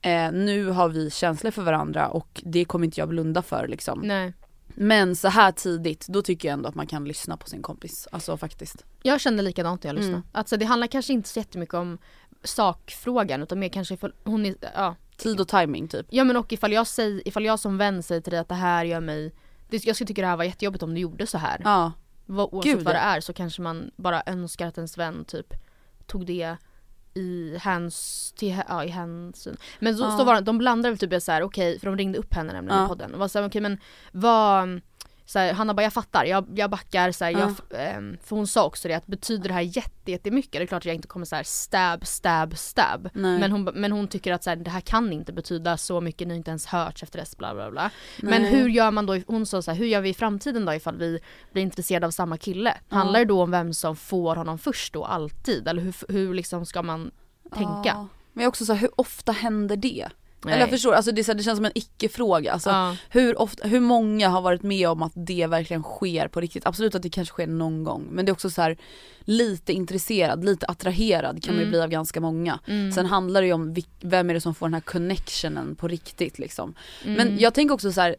Eh, 0.00 0.32
nu 0.32 0.66
har 0.66 0.88
vi 0.88 1.10
känslor 1.10 1.50
för 1.50 1.62
varandra 1.62 2.08
och 2.08 2.42
det 2.44 2.64
kommer 2.64 2.84
inte 2.84 3.00
jag 3.00 3.08
blunda 3.08 3.42
för 3.42 3.68
liksom. 3.68 4.00
Nej. 4.04 4.32
Men 4.78 5.16
så 5.16 5.28
här 5.28 5.52
tidigt, 5.52 6.06
då 6.08 6.22
tycker 6.22 6.48
jag 6.48 6.52
ändå 6.52 6.68
att 6.68 6.74
man 6.74 6.86
kan 6.86 7.04
lyssna 7.04 7.36
på 7.36 7.48
sin 7.48 7.62
kompis. 7.62 8.08
Alltså 8.12 8.36
faktiskt. 8.36 8.84
Jag 9.02 9.20
kände 9.20 9.42
likadant 9.42 9.82
när 9.82 9.88
jag 9.88 9.94
lyssnade. 9.94 10.16
Mm. 10.16 10.28
Alltså 10.32 10.56
det 10.56 10.64
handlar 10.64 10.86
kanske 10.86 11.12
inte 11.12 11.28
så 11.28 11.38
jättemycket 11.38 11.74
om 11.74 11.98
sakfrågan 12.44 13.42
utan 13.42 13.58
mer 13.58 13.68
kanske 13.68 13.94
ifall 13.94 14.12
hon 14.24 14.46
är, 14.46 14.54
ja. 14.74 14.94
Tid 15.16 15.40
och 15.40 15.48
timing 15.48 15.88
typ. 15.88 16.06
Ja 16.10 16.24
men 16.24 16.36
och 16.36 16.52
ifall 16.52 16.72
jag, 16.72 16.86
säger, 16.86 17.28
ifall 17.28 17.44
jag 17.44 17.60
som 17.60 17.78
vän 17.78 18.02
säger 18.02 18.20
till 18.20 18.30
dig 18.30 18.40
att 18.40 18.48
det 18.48 18.54
här 18.54 18.84
gör 18.84 19.00
mig 19.00 19.32
Jag 19.70 19.96
skulle 19.96 20.08
tycka 20.08 20.22
det 20.22 20.28
här 20.28 20.36
var 20.36 20.44
jättejobbigt 20.44 20.82
om 20.82 20.94
du 20.94 21.00
gjorde 21.00 21.26
så 21.26 21.38
här. 21.38 21.60
Ja. 21.64 21.92
Vad, 22.26 22.48
oavsett 22.52 22.74
Gud, 22.74 22.84
vad 22.84 22.94
det 22.94 22.98
är 22.98 23.20
så 23.20 23.32
kanske 23.32 23.62
man 23.62 23.90
bara 23.96 24.22
önskar 24.26 24.66
att 24.66 24.78
ens 24.78 24.98
vän 24.98 25.24
typ 25.24 25.54
tog 26.06 26.26
det 26.26 26.56
i 27.16 27.58
hands, 27.62 28.32
till, 28.36 28.56
ja, 28.68 28.84
i 28.84 28.88
hänsyn. 28.88 29.56
Men 29.78 29.96
så, 29.96 30.04
Ja. 30.04 30.16
så 30.18 30.24
var 30.24 30.34
det, 30.34 30.40
de 30.40 30.58
blandade 30.58 30.90
väl 30.90 30.98
typ 30.98 31.12
i 31.12 31.20
så 31.20 31.32
här, 31.32 31.42
okej, 31.42 31.78
för 31.78 31.86
de 31.86 31.96
ringde 31.96 32.18
upp 32.18 32.34
henne 32.34 32.52
nämligen 32.52 32.78
Ja. 32.78 32.84
i 32.84 32.88
podden 32.88 33.12
och 33.14 33.20
var 33.20 33.28
såhär, 33.28 33.48
okej 33.48 33.60
men 33.60 33.78
vad 34.12 34.80
så 35.26 35.38
här, 35.38 35.52
Hanna 35.52 35.74
bara 35.74 35.82
jag 35.82 35.92
fattar, 35.92 36.24
jag, 36.24 36.46
jag 36.54 36.70
backar 36.70 37.12
så 37.12 37.24
här, 37.24 37.32
Ja. 37.32 37.54
jag, 37.70 37.80
ehm, 37.80 38.16
för 38.22 38.36
hon 38.36 38.46
sa 38.46 38.64
också 38.64 38.88
det 38.88 38.94
att 38.94 39.06
betyder 39.06 39.48
det 39.48 39.54
här 39.54 39.60
jätte, 39.60 40.10
jättemycket? 40.10 40.52
Det 40.52 40.62
är 40.62 40.66
klart 40.66 40.82
att 40.82 40.86
jag 40.86 40.94
inte 40.94 41.08
kommer 41.08 41.26
så 41.26 41.36
här 41.36 41.42
stab, 41.42 42.06
stab, 42.06 42.56
stab. 42.56 43.08
Nej. 43.14 43.38
Men 43.38 43.52
hon, 43.52 43.64
men 43.74 43.92
hon 43.92 44.08
tycker 44.08 44.32
att 44.32 44.44
så 44.44 44.50
här, 44.50 44.56
det 44.56 44.70
här 44.70 44.80
kan 44.80 45.12
inte 45.12 45.32
betyda 45.32 45.76
så 45.76 46.00
mycket, 46.00 46.28
ni 46.28 46.34
har 46.34 46.36
inte 46.36 46.50
ens 46.50 46.66
hörts 46.66 47.02
efter 47.02 47.18
dess 47.18 47.36
bla 47.36 47.54
bla 47.54 47.70
bla. 47.70 47.90
Men 48.22 48.42
Nej. 48.42 48.50
hur 48.50 48.68
gör 48.68 48.90
man 48.90 49.06
då, 49.06 49.18
hon 49.26 49.46
sa 49.46 49.62
så 49.62 49.70
här, 49.70 49.78
hur 49.78 49.86
gör 49.86 50.00
vi 50.00 50.08
i 50.08 50.14
framtiden 50.14 50.64
då 50.64 50.74
ifall 50.74 50.96
vi 50.96 51.18
blir 51.52 51.62
intresserade 51.62 52.06
av 52.06 52.10
samma 52.10 52.36
kille? 52.36 52.74
Handlar 52.88 53.18
det 53.20 53.24
då 53.26 53.42
om 53.42 53.50
vem 53.50 53.74
som 53.74 53.96
får 53.96 54.36
honom 54.36 54.58
först 54.58 54.92
då 54.92 55.04
alltid? 55.04 55.68
Eller 55.68 55.82
hur, 55.82 55.94
hur 56.12 56.34
liksom 56.34 56.66
ska 56.66 56.82
man 56.82 57.10
tänka? 57.54 57.82
Ja. 57.84 58.08
Men 58.32 58.46
också 58.46 58.64
så 58.64 58.72
här, 58.72 58.80
hur 58.80 59.00
ofta 59.00 59.32
händer 59.32 59.76
det? 59.76 60.08
Nej. 60.46 60.54
Eller 60.54 60.62
jag 60.62 60.70
förstår, 60.70 60.92
alltså 60.92 61.12
det, 61.12 61.24
så 61.24 61.30
här, 61.32 61.36
det 61.36 61.42
känns 61.42 61.56
som 61.58 61.64
en 61.64 61.72
icke-fråga. 61.74 62.52
Alltså, 62.52 62.70
Ja. 62.70 62.96
hur, 63.10 63.40
ofta, 63.40 63.68
hur 63.68 63.80
många 63.80 64.28
har 64.28 64.40
varit 64.40 64.62
med 64.62 64.88
om 64.88 65.02
att 65.02 65.12
det 65.14 65.46
verkligen 65.46 65.82
sker 65.82 66.28
på 66.28 66.40
riktigt? 66.40 66.66
Absolut 66.66 66.94
att 66.94 67.02
det 67.02 67.10
kanske 67.10 67.32
sker 67.32 67.46
någon 67.46 67.84
gång 67.84 68.06
men 68.10 68.24
det 68.26 68.30
är 68.30 68.32
också 68.32 68.50
så 68.50 68.62
här 68.62 68.76
lite 69.20 69.72
intresserad, 69.72 70.44
lite 70.44 70.66
attraherad 70.66 71.42
kan 71.44 71.54
man 71.54 71.58
ju 71.58 71.62
Mm. 71.62 71.70
bli 71.70 71.80
av 71.80 71.88
ganska 71.88 72.20
många. 72.20 72.58
Mm. 72.66 72.92
Sen 72.92 73.06
handlar 73.06 73.40
det 73.40 73.46
ju 73.46 73.52
om 73.52 73.76
vem 74.00 74.30
är 74.30 74.34
det 74.34 74.40
som 74.40 74.54
får 74.54 74.66
den 74.66 74.74
här 74.74 74.80
connectionen 74.80 75.76
på 75.76 75.88
riktigt 75.88 76.38
liksom. 76.38 76.74
Mm. 77.04 77.14
Men 77.16 77.38
jag 77.38 77.54
tänker 77.54 77.74
också 77.74 77.92
så 77.92 78.00
här 78.00 78.16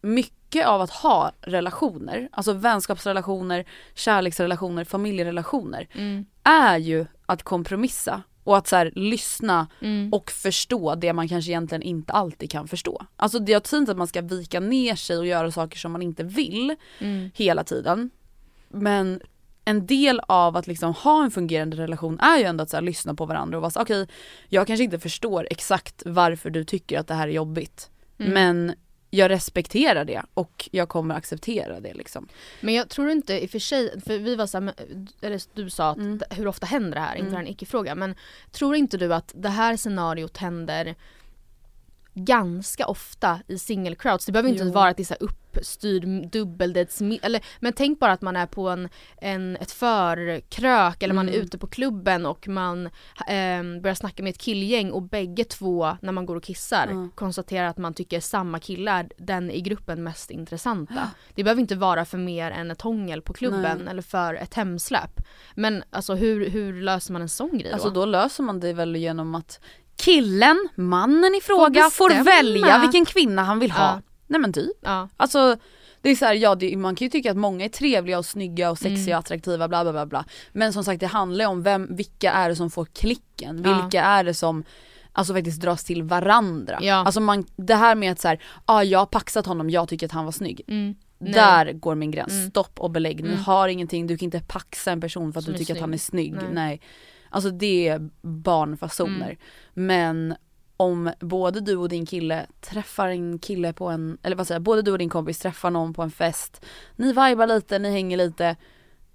mycket 0.00 0.66
av 0.66 0.80
att 0.80 0.90
ha 0.90 1.32
relationer, 1.40 2.28
alltså 2.32 2.52
vänskapsrelationer, 2.52 3.64
kärleksrelationer, 3.94 4.84
familjerelationer 4.84 5.88
Mm. 5.94 6.26
är 6.42 6.78
ju 6.78 7.06
att 7.26 7.42
kompromissa 7.42 8.22
och 8.48 8.56
att 8.56 8.66
så 8.68 8.76
här, 8.76 8.92
lyssna 8.94 9.66
Mm. 9.80 10.12
och 10.12 10.30
förstå 10.30 10.94
det 10.94 11.12
man 11.12 11.28
kanske 11.28 11.50
egentligen 11.50 11.82
inte 11.82 12.12
alltid 12.12 12.50
kan 12.50 12.68
förstå. 12.68 13.06
Alltså 13.16 13.38
det- 13.38 13.52
jag 13.52 13.62
tror 13.62 13.80
inte 13.80 13.92
att 13.92 13.98
man 13.98 14.06
ska 14.06 14.20
vika 14.22 14.60
ner 14.60 14.94
sig 14.94 15.18
och 15.18 15.26
göra 15.26 15.50
saker 15.50 15.78
som 15.78 15.92
man 15.92 16.02
inte 16.02 16.22
vill 16.24 16.76
Mm. 16.98 17.30
hela 17.34 17.64
tiden. 17.64 18.10
Men 18.68 19.20
en 19.64 19.86
del 19.86 20.20
av 20.28 20.56
att 20.56 20.66
liksom 20.66 20.94
ha 20.94 21.24
en 21.24 21.30
fungerande 21.30 21.76
relation 21.76 22.20
är 22.20 22.38
ju 22.38 22.44
ändå 22.44 22.62
att 22.62 22.70
så 22.70 22.76
här, 22.76 22.82
lyssna 22.82 23.14
på 23.14 23.26
varandra 23.26 23.58
och 23.58 23.62
vara 23.62 23.70
så 23.70 23.80
okej 23.82 24.08
jag 24.48 24.66
kanske 24.66 24.84
inte 24.84 24.98
förstår 24.98 25.46
exakt 25.50 26.02
varför 26.06 26.50
du 26.50 26.64
tycker 26.64 26.98
att 26.98 27.06
det 27.06 27.14
här 27.14 27.28
är 27.28 27.32
jobbigt. 27.32 27.90
Mm. 28.18 28.32
Men 28.32 28.74
jag 29.10 29.30
respekterar 29.30 30.04
det 30.04 30.22
och 30.34 30.68
jag 30.72 30.88
kommer 30.88 31.14
acceptera 31.14 31.80
det 31.80 31.94
liksom. 31.94 32.28
Men 32.60 32.74
jag 32.74 32.88
tror 32.88 33.10
inte 33.10 33.42
i 33.42 33.46
och 33.46 33.50
för 33.50 33.58
sig, 33.58 34.00
för 34.00 34.18
vi 34.18 34.34
var 34.36 34.46
såhär, 34.46 34.74
eller 35.20 35.40
du 35.54 35.70
sa 35.70 35.90
att 35.90 35.96
Mm. 35.96 36.20
hur 36.30 36.46
ofta 36.46 36.66
händer 36.66 36.94
det 36.94 37.00
här? 37.00 37.16
Inte 37.16 37.28
Mm. 37.28 37.40
en 37.40 37.46
icke-fråga. 37.48 37.94
Men 37.94 38.14
tror 38.50 38.76
inte 38.76 38.96
du 38.96 39.14
att 39.14 39.32
det 39.36 39.48
här 39.48 39.76
scenariot 39.76 40.36
händer 40.36 40.94
ganska 42.14 42.86
ofta 42.86 43.40
i 43.48 43.58
single 43.58 43.96
crowds? 43.96 44.26
Det 44.26 44.32
behöver 44.32 44.48
inte 44.50 44.64
Jo. 44.64 44.72
vara 44.72 44.88
att 44.90 44.96
det 44.96 45.02
är 45.02 45.04
så 45.04 45.14
här 45.14 45.22
uppstyrd 45.58 46.30
dubbeldates, 46.32 47.00
eller 47.22 47.40
men 47.60 47.72
tänk 47.72 47.98
bara 47.98 48.12
att 48.12 48.22
man 48.22 48.36
är 48.36 48.46
på 48.46 48.68
en, 48.68 48.88
en, 49.20 49.56
ett 49.56 49.72
förkrök 49.72 51.02
eller 51.02 51.14
man 51.14 51.28
är 51.28 51.32
Mm. 51.32 51.44
ute 51.46 51.58
på 51.58 51.66
klubben 51.66 52.26
och 52.26 52.48
man 52.48 52.90
ehm, 53.28 53.80
börjar 53.82 53.94
snacka 53.94 54.22
med 54.22 54.30
ett 54.30 54.38
killgäng 54.38 54.90
och 54.92 55.02
bägge 55.02 55.44
två 55.44 55.96
när 56.02 56.12
man 56.12 56.26
går 56.26 56.36
och 56.36 56.42
kissar 56.44 56.86
Mm. 56.86 57.10
konstaterar 57.14 57.66
att 57.68 57.78
man 57.78 57.94
tycker 57.94 58.20
samma 58.20 58.58
kille 58.58 58.90
är 58.90 59.08
den 59.18 59.50
i 59.50 59.60
gruppen 59.60 60.02
mest 60.04 60.30
intressanta. 60.30 61.10
Det 61.34 61.44
behöver 61.44 61.60
inte 61.60 61.76
vara 61.76 62.04
för 62.04 62.18
mer 62.18 62.50
än 62.50 62.70
ett 62.70 62.82
hångel 62.82 63.22
på 63.22 63.32
klubben 63.32 63.78
Nej. 63.78 63.88
eller 63.90 64.02
för 64.02 64.34
ett 64.34 64.54
hemsläpp. 64.54 65.20
Men 65.54 65.82
alltså 65.90 66.14
hur, 66.14 66.48
hur 66.50 66.82
löser 66.82 67.12
man 67.12 67.22
en 67.22 67.28
sån 67.28 67.58
grej 67.58 67.72
Alltså 67.72 67.90
då? 67.90 68.00
då 68.00 68.06
löser 68.06 68.42
man 68.42 68.60
det 68.60 68.72
väl 68.72 68.96
genom 68.96 69.34
att 69.34 69.60
killen, 69.96 70.68
mannen 70.74 71.34
i 71.34 71.40
fråga 71.40 71.90
får, 71.90 72.08
bestämma. 72.08 72.24
välja 72.30 72.78
vilken 72.78 73.04
kvinna 73.04 73.42
han 73.44 73.58
vill 73.58 73.70
ha. 73.70 73.84
Ja. 73.84 74.00
Nej 74.28 74.40
men 74.40 74.52
typ. 74.52 74.76
Ja. 74.80 75.08
Alltså 75.16 75.56
det 76.02 76.10
är 76.10 76.14
så 76.16 76.24
här, 76.24 76.34
ja 76.34 76.54
det, 76.54 76.76
man 76.76 76.94
kan 76.96 77.04
ju 77.06 77.10
tycka 77.10 77.30
att 77.30 77.36
många 77.36 77.64
är 77.64 77.68
trevliga 77.68 78.18
och 78.18 78.26
snygga 78.26 78.70
och 78.70 78.78
sexiga 78.78 79.00
Mm. 79.04 79.12
och 79.14 79.18
attraktiva 79.18 79.68
bla 79.68 79.84
bla 79.84 79.92
bla 79.92 80.06
bla. 80.06 80.24
Men 80.52 80.72
som 80.72 80.84
sagt 80.84 81.00
det 81.00 81.06
handlar 81.06 81.44
ju 81.44 81.48
om 81.50 81.62
vem, 81.62 81.96
vilka 81.96 82.32
är 82.32 82.48
det 82.48 82.56
som 82.56 82.70
får 82.70 82.84
klicken? 82.84 83.62
Ja. 83.64 83.82
Vilka 83.82 84.02
är 84.02 84.24
det 84.24 84.34
som 84.34 84.64
Alltså 85.12 85.34
faktiskt 85.34 85.60
dras 85.60 85.84
till 85.84 86.02
varandra. 86.02 86.78
Ja. 86.80 86.94
Alltså 86.94 87.20
man, 87.20 87.44
det 87.56 87.74
här 87.74 87.94
med 87.94 88.12
att 88.12 88.20
så 88.20 88.28
här, 88.28 88.42
ah, 88.64 88.82
jag 88.82 88.98
har 88.98 89.06
paxat 89.06 89.46
honom, 89.46 89.70
jag 89.70 89.88
tycker 89.88 90.06
att 90.06 90.12
han 90.12 90.24
var 90.24 90.32
snygg. 90.32 90.60
Mm. 90.68 90.94
Nej. 91.18 91.32
Där 91.32 91.72
går 91.72 91.94
min 91.94 92.10
gräns, 92.10 92.32
Mm. 92.32 92.50
stopp 92.50 92.80
och 92.80 92.90
belägg. 92.90 93.22
Du 93.24 93.28
Mm. 93.30 93.40
har 93.40 93.68
ingenting, 93.68 94.06
du 94.06 94.18
kan 94.18 94.24
inte 94.24 94.40
paxa 94.40 94.92
en 94.92 95.00
person 95.00 95.32
för 95.32 95.38
att 95.38 95.44
Som 95.44 95.52
du 95.52 95.58
tycker 95.58 95.74
att 95.74 95.80
han 95.80 95.94
är 95.94 95.98
snygg. 95.98 96.32
snygg. 96.32 96.42
Nej. 96.44 96.54
Nej. 96.54 96.80
Alltså 97.30 97.50
det 97.50 97.88
är 97.88 98.08
barnfasoner. 98.22 99.26
Mm. 99.26 99.36
Men 99.74 100.34
om 100.80 101.10
både 101.20 101.60
du 101.60 101.76
och 101.76 101.88
din 101.88 102.06
kille 102.06 102.46
träffar 102.60 103.08
en 103.08 103.38
kille 103.38 103.72
på 103.72 103.88
en, 103.88 104.18
eller 104.22 104.36
vad 104.36 104.46
säger 104.46 104.56
jag, 104.56 104.62
både 104.62 104.82
du 104.82 104.92
och 104.92 104.98
din 104.98 105.08
kompis 105.08 105.38
träffar 105.38 105.70
någon 105.70 105.94
på 105.94 106.02
en 106.02 106.10
fest, 106.10 106.64
ni 106.96 107.06
vibar 107.06 107.46
lite, 107.46 107.78
ni 107.78 107.90
hänger 107.90 108.16
lite, 108.16 108.56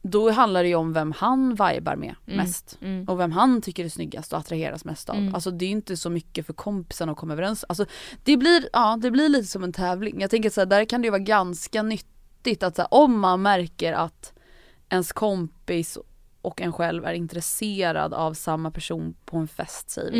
då 0.02 0.32
handlar 0.32 0.64
det 0.64 0.70
ju 0.70 0.76
om 0.76 0.94
vem 0.94 1.12
han 1.12 1.50
vibar 1.50 1.96
med 1.96 2.16
Mm. 2.28 2.38
mest. 2.38 2.78
Mm. 2.82 3.10
Och 3.10 3.20
vem 3.20 3.32
han 3.32 3.62
tycker 3.62 3.86
är 3.86 3.90
snyggast 3.90 4.34
och 4.34 4.40
attraheras 4.40 4.86
mest 4.86 5.10
av. 5.10 5.16
Mm. 5.16 5.36
Alltså 5.36 5.52
det 5.52 5.66
är 5.66 5.68
ju 5.68 5.74
inte 5.76 5.98
så 5.98 6.10
mycket 6.10 6.46
för 6.46 6.54
kompisen 6.54 7.10
att 7.10 7.18
komma 7.18 7.34
överens. 7.34 7.66
Alltså 7.70 7.86
det 8.24 8.38
blir, 8.38 8.70
ja 8.74 8.98
det 9.02 9.12
blir 9.12 9.30
lite 9.30 9.48
som 9.48 9.64
en 9.64 9.74
tävling. 9.74 10.22
Jag 10.22 10.30
tänker 10.30 10.50
så 10.50 10.62
här, 10.62 10.66
där 10.66 10.86
kan 10.86 11.02
det 11.02 11.06
ju 11.06 11.12
vara 11.12 11.20
ganska 11.20 11.84
nyttigt 11.84 12.64
att 12.64 12.76
så 12.76 12.82
här, 12.82 12.94
om 12.94 13.20
man 13.20 13.42
märker 13.42 13.94
att 13.94 14.34
ens 14.90 15.12
kompis 15.12 15.98
och 16.42 16.62
en 16.62 16.74
själv 16.74 17.06
är 17.06 17.14
intresserad 17.14 18.14
av 18.14 18.34
samma 18.34 18.72
person 18.72 19.16
på 19.26 19.38
en 19.38 19.48
fest 19.48 19.90
säger 19.90 20.12
vi. 20.12 20.18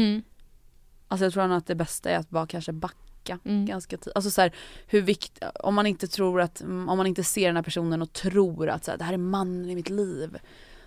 Alltså 1.08 1.26
jag 1.26 1.34
tror 1.34 1.52
att 1.52 1.68
det 1.68 1.76
bästa 1.76 2.10
är 2.10 2.18
att 2.18 2.30
bara 2.30 2.48
kanske 2.48 2.72
backa 2.72 3.40
Mm. 3.44 3.66
ganska 3.66 3.98
tidigt. 3.98 4.16
Alltså 4.16 4.32
så 4.32 4.42
här, 4.42 4.52
hur 4.88 5.02
vikt, 5.02 5.44
om 5.56 5.76
man 5.76 5.86
inte 5.86 6.08
tror 6.08 6.42
att, 6.42 6.62
mm, 6.62 6.90
om 6.90 6.98
man 6.98 7.08
inte 7.08 7.24
ser 7.24 7.48
den 7.48 7.56
här 7.56 7.64
personen 7.64 8.02
och 8.02 8.14
tror 8.14 8.70
att 8.70 8.86
så 8.86 8.92
här, 8.92 8.98
det 8.98 9.04
här 9.04 9.14
är 9.14 9.18
mannen 9.18 9.70
i 9.70 9.76
mitt 9.76 9.90
liv. 9.90 10.38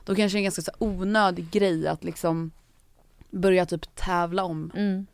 Då 0.05 0.15
kanske 0.15 0.37
det 0.37 0.39
är 0.39 0.41
en 0.41 0.45
ganska 0.45 0.63
så 0.63 0.71
här, 0.71 0.89
onödig 0.89 1.51
grej 1.51 1.89
att 1.89 2.05
liksom 2.05 2.51
börja 3.31 3.67
typ 3.67 3.95
tävla 3.95 4.45
om. 4.45 4.71
Mm. 4.75 5.07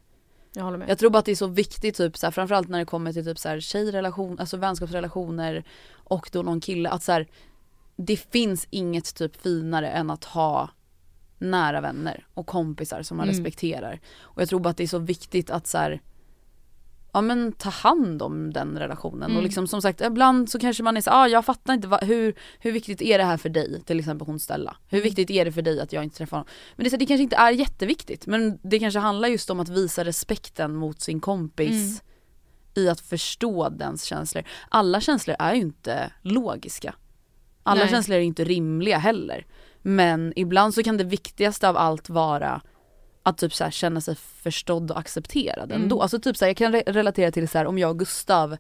Jag 0.54 0.64
håller 0.64 0.78
med. 0.78 0.90
Jag 0.90 0.98
tror 0.98 1.10
bara 1.10 1.18
att 1.18 1.24
det 1.24 1.30
är 1.32 1.36
så 1.36 1.46
viktigt 1.46 1.96
typ 1.96 2.16
så 2.16 2.26
här, 2.26 2.30
framförallt 2.30 2.68
när 2.68 2.78
det 2.78 2.84
kommer 2.84 3.12
till 3.12 3.24
typ 3.24 3.38
så 3.38 3.48
här 3.48 3.60
tjejrelation, 3.60 4.38
alltså 4.38 4.56
vänskapsrelationer 4.56 5.64
och 5.92 6.30
då 6.32 6.42
någon 6.42 6.60
kille 6.60 6.88
att 6.90 7.02
så 7.02 7.12
här, 7.12 7.26
det 7.96 8.16
finns 8.16 8.66
inget 8.70 9.14
typ 9.14 9.42
finare 9.42 9.88
än 9.90 10.10
att 10.10 10.24
ha 10.24 10.70
nära 11.42 11.81
vänner 11.81 12.26
och 12.35 12.46
kompisar 12.46 13.02
som 13.02 13.16
man 13.16 13.28
Mm. 13.28 13.37
respekterar. 13.37 14.00
Och 14.20 14.42
jag 14.42 14.48
tror 14.48 14.61
bara 14.61 14.68
att 14.70 14.76
det 14.76 14.83
är 14.83 14.88
så 14.88 14.98
viktigt 14.98 15.50
att 15.50 15.66
så 15.66 15.78
här, 15.78 16.00
ja 17.12 17.20
men 17.20 17.52
ta 17.52 17.70
hand 17.70 18.22
om 18.22 18.52
den 18.52 18.78
relationen 18.78 19.22
Mm. 19.22 19.37
och 19.37 19.42
liksom 19.42 19.66
som 19.66 19.83
sagt 19.83 20.00
ibland 20.00 20.50
så 20.50 20.59
kanske 20.59 20.83
man 20.83 20.96
är 20.96 21.00
så 21.00 21.11
ah, 21.11 21.28
jag 21.28 21.44
fattar 21.44 21.74
inte 21.74 21.88
vad, 21.88 22.05
hur, 22.05 22.35
hur 22.59 22.72
viktigt 22.72 23.02
är 23.02 23.18
det 23.18 23.24
här 23.24 23.37
för 23.37 23.48
dig? 23.48 23.83
Till 23.85 23.98
exempel 23.98 24.26
hon 24.26 24.38
Stella. 24.38 24.76
Hur 24.88 24.98
Mm. 24.98 25.05
viktigt 25.05 25.31
är 25.31 25.44
det 25.44 25.52
för 25.52 25.62
dig 25.62 25.81
att 25.81 25.92
jag 25.92 26.05
inte 26.05 26.16
träffar 26.16 26.37
honom? 26.37 26.48
Men 26.76 26.85
det, 26.85 26.88
är 26.88 26.90
så 26.90 26.96
det 26.96 27.07
kanske 27.07 27.22
inte 27.22 27.37
är 27.37 27.50
jätteviktigt 27.50 28.26
men 28.26 28.59
det 28.62 28.78
kanske 28.78 29.00
handlar 29.00 29.28
just 29.28 29.50
om 29.50 29.61
att 29.61 29.68
visa 29.68 30.05
respekten 30.05 30.76
mot 30.76 31.00
sin 31.00 31.20
kompis 31.20 31.70
Mm. 31.70 32.87
i 32.87 32.88
att 32.88 33.00
förstå 33.00 33.68
dens 33.68 34.05
känslor. 34.05 34.44
Alla 34.68 35.00
känslor 35.00 35.37
är 35.38 35.55
ju 35.55 35.61
inte 35.61 36.12
logiska. 36.22 36.94
Alla 37.62 37.81
Nej. 37.81 37.90
känslor 37.90 38.16
är 38.18 38.22
inte 38.22 38.44
rimliga 38.44 38.98
heller. 38.98 39.46
Men 39.82 40.32
ibland 40.36 40.74
så 40.74 40.82
kan 40.82 40.96
det 40.96 41.04
viktigaste 41.04 41.68
av 41.68 41.76
allt 41.76 42.08
vara 42.10 42.60
att 43.22 43.38
typ 43.38 43.54
så 43.54 43.64
här 43.64 43.70
känna 43.70 44.00
sig 44.00 44.14
förstådd 44.16 44.90
och 44.90 44.98
accepterad 44.98 45.70
Mm. 45.70 45.82
ändå. 45.82 46.02
Alltså 46.02 46.18
typ 46.20 46.36
så 46.36 46.44
här, 46.44 46.50
jag 46.50 46.56
kan 46.56 46.74
re- 46.74 46.92
relatera 46.92 47.30
till 47.30 47.48
så 47.48 47.58
här 47.58 47.66
om 47.66 47.78
jag 47.78 47.90
och 47.90 47.98
Gustav 47.98 48.56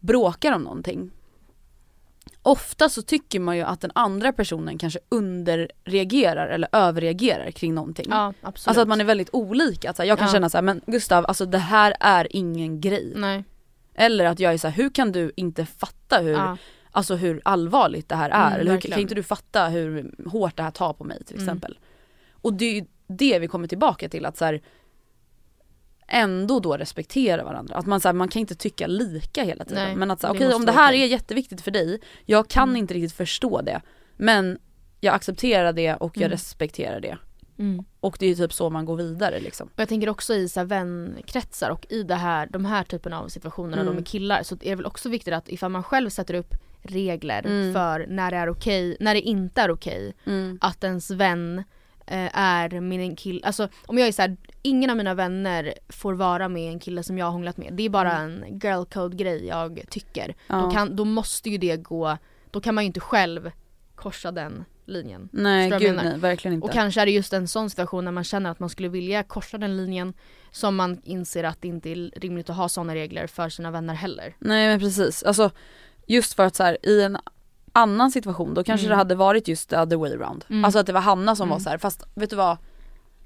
bråkar 0.00 0.52
om 0.52 0.62
någonting. 0.62 1.10
Ofta 2.42 2.88
så 2.88 3.02
tycker 3.02 3.40
man 3.40 3.56
ju 3.56 3.62
att 3.62 3.80
den 3.80 3.90
andra 3.94 4.32
personen 4.32 4.78
kanske 4.78 4.98
underreagerar 5.08 6.46
eller 6.48 6.68
överreagerar 6.72 7.50
kring 7.50 7.74
någonting. 7.74 8.06
Ja 8.10 8.32
absolut. 8.42 8.68
Alltså 8.68 8.80
att 8.82 8.88
man 8.88 9.00
är 9.00 9.04
väldigt 9.04 9.28
olika. 9.32 9.90
Att 9.90 9.96
så 9.96 10.02
här, 10.02 10.08
jag 10.08 10.18
kan 10.18 10.26
Ja. 10.28 10.32
känna 10.32 10.48
så 10.50 10.56
här, 10.56 10.62
men 10.62 10.80
Gustav 10.86 11.26
alltså 11.26 11.46
det 11.46 11.58
här 11.58 11.94
är 12.00 12.36
ingen 12.36 12.80
grej. 12.80 13.12
Nej. 13.16 13.44
Eller 13.94 14.24
att 14.24 14.40
jag 14.40 14.54
är 14.54 14.58
så 14.58 14.68
här, 14.68 14.74
hur 14.74 14.90
kan 14.90 15.12
du 15.12 15.32
inte 15.36 15.66
fatta 15.66 16.18
hur, 16.18 16.32
Ja. 16.32 16.56
Alltså 16.96 17.14
hur 17.16 17.40
allvarligt 17.44 18.08
det 18.08 18.16
här 18.16 18.30
är? 18.30 18.46
Mm, 18.48 18.60
Eller 18.60 18.72
hur, 18.72 18.80
kan 18.80 19.00
inte 19.00 19.14
du 19.14 19.22
fatta 19.22 19.68
hur 19.68 20.14
hårt 20.30 20.56
det 20.56 20.62
här 20.62 20.70
tar 20.70 20.92
på 20.92 21.04
mig 21.04 21.24
till 21.24 21.36
Mm. 21.36 21.44
exempel? 21.48 21.78
Och 22.32 22.52
det 22.54 22.64
är 22.64 22.74
ju 22.74 22.84
det 23.06 23.38
vi 23.38 23.48
kommer 23.48 23.68
tillbaka 23.68 24.08
till 24.08 24.26
att 24.26 24.36
så 24.36 24.44
här, 24.44 24.62
ändå 26.08 26.60
då 26.60 26.76
respektera 26.76 27.44
varandra. 27.44 27.74
Att 27.74 27.86
man, 27.86 28.00
så 28.00 28.08
här, 28.08 28.12
man 28.12 28.28
kan 28.28 28.40
inte 28.40 28.54
tycka 28.54 28.86
lika 28.86 29.44
hela 29.44 29.64
tiden. 29.64 29.84
Nej, 29.84 29.96
men 29.96 30.10
att 30.10 30.24
okej 30.24 30.46
okay, 30.46 30.52
om 30.52 30.66
det 30.66 30.72
här 30.72 30.92
är 30.92 31.06
jätteviktigt 31.06 31.60
för 31.60 31.70
dig, 31.70 32.00
jag 32.24 32.48
kan 32.48 32.68
Mm. 32.68 32.76
inte 32.76 32.94
riktigt 32.94 33.12
förstå 33.12 33.60
det. 33.62 33.80
Men 34.16 34.58
jag 35.00 35.14
accepterar 35.14 35.72
det 35.72 35.94
och 35.94 36.16
jag 36.16 36.22
Mm. 36.22 36.30
respekterar 36.30 37.00
det. 37.00 37.18
Mm. 37.58 37.84
Och 38.00 38.16
det 38.20 38.26
är 38.26 38.30
ju 38.30 38.34
typ 38.34 38.52
så 38.52 38.70
man 38.70 38.84
går 38.84 38.96
vidare 38.96 39.40
liksom. 39.40 39.66
Och 39.74 39.80
jag 39.80 39.88
tänker 39.88 40.08
också 40.08 40.34
i 40.34 40.48
så 40.48 40.60
här 40.60 40.64
vänkretsar 40.66 41.70
och 41.70 41.86
i 41.90 42.02
det 42.02 42.14
här, 42.14 42.46
de 42.50 42.64
här 42.64 42.84
typen 42.84 43.12
av 43.12 43.28
situationerna 43.28 43.74
Mm. 43.82 43.86
då 43.86 43.92
med 43.92 44.06
killar 44.06 44.42
så 44.42 44.54
är 44.54 44.58
det 44.70 44.74
väl 44.74 44.86
också 44.86 45.08
viktigt 45.08 45.34
att 45.34 45.48
ifall 45.48 45.70
man 45.70 45.82
själv 45.82 46.10
sätter 46.10 46.34
upp 46.34 46.54
regler 46.86 47.46
Mm. 47.46 47.72
för 47.74 48.06
när 48.08 48.30
det 48.30 48.36
är 48.36 48.48
okej, 48.48 48.96
när 49.00 49.14
det 49.14 49.20
inte 49.20 49.62
är 49.62 49.70
okej 49.70 50.14
att 50.60 50.84
ens 50.84 51.10
vän 51.10 51.58
eh, 52.06 52.38
är 52.38 52.80
med 52.80 53.00
en 53.00 53.16
kille, 53.16 53.40
alltså 53.46 53.68
om 53.86 53.98
jag 53.98 54.08
är 54.08 54.12
så 54.12 54.22
här, 54.22 54.36
ingen 54.62 54.90
av 54.90 54.96
mina 54.96 55.14
vänner 55.14 55.74
får 55.88 56.14
vara 56.14 56.48
med 56.48 56.72
en 56.72 56.78
kille 56.78 57.02
som 57.02 57.18
jag 57.18 57.26
har 57.26 57.32
hånglat 57.32 57.56
med. 57.56 57.72
Det 57.72 57.82
är 57.82 57.88
bara 57.90 58.12
en 58.12 58.58
girl 58.62 58.84
code 58.84 59.16
grej 59.16 59.46
jag 59.46 59.80
tycker. 59.90 60.28
Då, 60.28 60.34
Ja. 60.56 60.70
kan, 60.70 60.96
då 60.96 61.04
måste 61.04 61.50
ju 61.50 61.58
det 61.58 61.76
gå, 61.76 62.16
då 62.50 62.60
kan 62.60 62.74
man 62.74 62.84
ju 62.84 62.86
inte 62.86 63.00
själv 63.00 63.50
korsa 63.94 64.32
den 64.32 64.64
linjen. 64.88 65.28
Nej 65.32 65.70
gud 65.70 65.96
nej, 65.96 66.18
verkligen 66.18 66.54
inte. 66.54 66.64
Och 66.66 66.72
kanske 66.72 67.00
är 67.00 67.06
det 67.06 67.12
just 67.12 67.32
en 67.32 67.48
sån 67.48 67.70
situation 67.70 68.04
när 68.04 68.12
man 68.12 68.24
känner 68.24 68.50
att 68.50 68.58
man 68.60 68.68
skulle 68.68 68.88
vilja 68.88 69.22
korsa 69.22 69.58
den 69.58 69.76
linjen 69.76 70.14
som 70.50 70.76
man 70.76 71.00
inser 71.04 71.44
att 71.44 71.62
det 71.62 71.68
inte 71.68 71.90
är 71.90 72.20
rimligt 72.20 72.50
att 72.50 72.56
ha 72.56 72.68
såna 72.68 72.94
regler 72.94 73.26
för 73.26 73.48
sina 73.48 73.70
vänner 73.70 73.94
heller. 73.94 74.34
Nej 74.38 74.68
men 74.68 74.80
precis, 74.80 75.22
alltså 75.22 75.50
just 76.06 76.34
för 76.34 76.42
att 76.46 76.56
så 76.56 76.62
här, 76.62 76.78
i 76.86 77.02
en 77.02 77.18
annan 77.72 78.10
situation 78.10 78.54
då 78.54 78.64
kanske 78.64 78.86
Mm. 78.86 78.90
det 78.90 78.96
hade 79.00 79.14
varit 79.14 79.48
just 79.48 79.68
the 79.70 79.76
other 79.78 79.96
way 79.96 80.12
around. 80.12 80.44
Mm. 80.50 80.64
Alltså 80.64 80.78
att 80.78 80.86
det 80.86 80.92
var 80.92 81.00
Hanna 81.00 81.36
som 81.36 81.48
var 81.48 81.56
Mm. 81.56 81.64
så 81.64 81.70
här, 81.70 81.78
fast 81.78 82.02
vet 82.14 82.30
du 82.30 82.36
vad? 82.36 82.56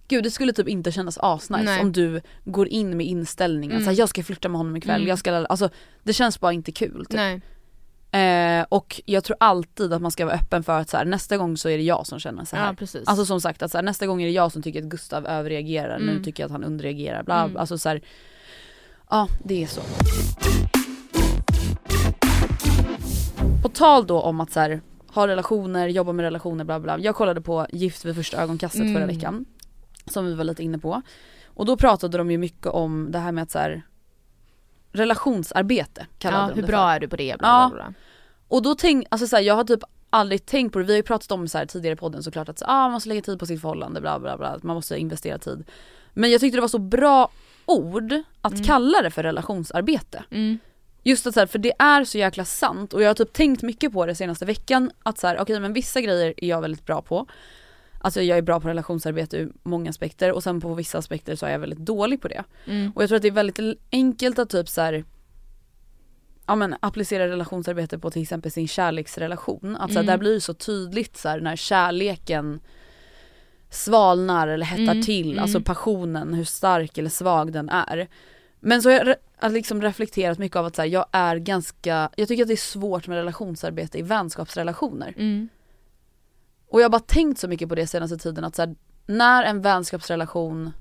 Gud 0.08 0.24
det 0.24 0.30
skulle 0.30 0.52
typ 0.52 0.68
inte 0.68 0.92
kännas 0.92 1.18
asnice 1.18 1.62
Nej. 1.62 1.80
om 1.80 1.92
du 1.92 2.20
går 2.44 2.68
in 2.68 2.96
med 2.96 3.06
inställningen 3.06 3.76
Mm. 3.76 3.84
så 3.84 3.90
här, 3.90 3.98
jag 3.98 4.08
ska 4.08 4.22
flytta 4.22 4.48
med 4.48 4.58
honom 4.58 4.76
ikväll, 4.76 4.96
Mm. 5.00 5.08
jag 5.08 5.18
ska, 5.18 5.46
alltså 5.46 5.68
det 6.02 6.12
känns 6.12 6.40
bara 6.40 6.52
inte 6.52 6.72
kul 6.72 7.06
typ. 7.06 7.16
Nej. 7.16 7.40
Eh, 8.12 8.66
och 8.68 9.00
jag 9.06 9.24
tror 9.24 9.36
alltid 9.40 9.92
att 9.92 10.02
man 10.02 10.10
ska 10.10 10.24
vara 10.24 10.34
öppen 10.34 10.62
för 10.62 10.80
att 10.80 10.90
så 10.90 10.96
här, 10.96 11.04
nästa 11.04 11.36
gång 11.36 11.56
så 11.56 11.68
är 11.68 11.76
det 11.78 11.82
jag 11.84 12.06
som 12.06 12.18
känner 12.18 12.44
så 12.44 12.56
här. 12.56 12.66
Ja 12.66 12.74
precis. 12.74 13.08
Alltså 13.08 13.26
som 13.26 13.40
sagt 13.40 13.62
att 13.62 13.70
så 13.70 13.78
här, 13.78 13.82
nästa 13.82 14.06
gång 14.06 14.22
är 14.22 14.26
det 14.26 14.32
jag 14.32 14.52
som 14.52 14.62
tycker 14.62 14.78
att 14.82 14.88
Gustav 14.88 15.26
överreagerar, 15.26 15.98
nu 15.98 16.10
Mm. 16.10 16.24
tycker 16.24 16.42
jag 16.42 16.46
att 16.48 16.52
han 16.52 16.64
underreagerar, 16.64 17.22
bla, 17.22 17.44
Mm. 17.44 17.56
alltså 17.56 17.78
så 17.78 17.88
här, 17.88 18.00
Ja 19.10 19.28
det 19.44 19.62
är 19.62 19.66
så. 19.66 19.80
På 23.62 23.68
tal 23.68 24.06
då 24.06 24.20
om 24.20 24.40
att 24.40 24.52
så 24.52 24.60
här, 24.60 24.80
ha 25.14 25.26
relationer, 25.26 25.88
jobba 25.88 26.12
med 26.12 26.22
relationer 26.22 26.64
bla 26.64 26.80
bla. 26.80 26.98
Jag 26.98 27.14
kollade 27.14 27.40
på 27.40 27.66
Gift 27.72 28.04
vid 28.04 28.14
första 28.16 28.42
ögonkastet 28.42 28.80
Mm. 28.80 28.94
förra 28.94 29.06
veckan. 29.06 29.44
Som 30.06 30.26
vi 30.26 30.34
var 30.34 30.44
lite 30.44 30.62
inne 30.62 30.78
på. 30.78 31.02
Och 31.46 31.66
då 31.66 31.76
pratade 31.76 32.18
de 32.18 32.30
ju 32.30 32.38
mycket 32.38 32.66
om 32.66 33.08
det 33.10 33.18
här 33.18 33.32
med 33.32 33.42
att 33.42 33.50
så 33.50 33.58
här, 33.58 33.82
relationsarbete 34.92 36.06
kallade 36.18 36.42
ja, 36.42 36.48
de 36.48 36.54
hur 36.54 36.62
det 36.62 36.68
bra 36.68 36.76
för. 36.88 36.94
är 36.96 37.00
du 37.00 37.08
på 37.08 37.16
det? 37.16 37.36
Bla, 37.38 37.48
Ja. 37.48 37.70
bla, 37.74 37.84
bla. 37.84 37.94
Och 38.48 38.62
då 38.62 38.74
tänk, 38.74 39.06
alltså 39.10 39.26
så 39.26 39.36
här, 39.36 39.42
jag 39.42 39.54
har 39.54 39.64
typ 39.64 39.80
aldrig 40.10 40.46
tänkt 40.46 40.72
på 40.72 40.78
det, 40.78 40.84
vi 40.84 40.92
har 40.92 40.96
ju 40.96 41.02
pratat 41.02 41.32
om 41.32 41.48
så 41.48 41.58
här 41.58 41.66
tidigare 41.66 41.92
i 41.92 41.96
podden 41.96 42.22
såklart 42.22 42.48
att 42.48 42.58
så, 42.58 42.64
ah, 42.68 42.82
man 42.82 42.92
måste 42.92 43.08
lägga 43.08 43.22
tid 43.22 43.38
på 43.38 43.46
sitt 43.46 43.60
förhållande 43.60 44.00
bla 44.00 44.18
bla 44.18 44.36
bla, 44.36 44.58
man 44.62 44.74
måste 44.74 44.96
investera 44.98 45.38
tid. 45.38 45.64
Men 46.12 46.30
jag 46.30 46.40
tyckte 46.40 46.56
det 46.56 46.60
var 46.60 46.68
så 46.68 46.78
bra 46.78 47.30
ord 47.66 48.12
att 48.42 48.52
Mm. 48.52 48.64
kalla 48.64 49.02
det 49.02 49.10
för 49.10 49.22
relationsarbete. 49.22 50.24
Mm. 50.30 50.58
Just 51.02 51.26
att 51.26 51.34
så 51.34 51.40
här, 51.40 51.46
för 51.46 51.58
det 51.58 51.72
är 51.78 52.04
så 52.04 52.18
jäkla 52.18 52.44
sant 52.44 52.92
och 52.94 53.02
jag 53.02 53.08
har 53.08 53.14
typ 53.14 53.32
tänkt 53.32 53.62
mycket 53.62 53.92
på 53.92 54.06
det 54.06 54.14
senaste 54.14 54.44
veckan 54.44 54.90
att 55.02 55.18
så 55.18 55.26
här, 55.26 55.38
okej 55.40 55.60
men 55.60 55.72
vissa 55.72 56.00
grejer 56.00 56.34
är 56.36 56.48
jag 56.48 56.60
väldigt 56.60 56.86
bra 56.86 57.02
på. 57.02 57.26
Alltså 58.02 58.22
jag 58.22 58.38
är 58.38 58.42
bra 58.42 58.60
på 58.60 58.68
relationsarbete 58.68 59.36
ur 59.36 59.52
många 59.62 59.90
aspekter 59.90 60.32
och 60.32 60.42
sen 60.42 60.60
på 60.60 60.74
vissa 60.74 60.98
aspekter 60.98 61.36
så 61.36 61.46
är 61.46 61.50
jag 61.50 61.58
väldigt 61.58 61.78
dålig 61.78 62.20
på 62.20 62.28
det. 62.28 62.44
Mm. 62.66 62.92
Och 62.94 63.02
jag 63.02 63.08
tror 63.08 63.16
att 63.16 63.22
det 63.22 63.28
är 63.28 63.32
väldigt 63.32 63.78
enkelt 63.92 64.38
att 64.38 64.50
typ 64.50 64.68
så 64.68 64.80
här, 64.80 65.04
ja 66.46 66.54
men 66.54 66.74
applicera 66.80 67.28
relationsarbete 67.28 67.98
på 67.98 68.10
till 68.10 68.22
exempel 68.22 68.50
sin 68.50 68.68
kärleksrelation. 68.68 69.76
Att 69.76 69.90
så 69.90 69.94
här, 69.98 70.02
Mm. 70.02 70.06
där 70.06 70.18
blir 70.18 70.34
det 70.34 70.40
så 70.40 70.54
tydligt 70.54 71.16
så 71.16 71.28
här, 71.28 71.40
när 71.40 71.56
kärleken 71.56 72.60
svalnar 73.70 74.48
eller 74.48 74.66
hettar 74.66 74.92
Mm, 74.92 75.02
till, 75.02 75.30
mm. 75.32 75.42
alltså 75.42 75.60
passionen, 75.60 76.34
hur 76.34 76.44
stark 76.44 76.98
eller 76.98 77.10
svag 77.10 77.52
den 77.52 77.68
är. 77.68 78.08
Men 78.60 78.82
så 78.82 78.90
har 78.90 79.16
jag 79.40 79.52
liksom 79.52 79.82
reflekterat 79.82 80.38
mycket 80.38 80.56
av 80.56 80.66
att 80.66 80.76
så 80.76 80.82
här, 80.82 80.88
jag 80.88 81.06
är 81.12 81.36
ganska, 81.36 82.10
jag 82.16 82.28
tycker 82.28 82.42
att 82.42 82.48
det 82.48 82.54
är 82.54 82.56
svårt 82.56 83.06
med 83.06 83.16
relationsarbete 83.16 83.98
i 83.98 84.02
vänskapsrelationer. 84.02 85.14
Mm. 85.16 85.48
Och 86.68 86.80
jag 86.80 86.84
har 86.84 86.90
bara 86.90 87.00
tänkt 87.00 87.40
så 87.40 87.48
mycket 87.48 87.68
på 87.68 87.74
det 87.74 87.86
senaste 87.86 88.18
tiden 88.18 88.44
att 88.44 88.54
så 88.56 88.62
här, 88.62 88.74
när 89.06 89.44
en 89.44 89.62
vänskapsrelation 89.62 90.72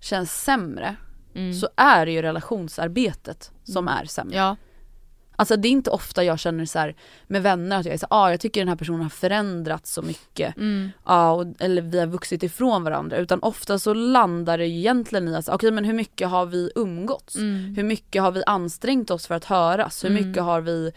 känns 0.00 0.42
sämre 0.44 0.96
Mm. 1.34 1.52
så 1.54 1.68
är 1.76 2.06
det 2.06 2.12
ju 2.12 2.22
relationsarbetet 2.22 3.52
som 3.64 3.88
är 3.88 4.04
sämre. 4.04 4.36
Ja. 4.36 4.56
Alltså 5.40 5.56
det 5.56 5.68
är 5.68 5.70
inte 5.70 5.90
ofta 5.90 6.24
jag 6.24 6.38
känner 6.38 6.64
så 6.64 6.78
här 6.78 6.94
med 7.26 7.42
vänner 7.42 7.78
att 7.78 7.84
jag 7.86 7.94
är 7.94 7.98
så 7.98 8.06
här, 8.10 8.18
ah, 8.24 8.30
jag 8.30 8.40
tycker 8.40 8.60
den 8.60 8.68
här 8.68 8.76
personen 8.76 9.02
har 9.02 9.08
förändrats 9.08 9.92
så 9.92 10.02
mycket. 10.02 10.56
Mm. 10.56 10.90
Ja, 11.06 11.30
och, 11.30 11.46
eller 11.58 11.82
vi 11.82 11.98
har 12.00 12.06
vuxit 12.06 12.42
ifrån 12.42 12.84
varandra. 12.84 13.16
Utan 13.16 13.42
ofta 13.42 13.78
så 13.78 13.94
landar 13.94 14.58
det 14.58 14.66
egentligen 14.68 15.28
i 15.28 15.34
att, 15.36 15.48
okej 15.48 15.70
men 15.70 15.84
hur 15.84 15.92
mycket 15.94 16.28
har 16.28 16.46
vi 16.46 16.70
umgåtts? 16.74 17.36
Mm. 17.36 17.74
Hur 17.76 17.82
mycket 17.84 18.22
har 18.22 18.30
vi 18.32 18.42
ansträngt 18.46 19.10
oss 19.10 19.26
för 19.26 19.34
att 19.34 19.44
höras? 19.44 20.04
Hur 20.04 20.10
Mm. 20.10 20.28
mycket 20.28 20.42
har 20.42 20.60
vi 20.60 20.92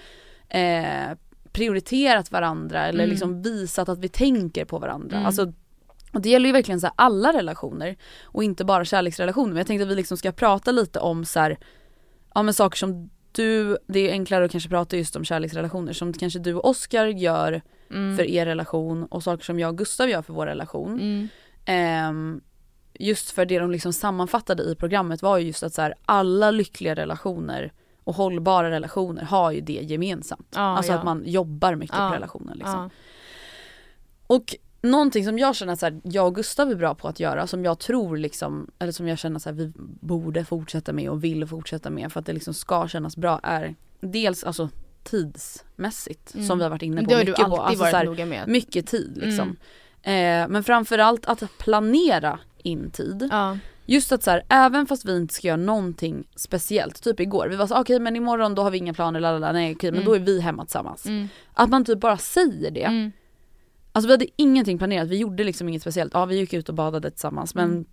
eh, 0.49 1.17
prioriterat 1.51 2.31
varandra 2.31 2.85
eller 2.87 2.99
Mm. 3.03 3.09
liksom 3.09 3.41
visat 3.41 3.89
att 3.89 3.99
vi 3.99 4.09
tänker 4.09 4.65
på 4.65 4.79
varandra? 4.79 5.15
Mm. 5.15 5.25
Alltså, 5.27 5.53
och 6.13 6.21
det 6.21 6.29
gäller 6.29 6.45
ju 6.45 6.53
verkligen 6.53 6.81
så 6.81 6.89
alla 6.95 7.33
relationer 7.33 7.95
och 8.23 8.43
inte 8.43 8.65
bara 8.65 8.85
kärleksrelationer. 8.85 9.47
Men 9.47 9.57
jag 9.57 9.67
tänkte 9.67 9.83
att 9.83 9.91
vi 9.91 9.95
liksom 9.95 10.17
ska 10.17 10.31
prata 10.31 10.71
lite 10.71 10.99
om 10.99 11.25
så 11.25 11.39
här, 11.39 11.57
ja 12.33 12.43
men 12.43 12.53
saker 12.53 12.77
som 12.77 13.09
du, 13.31 13.77
det 13.87 14.09
är 14.09 14.11
enklare 14.11 14.45
att 14.45 14.51
kanske 14.51 14.69
prata 14.69 14.97
just 14.97 15.15
om 15.15 15.25
kärleksrelationer 15.25 15.93
som 15.93 16.13
kanske 16.13 16.39
du 16.39 16.53
och 16.53 16.65
Oskar 16.65 17.05
gör 17.07 17.61
Mm. 17.93 18.17
för 18.17 18.23
er 18.23 18.45
relation 18.45 19.05
och 19.05 19.23
saker 19.23 19.43
som 19.43 19.59
jag 19.59 19.69
och 19.69 19.77
Gustav 19.77 20.09
gör 20.09 20.21
för 20.21 20.33
vår 20.33 20.45
relation. 20.45 20.93
Mm. 20.99 21.27
Ehm, 21.65 22.41
just 22.93 23.31
för 23.31 23.45
det 23.45 23.59
de 23.59 23.71
liksom 23.71 23.93
sammanfattade 23.93 24.63
i 24.63 24.75
programmet 24.75 25.21
var 25.21 25.37
ju 25.37 25.47
just 25.47 25.63
att 25.63 25.73
så 25.73 25.81
här, 25.81 25.93
alla 26.05 26.51
lyckliga 26.51 26.95
relationer 26.95 27.73
och 28.03 28.15
hållbara 28.15 28.69
relationer 28.71 29.23
har 29.23 29.51
ju 29.51 29.61
det 29.61 29.73
gemensamt. 29.73 30.47
Ja, 30.55 30.61
alltså 30.61 30.91
ja. 30.91 30.97
att 30.97 31.05
man 31.05 31.23
jobbar 31.25 31.75
mycket 31.75 31.97
Ja, 31.97 32.09
på 32.09 32.15
relationen 32.15 32.57
liksom. 32.57 32.79
Ja. 32.79 32.89
Och 34.27 34.55
någonting 34.81 35.25
som 35.25 35.39
jag 35.39 35.55
känner 35.55 35.73
att 35.73 35.79
så 35.79 35.85
här, 35.85 36.01
jag 36.03 36.27
och 36.27 36.35
Gustav 36.35 36.71
är 36.71 36.75
bra 36.75 36.95
på 36.95 37.07
att 37.07 37.19
göra, 37.19 37.47
som 37.47 37.65
jag 37.65 37.79
tror 37.79 38.17
liksom, 38.17 38.67
eller 38.79 38.91
som 38.91 39.07
jag 39.07 39.17
känner 39.17 39.49
att 39.49 39.55
vi 39.55 39.71
borde 40.01 40.45
fortsätta 40.45 40.93
med 40.93 41.09
och 41.09 41.23
vill 41.23 41.47
fortsätta 41.47 41.89
med 41.89 42.11
för 42.11 42.19
att 42.19 42.25
det 42.25 42.33
liksom 42.33 42.53
ska 42.53 42.87
kännas 42.87 43.17
bra 43.17 43.39
är 43.43 43.75
dels 44.01 44.43
alltså 44.43 44.69
tidsmässigt 45.03 46.33
Mm. 46.35 46.47
som 46.47 46.57
vi 46.57 46.63
har 46.63 46.69
varit 46.71 46.81
inne 46.81 46.95
Men 46.95 47.05
på 47.05 47.09
det 47.09 47.15
har 47.15 47.23
du 47.23 47.31
mycket 47.31 47.43
alltid 47.45 47.57
på. 47.57 47.61
Alltså, 47.63 47.83
varit 47.83 47.95
här, 47.95 48.05
noga 48.05 48.25
med. 48.25 48.47
mycket 48.47 48.87
tid 48.87 49.17
liksom. 49.21 49.55
Mm. 50.03 50.43
Eh, 50.43 50.49
men 50.51 50.63
framförallt 50.63 51.25
att 51.25 51.43
planera 51.57 52.39
in 52.63 52.91
tid. 52.91 53.27
Ja. 53.31 53.57
Just 53.85 54.11
att 54.11 54.23
så 54.23 54.31
här, 54.31 54.43
även 54.49 54.85
fast 54.85 55.05
vi 55.05 55.15
inte 55.17 55.33
ska 55.33 55.47
göra 55.47 55.57
någonting 55.57 56.27
speciellt, 56.35 57.03
typ 57.03 57.19
igår, 57.19 57.47
vi 57.49 57.55
var 57.55 57.67
så 57.67 57.81
okej 57.81 57.99
men 57.99 58.15
imorgon 58.15 58.55
då 58.55 58.61
har 58.63 58.71
vi 58.71 58.77
inga 58.77 58.93
planer, 58.93 59.19
lalala, 59.19 59.51
nej 59.51 59.75
okej 59.75 59.91
men 59.91 60.01
Mm. 60.01 60.05
då 60.09 60.15
är 60.15 60.19
vi 60.19 60.39
hemma 60.41 60.65
tillsammans. 60.65 61.05
Mm. 61.05 61.27
Att 61.53 61.69
man 61.69 61.85
typ 61.85 61.99
bara 61.99 62.17
säger 62.17 62.71
det. 62.71 63.11
Mm. 63.91 63.97
Alltså 63.97 64.07
vi 64.07 64.13
hade 64.13 64.25
ingenting 64.35 64.77
planerat, 64.77 65.07
vi 65.07 65.17
gjorde 65.17 65.43
liksom 65.43 65.69
inget 65.69 65.81
speciellt. 65.81 66.13
Ja 66.13 66.25
vi 66.25 66.37
gick 66.37 66.53
ut 66.53 66.69
och 66.69 66.75
badade 66.75 67.11
tillsammans 67.11 67.55
men 67.55 67.71
Mm. 67.71 67.85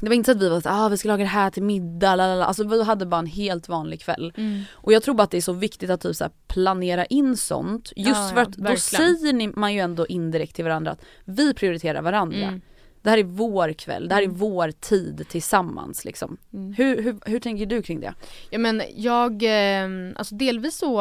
det 0.00 0.08
var 0.08 0.14
inte 0.14 0.30
så 0.32 0.36
att 0.36 0.42
vi 0.42 0.48
var 0.48 0.60
såhär, 0.60 0.84
ah, 0.86 0.88
vi 0.88 0.96
ska 0.96 1.08
laga 1.08 1.24
det 1.24 1.28
här 1.30 1.50
till 1.50 1.62
middag, 1.62 2.16
lalala. 2.16 2.44
Alltså 2.44 2.64
vi 2.68 2.82
hade 2.84 3.06
bara 3.06 3.18
en 3.18 3.26
helt 3.26 3.68
vanlig 3.68 4.00
kväll. 4.00 4.32
Mm. 4.36 4.62
Och 4.72 4.92
jag 4.92 5.02
tror 5.02 5.14
bara 5.14 5.22
att 5.22 5.30
det 5.30 5.36
är 5.36 5.40
så 5.40 5.52
viktigt 5.52 5.90
att 5.90 6.00
typ 6.00 6.16
så 6.16 6.28
planera 6.48 7.04
in 7.04 7.36
sånt. 7.36 7.92
Just 7.96 8.08
Ja, 8.08 8.28
för 8.28 8.36
ja, 8.36 8.42
att 8.42 8.52
då 8.52 8.62
verkligen. 8.62 9.16
säger 9.16 9.32
ni, 9.32 9.48
man 9.48 9.74
ju 9.74 9.80
ändå 9.80 10.06
indirekt 10.06 10.56
till 10.56 10.64
varandra 10.64 10.90
att 10.90 11.02
vi 11.24 11.54
prioriterar 11.54 12.02
varandra. 12.02 12.38
Mm. 12.48 12.60
Det 13.02 13.10
här 13.10 13.18
är 13.18 13.22
vår 13.24 13.72
kväll, 13.72 14.08
det 14.08 14.14
här 14.14 14.22
är 14.22 14.26
Mm. 14.26 14.36
vår 14.38 14.70
tid 14.70 15.24
tillsammans 15.28 16.04
liksom. 16.04 16.36
Mm. 16.52 16.72
Hur, 16.72 17.02
hur, 17.02 17.16
hur 17.26 17.40
tänker 17.40 17.66
du 17.66 17.82
kring 17.82 18.00
det? 18.00 18.14
Ja 18.50 18.58
men 18.58 18.82
jag, 18.96 19.42
eh, 19.42 19.88
alltså 20.16 20.34
delvis 20.34 20.76
så, 20.78 21.00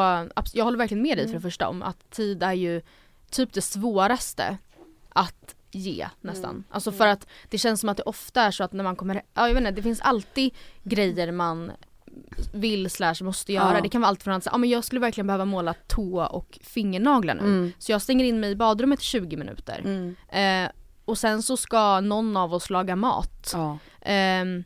jag 0.53 0.63
håller 0.65 0.77
verkligen 0.77 1.01
med 1.03 1.17
dig 1.17 1.23
Mm. 1.25 1.31
för 1.31 1.37
det 1.39 1.41
första 1.51 1.67
om 1.67 1.81
att 1.83 2.09
tid 2.11 2.43
är 2.43 2.53
ju 2.53 2.81
typ 3.32 3.53
det 3.53 3.61
svåraste 3.61 4.57
att 5.09 5.55
ge 5.71 6.07
nästan. 6.21 6.49
Mm. 6.49 6.63
Alltså 6.69 6.91
för 6.91 7.07
att 7.07 7.28
det 7.49 7.57
känns 7.57 7.80
som 7.80 7.89
att 7.89 7.97
det 7.97 8.03
ofta 8.03 8.41
är 8.41 8.51
så 8.51 8.63
att 8.63 8.73
när 8.73 8.84
man 8.84 8.95
kommer, 8.95 9.15
ja 9.15 9.47
jag 9.47 9.53
vet 9.53 9.57
inte, 9.57 9.71
det 9.71 9.82
finns 9.82 10.01
alltid 10.01 10.53
grejer 10.84 11.32
man 11.32 11.71
vill 12.53 12.89
slash 12.89 13.15
måste 13.21 13.53
göra. 13.53 13.73
Ja. 13.76 13.82
Det 13.82 13.89
kan 13.89 14.01
vara 14.01 14.09
allt 14.09 14.23
från 14.23 14.34
att 14.34 14.43
säga, 14.43 14.53
ah, 14.53 14.57
men 14.57 14.69
jag 14.69 14.84
skulle 14.84 15.01
verkligen 15.01 15.28
behöva 15.28 15.45
måla 15.45 15.73
tå 15.88 16.23
och 16.26 16.59
fingernaglar 16.63 17.36
nu. 17.36 17.41
Mm. 17.41 17.71
Så 17.80 17.91
jag 17.91 18.01
stänger 18.01 18.26
in 18.26 18.39
mig 18.39 18.51
i 18.51 18.55
badrummet 18.55 19.01
i 19.01 19.03
20 19.03 19.38
minuter. 19.38 19.82
Mm. 19.86 20.15
Eh, 20.65 20.71
och 21.05 21.17
sen 21.17 21.43
så 21.43 21.57
ska 21.57 21.99
någon 22.01 22.38
av 22.38 22.53
oss 22.53 22.69
laga 22.69 22.95
mat. 22.95 23.49
Ja. 23.53 23.78
Ehm, 24.01 24.63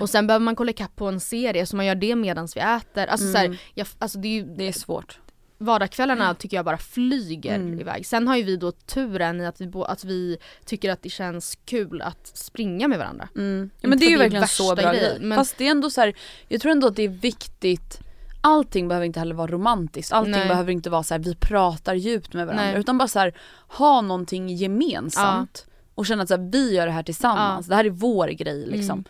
och 0.00 0.10
sen 0.10 0.26
behöver 0.26 0.44
man 0.44 0.56
kolla 0.56 0.70
ikapp 0.70 0.96
på 0.96 1.06
en 1.08 1.20
serie 1.20 1.66
så 1.66 1.76
man 1.76 1.86
gör 1.86 1.94
det 1.94 2.16
medan 2.16 2.48
vi 2.54 2.60
äter. 2.60 3.06
Alltså, 3.06 3.32
så 3.32 3.38
här, 3.38 3.44
Mm. 3.44 3.58
jag, 3.74 3.86
alltså 3.98 4.18
det 4.18 4.28
är 4.28 4.32
ju 4.32 4.44
Det 4.44 4.68
är 4.68 4.72
svårt. 4.72 5.20
Vardagskvällarna 5.64 6.34
tycker 6.34 6.56
jag 6.56 6.64
bara 6.64 6.78
flyger 6.78 7.54
Mm. 7.54 7.80
iväg. 7.80 8.06
Sen 8.06 8.28
har 8.28 8.36
ju 8.36 8.42
vi 8.42 8.56
då 8.56 8.72
turen 8.72 9.40
i 9.40 9.46
att 9.46 9.60
vi, 9.60 9.66
bo- 9.66 9.82
att 9.84 10.04
vi 10.04 10.36
tycker 10.64 10.90
att 10.90 11.02
det 11.02 11.08
känns 11.10 11.58
kul 11.64 12.02
att 12.02 12.26
springa 12.34 12.88
med 12.88 12.98
varandra. 12.98 13.28
Mm. 13.36 13.70
Ja, 13.80 13.88
men 13.88 13.98
det 13.98 14.04
är 14.04 14.08
ju 14.08 14.14
är 14.14 14.18
verkligen 14.18 14.48
så 14.48 14.74
bra 14.74 14.92
grej. 14.92 15.18
men- 15.20 15.38
Fast 15.38 15.58
det 15.58 15.66
är 15.66 15.70
ändå 15.70 15.90
så 15.90 16.00
här, 16.00 16.14
jag 16.48 16.60
tror 16.60 16.72
ändå 16.72 16.86
att 16.86 16.96
det 16.96 17.02
är 17.02 17.08
viktigt 17.08 17.98
Allting 18.44 18.88
behöver 18.88 19.06
inte 19.06 19.18
heller 19.18 19.34
vara 19.34 19.50
romantiskt, 19.50 20.12
allting 20.12 20.30
Nej. 20.32 20.48
behöver 20.48 20.72
inte 20.72 20.90
vara 20.90 21.02
så 21.02 21.14
här, 21.14 21.18
vi 21.18 21.34
pratar 21.34 21.94
djupt 21.94 22.34
med 22.34 22.46
varandra 22.46 22.64
Nej. 22.66 22.80
utan 22.80 22.98
bara 22.98 23.08
så 23.08 23.18
här, 23.18 23.34
ha 23.68 24.00
någonting 24.00 24.48
gemensamt 24.48 25.66
och 25.94 26.06
känna 26.06 26.22
att 26.22 26.28
så 26.28 26.36
här, 26.36 26.50
vi 26.52 26.74
gör 26.74 26.86
det 26.86 26.92
här 26.92 27.02
tillsammans, 27.02 27.66
det 27.66 27.74
här 27.74 27.84
är 27.84 27.90
vår 27.90 28.28
grej 28.28 28.66
liksom. 28.66 28.90
Mm. 28.98 29.04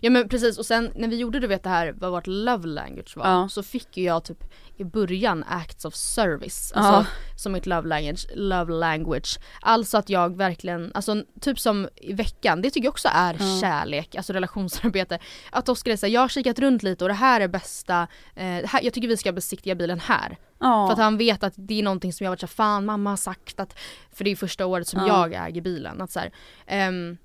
Ja 0.00 0.10
men 0.10 0.28
precis 0.28 0.58
och 0.58 0.66
sen 0.66 0.92
när 0.94 1.08
vi 1.08 1.16
gjorde 1.16 1.40
du 1.40 1.46
vet 1.46 1.62
det 1.62 1.68
här 1.70 1.94
vad 1.98 2.10
vårt 2.10 2.26
love 2.26 2.66
language 2.66 3.16
var 3.16 3.26
Ja. 3.30 3.48
så 3.48 3.62
fick 3.62 3.96
ju 3.96 4.04
jag 4.04 4.24
typ 4.24 4.44
i 4.76 4.84
början 4.84 5.44
acts 5.48 5.84
of 5.84 5.94
service, 5.94 6.72
Ja. 6.74 6.80
alltså 6.80 7.10
som 7.36 7.52
mitt 7.52 7.66
love 7.66 7.88
language, 7.88 8.26
love 8.34 8.72
language. 8.72 9.38
Alltså 9.60 9.98
att 9.98 10.08
jag 10.10 10.36
verkligen, 10.36 10.90
alltså 10.94 11.22
typ 11.40 11.60
som 11.60 11.88
i 11.96 12.12
veckan, 12.12 12.62
det 12.62 12.70
tycker 12.70 12.84
jag 12.86 12.92
också 12.92 13.08
är 13.12 13.36
Ja. 13.40 13.60
kärlek, 13.60 14.14
alltså 14.14 14.32
relationsarbete. 14.32 15.18
Att 15.52 15.68
Oskar 15.68 15.96
såhär, 15.96 16.12
jag 16.12 16.20
har 16.20 16.28
kikat 16.28 16.58
runt 16.58 16.82
lite 16.82 17.04
och 17.04 17.08
det 17.08 17.14
här 17.14 17.40
är 17.40 17.48
bästa, 17.48 18.02
eh, 18.34 18.44
här, 18.44 18.82
jag 18.82 18.92
tycker 18.94 19.08
vi 19.08 19.16
ska 19.16 19.32
besiktiga 19.32 19.74
bilen 19.74 20.00
här. 20.00 20.36
Ja. 20.60 20.86
För 20.86 20.92
att 20.92 20.98
han 20.98 21.16
vet 21.18 21.42
att 21.42 21.54
det 21.56 21.78
är 21.78 21.82
någonting 21.82 22.12
som 22.12 22.24
jag 22.24 22.30
varit 22.30 22.40
såhär, 22.40 22.48
fan 22.54 22.84
mamma 22.86 23.10
har 23.10 23.16
sagt 23.16 23.60
att, 23.60 23.78
för 24.12 24.24
det 24.24 24.30
är 24.30 24.36
första 24.36 24.66
året 24.66 24.88
som 24.88 25.00
Ja. 25.06 25.28
jag 25.28 25.48
äger 25.48 25.60
bilen. 25.60 26.00
Att 26.00 26.10
så 26.10 26.20
här, 26.20 26.32
ehm, 26.66 27.16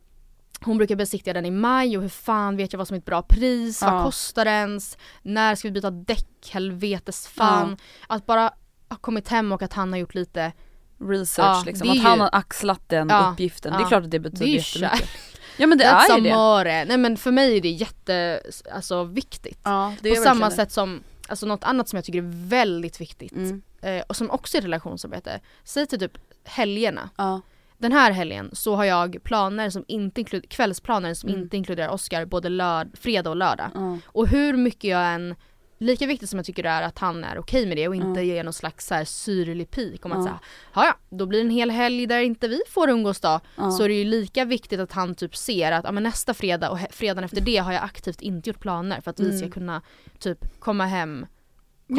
hon 0.65 0.77
brukar 0.77 0.95
besiktiga 0.95 1.33
den 1.33 1.45
i 1.45 1.51
maj 1.51 1.97
och 1.97 2.01
hur 2.03 2.09
fan 2.09 2.57
vet 2.57 2.73
jag 2.73 2.77
vad 2.77 2.87
som 2.87 2.95
är 2.95 2.99
ett 2.99 3.05
bra 3.05 3.21
pris, 3.21 3.81
Ja. 3.81 3.91
vad 3.93 4.03
kostar 4.03 4.45
den 4.45 4.53
ens, 4.53 4.97
när 5.21 5.55
ska 5.55 5.67
vi 5.67 5.71
byta 5.71 5.91
däck, 5.91 6.49
helvetes 6.51 7.27
fan. 7.27 7.77
Att 8.07 8.25
bara 8.25 8.41
ha 8.89 8.97
kommit 8.97 9.27
hem 9.27 9.51
och 9.51 9.61
att 9.61 9.73
han 9.73 9.91
har 9.91 9.99
gjort 9.99 10.15
lite, 10.15 10.51
Research 10.99 11.47
Ja, 11.57 11.63
liksom, 11.65 11.87
det 11.87 11.93
att 11.93 12.03
han 12.03 12.15
ju- 12.17 12.21
har 12.21 12.29
axlat 12.33 12.89
den 12.89 13.09
Ja, 13.09 13.29
uppgiften. 13.31 13.73
Det 13.73 13.79
ja. 13.79 13.85
är 13.85 13.87
klart 13.89 14.03
att 14.03 14.11
det 14.11 14.19
det 14.19 14.29
betyder 14.29 14.45
är 14.45 14.47
ju 14.49 14.57
jättemycket. 14.81 15.09
Ja 15.57 15.67
men 15.67 15.77
det 15.77 15.83
är 15.83 16.17
ju 16.17 16.23
det. 16.63 16.85
Nej 16.85 16.97
men 16.97 17.17
för 17.17 17.31
mig 17.31 17.57
är 17.57 17.61
det 17.61 17.69
jätte, 17.69 18.41
alltså 18.73 19.03
viktigt. 19.03 19.59
Ja, 19.63 19.93
det 20.01 20.09
På 20.15 20.21
samma 20.21 20.51
sätt 20.51 20.71
som, 20.71 21.03
alltså 21.27 21.45
något 21.45 21.63
annat 21.63 21.89
som 21.89 21.97
jag 21.97 22.05
tycker 22.05 22.19
är 22.19 22.47
väldigt 22.49 23.01
viktigt 23.01 23.31
det. 23.35 23.39
Mm. 23.39 23.61
eh, 23.81 24.03
och 24.09 24.15
som 24.15 24.31
också 24.31 24.57
är 24.57 24.61
relationsarbete. 24.61 25.39
Säg 25.63 25.87
till 25.87 25.99
typ 25.99 26.17
helgerna. 26.43 27.09
Ja. 27.17 27.41
Den 27.83 27.91
här 27.91 28.11
helgen 28.11 28.49
så 28.53 28.75
har 28.75 28.83
jag 28.83 29.23
planer 29.23 29.69
som 29.69 29.85
inte 29.87 30.21
inkluderar, 30.21 30.49
kvällsplaner 30.49 31.13
som 31.13 31.29
Mm. 31.29 31.41
inte 31.41 31.57
inkluderar 31.57 31.89
Oscar 31.89 32.25
både 32.25 32.49
lörd, 32.49 32.97
fredag 32.97 33.29
och 33.29 33.35
lördag. 33.35 33.71
Ja. 33.73 33.97
Och 34.07 34.27
hur 34.27 34.57
mycket 34.57 34.83
jag 34.89 35.13
än, 35.13 35.35
lika 35.79 36.05
viktigt 36.07 36.29
som 36.29 36.39
jag 36.39 36.45
tycker 36.45 36.63
det 36.63 36.69
är 36.69 36.81
att 36.81 36.99
han 36.99 37.23
är 37.23 37.37
okej 37.39 37.65
med 37.65 37.77
det 37.77 37.87
och 37.87 37.95
inte 37.95 38.19
Ja. 38.21 38.21
ger 38.21 38.43
någon 38.43 38.53
slags 38.53 38.87
så 38.87 38.93
här 38.95 39.05
syrlig 39.05 39.71
pik 39.71 40.05
om 40.05 40.11
att 40.11 40.23
säga 40.23 40.39
ja 40.75 40.97
då 41.09 41.25
blir 41.25 41.39
det 41.39 41.45
en 41.45 41.49
hel 41.49 41.71
helg 41.71 42.05
där 42.07 42.19
inte 42.19 42.47
vi 42.47 42.61
får 42.69 42.89
umgås 42.89 43.19
då. 43.19 43.39
Så 43.77 43.83
är 43.83 43.87
det 43.87 43.93
ju 43.93 44.05
lika 44.05 44.45
viktigt 44.45 44.79
att 44.79 44.91
han 44.91 45.15
typ 45.15 45.35
ser 45.35 45.71
att 45.71 45.83
ja, 45.85 45.91
men 45.91 46.03
nästa 46.03 46.33
fredag 46.33 46.69
och 46.69 46.79
fredagen 46.91 47.23
efter 47.23 47.41
det 47.41 47.57
har 47.57 47.73
jag 47.73 47.83
aktivt 47.83 48.21
inte 48.21 48.49
gjort 48.49 48.59
planer 48.59 49.01
för 49.01 49.11
att 49.11 49.19
vi 49.19 49.29
ska 49.37 49.45
Mm. 49.45 49.51
kunna 49.51 49.81
typ 50.19 50.59
komma 50.59 50.85
hem, 50.85 51.25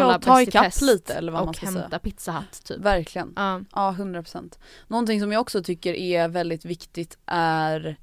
Ja, 0.00 0.18
ta 0.18 0.34
Bäst 0.36 0.40
i 0.46 0.48
ikapp 0.50 0.64
test 0.64 0.82
lite 0.82 1.14
eller 1.14 1.32
vad 1.32 1.40
och 1.40 1.46
man 1.46 1.54
ska 1.54 1.66
hämta 1.66 1.88
säga. 1.88 1.98
Pizza 1.98 2.32
Hut 2.32 2.64
typ. 2.64 2.78
Verkligen. 2.78 3.32
Ja. 3.36 3.60
Ja, 3.74 3.94
100%. 3.98 4.58
Någonting 4.88 5.20
som 5.20 5.32
jag 5.32 5.40
också 5.40 5.62
tycker 5.62 5.94
är 5.94 6.28
väldigt 6.28 6.64
viktigt 6.64 7.18
är 7.26 7.96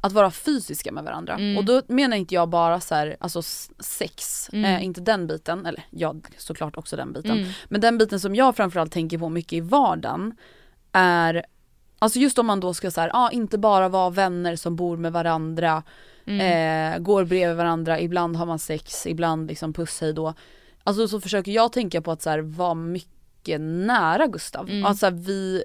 att 0.00 0.12
vara 0.12 0.30
fysiska 0.30 0.92
med 0.92 1.04
varandra. 1.04 1.34
Mm. 1.34 1.58
Och 1.58 1.64
då 1.64 1.82
menar 1.88 2.16
inte 2.16 2.34
jag 2.34 2.48
bara 2.48 2.80
så 2.80 2.94
här, 2.94 3.16
alltså 3.20 3.42
sex, 3.78 4.48
Mm. 4.52 4.64
eh, 4.76 4.84
inte 4.84 5.00
den 5.00 5.26
biten, 5.26 5.66
eller 5.66 5.82
ja 5.90 6.14
såklart 6.36 6.76
också 6.76 6.96
den 6.96 7.12
biten. 7.12 7.30
Mm. 7.38 7.48
Men 7.68 7.80
den 7.80 7.98
biten 7.98 8.20
som 8.20 8.34
jag 8.34 8.56
framförallt 8.56 8.92
tänker 8.92 9.18
på 9.18 9.28
mycket 9.28 9.52
i 9.52 9.60
vardagen 9.60 10.36
är 10.92 11.44
Alltså 12.00 12.18
just 12.18 12.38
om 12.38 12.46
man 12.46 12.60
då 12.60 12.74
ska 12.74 12.90
säga, 12.90 13.10
ah, 13.12 13.30
inte 13.30 13.58
bara 13.58 13.88
vara 13.88 14.10
vänner 14.10 14.56
som 14.56 14.76
bor 14.76 14.96
med 14.96 15.12
varandra, 15.12 15.82
Mm. 16.26 16.92
eh, 16.94 16.98
går 16.98 17.24
bredvid 17.24 17.56
varandra, 17.56 18.00
ibland 18.00 18.36
har 18.36 18.46
man 18.46 18.58
sex, 18.58 19.06
ibland 19.06 19.48
liksom 19.48 19.72
puss 19.72 20.00
hej 20.00 20.12
då. 20.12 20.34
Alltså 20.88 21.08
så 21.08 21.20
försöker 21.20 21.52
jag 21.52 21.72
tänka 21.72 22.02
på 22.02 22.12
att 22.12 22.22
så 22.22 22.30
här, 22.30 22.38
vara 22.38 22.74
mycket 22.74 23.60
nära 23.60 24.26
Gustav. 24.26 24.68
Mm. 24.68 24.84
Alltså 24.84 25.10
vi 25.10 25.64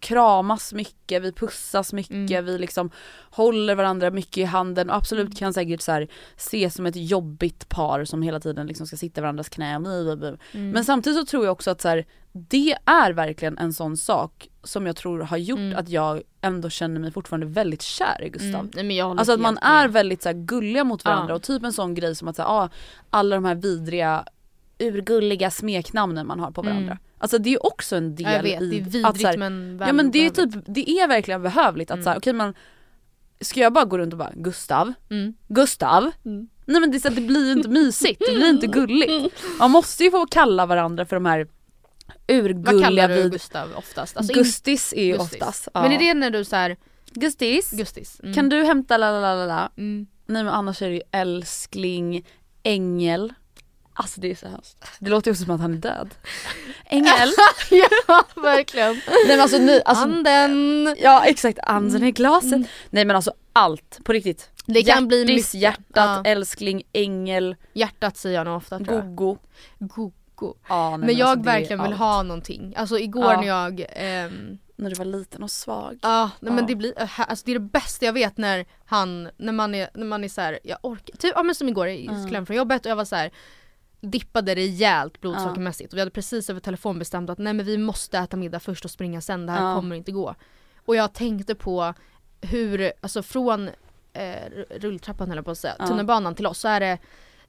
kramas 0.00 0.72
mycket, 0.72 1.22
vi 1.22 1.32
pussas 1.32 1.92
mycket, 1.92 2.30
Mm. 2.30 2.44
vi 2.44 2.58
liksom 2.58 2.90
håller 3.30 3.74
varandra 3.74 4.10
mycket 4.10 4.38
i 4.38 4.44
handen 4.44 4.90
och 4.90 4.96
absolut 4.96 5.38
kan 5.38 5.52
säkert 5.54 5.80
så 5.82 5.92
här, 5.92 6.08
ses 6.36 6.74
som 6.74 6.86
ett 6.86 6.96
jobbigt 6.96 7.68
par 7.68 8.04
som 8.04 8.22
hela 8.22 8.40
tiden 8.40 8.66
liksom 8.66 8.86
ska 8.86 8.96
sitta 8.96 9.20
i 9.20 9.22
varandras 9.22 9.48
knä. 9.48 9.74
Mm. 9.74 10.36
Men 10.52 10.84
samtidigt 10.84 11.18
så 11.18 11.26
tror 11.26 11.44
jag 11.44 11.52
också 11.52 11.70
att 11.70 11.80
så 11.80 11.88
här, 11.88 12.06
det 12.32 12.76
är 12.84 13.12
verkligen 13.12 13.58
en 13.58 13.72
sån 13.72 13.96
sak 13.96 14.48
som 14.62 14.86
jag 14.86 14.96
tror 14.96 15.20
har 15.20 15.36
gjort 15.36 15.58
Mm. 15.58 15.78
att 15.78 15.88
jag 15.88 16.22
ändå 16.40 16.70
känner 16.70 17.00
mig 17.00 17.10
fortfarande 17.12 17.46
väldigt 17.46 17.82
kär 17.82 18.24
i 18.24 18.28
Gustav. 18.28 18.68
Mm. 18.76 19.00
Alltså 19.18 19.32
att 19.32 19.40
man 19.40 19.54
med. 19.54 19.62
är 19.64 19.88
väldigt 19.88 20.22
så 20.22 20.28
här, 20.28 20.36
gulliga 20.36 20.84
mot 20.84 21.04
varandra 21.04 21.32
Ja. 21.32 21.34
och 21.36 21.42
typ 21.42 21.62
en 21.64 21.72
sån 21.72 21.94
grej 21.94 22.14
som 22.14 22.28
att 22.28 22.36
säga, 22.36 22.48
ah, 22.48 22.68
alla 23.10 23.36
de 23.36 23.44
här 23.44 23.54
vidriga 23.54 24.24
urgulliga 24.78 25.50
smeknamnen 25.50 26.26
man 26.26 26.40
har 26.40 26.50
på 26.50 26.62
varandra. 26.62 26.92
Mm. 26.92 26.98
Alltså 27.18 27.38
det 27.38 27.54
är 27.54 27.66
också 27.66 27.96
en 27.96 28.14
del 28.14 28.26
Ja, 28.26 28.32
jag 28.32 28.42
vet, 28.42 28.62
i 28.62 28.66
det 28.70 28.76
är 28.76 28.80
vidrigt 28.80 29.06
att 29.06 29.20
så 29.20 29.26
här, 29.26 29.36
men 29.36 29.78
Ja 29.86 29.92
men 29.92 30.10
det 30.10 30.26
är 30.26 30.30
typ, 30.30 30.50
det 30.66 30.90
är 30.90 31.08
verkligen 31.08 31.42
behövligt 31.42 31.90
att 31.90 31.94
Mm. 31.94 32.04
säga 32.04 32.16
okej 32.16 32.32
men 32.32 32.54
Ska 33.40 33.60
jag 33.60 33.72
bara 33.72 33.84
gå 33.84 33.98
runt 33.98 34.12
och 34.12 34.18
bara 34.18 34.32
Gustav, 34.34 34.92
Mm. 35.10 35.34
Gustav? 35.48 36.10
Mm. 36.24 36.48
Nej 36.66 36.80
men 36.80 36.90
det, 36.90 37.00
så 37.00 37.08
att 37.08 37.14
det 37.14 37.20
blir 37.20 37.46
ju 37.46 37.52
inte 37.52 37.68
mysigt, 37.68 38.22
det 38.28 38.34
blir 38.34 38.48
inte 38.50 38.66
gulligt. 38.78 39.34
Man 39.58 39.70
måste 39.70 40.04
ju 40.04 40.10
få 40.10 40.26
kalla 40.26 40.66
varandra 40.66 41.04
för 41.06 41.16
de 41.16 41.26
här 41.26 41.46
Vad 42.06 42.36
urgulliga 42.36 42.84
kallar 42.84 43.08
du 43.08 43.22
vid... 43.22 43.32
Gustav 43.32 43.68
oftast? 43.76 44.16
Alltså, 44.16 44.32
Gustis 44.34 44.92
är 44.96 45.04
ju 45.04 45.12
Gustis. 45.12 45.32
oftast. 45.32 45.68
Ja. 45.74 45.82
Men 45.82 45.92
är 45.92 45.98
det 45.98 46.14
när 46.14 46.30
du 46.30 46.44
såhär, 46.44 46.76
Gustis? 47.12 47.70
Gustis? 47.70 48.20
Mm. 48.22 48.34
Kan 48.34 48.48
du 48.48 48.64
hämta 48.64 48.96
la 48.96 49.10
la 49.10 49.20
la 49.20 49.34
la 49.34 49.46
la? 49.46 49.70
Mm. 49.76 50.06
Nej 50.26 50.44
men 50.44 50.52
annars 50.52 50.82
är 50.82 50.88
det 50.88 50.94
ju 50.94 51.02
älskling, 51.10 52.26
ängel. 52.62 53.32
Alltså 53.96 54.20
det 54.20 54.30
är 54.30 54.34
så 54.34 54.48
hemskt. 54.48 54.76
Det 54.98 55.10
låter 55.10 55.28
ju 55.28 55.32
också 55.32 55.44
som 55.44 55.54
att 55.54 55.60
han 55.60 55.72
är 55.72 55.78
död. 55.78 56.14
Ängel. 56.84 57.28
ja 58.08 58.24
verkligen. 58.36 58.92
Nej 58.94 59.24
men 59.28 59.40
alltså, 59.40 59.58
ni, 59.58 59.82
alltså 59.84 60.04
Anden. 60.04 60.96
Ja 61.02 61.24
exakt, 61.24 61.58
anden 61.62 62.04
i 62.04 62.12
glaset. 62.12 62.66
Nej 62.90 63.04
men 63.04 63.16
alltså 63.16 63.32
allt, 63.52 63.98
på 64.04 64.12
riktigt. 64.12 64.50
Det 64.66 64.82
kan 64.82 65.08
bli 65.08 65.18
Hjärtis, 65.20 65.36
mycket. 65.54 65.54
hjärtat, 65.54 65.86
Ja. 65.94 66.22
älskling, 66.24 66.82
ängel, 66.92 67.56
Hjärtat 67.72 68.16
säger 68.16 68.36
jag 68.36 68.44
nog 68.44 68.56
ofta 68.56 68.78
tror 68.78 68.94
jag. 68.98 69.14
gogo. 69.14 69.38
Gogo. 69.78 70.54
Ja, 70.68 70.90
nej, 70.96 71.06
Men 71.06 71.16
jag 71.16 71.28
alltså, 71.28 71.44
verkligen 71.44 71.82
vill 71.82 71.92
allt. 71.92 71.98
ha 72.00 72.22
någonting. 72.22 72.74
Alltså 72.76 72.98
igår 72.98 73.32
Ja. 73.32 73.40
när 73.40 73.46
jag 73.48 73.86
ehm, 73.88 74.58
När 74.76 74.90
du 74.90 74.96
var 74.96 75.04
liten 75.04 75.42
och 75.42 75.50
svag. 75.50 75.98
Ja, 76.02 76.30
nej 76.40 76.52
men 76.52 76.64
Ja. 76.64 76.68
det 76.68 76.76
blir, 76.76 77.02
äh, 77.02 77.20
alltså 77.20 77.42
det 77.46 77.52
är 77.52 77.58
det 77.58 77.60
bästa 77.60 78.04
jag 78.06 78.12
vet 78.12 78.36
när 78.36 78.64
han, 78.86 79.28
när 79.36 79.52
man 79.52 79.74
är, 79.74 79.88
när 79.94 80.06
man 80.06 80.24
är 80.24 80.28
så 80.28 80.40
här, 80.40 80.58
jag 80.64 80.78
orkar, 80.82 81.16
typ 81.16 81.32
ja 81.36 81.42
men 81.42 81.54
som 81.54 81.68
igår, 81.68 81.88
jag 81.88 82.20
skulle 82.22 82.36
hem 82.36 82.46
från 82.46 82.56
jobbet 82.56 82.86
och 82.86 82.90
jag 82.90 82.96
var 82.96 83.04
så 83.04 83.16
här 83.16 83.30
dippade 84.04 84.54
rejält 84.54 85.20
blodsockermässigt 85.20 85.92
och 85.92 85.96
vi 85.96 86.00
hade 86.00 86.10
precis 86.10 86.50
över 86.50 86.60
telefon 86.60 86.98
bestämt 86.98 87.30
att 87.30 87.38
nej 87.38 87.52
men 87.52 87.66
vi 87.66 87.78
måste 87.78 88.18
äta 88.18 88.36
middag 88.36 88.60
först 88.60 88.84
och 88.84 88.90
springa 88.90 89.20
sen, 89.20 89.46
det 89.46 89.52
här 89.52 89.74
kommer 89.74 89.96
inte 89.96 90.12
gå. 90.12 90.34
Och 90.86 90.96
jag 90.96 91.12
tänkte 91.12 91.54
på 91.54 91.94
hur, 92.40 92.92
alltså 93.00 93.22
från 93.22 93.70
eh, 94.12 94.50
rulltrappan 94.70 95.28
höll 95.28 95.36
jag 95.36 95.44
på 95.44 95.50
att 95.50 95.58
säga, 95.58 95.74
tunnelbanan 95.86 96.34
till 96.34 96.46
oss 96.46 96.58
så 96.58 96.68
är 96.68 96.80
det 96.80 96.98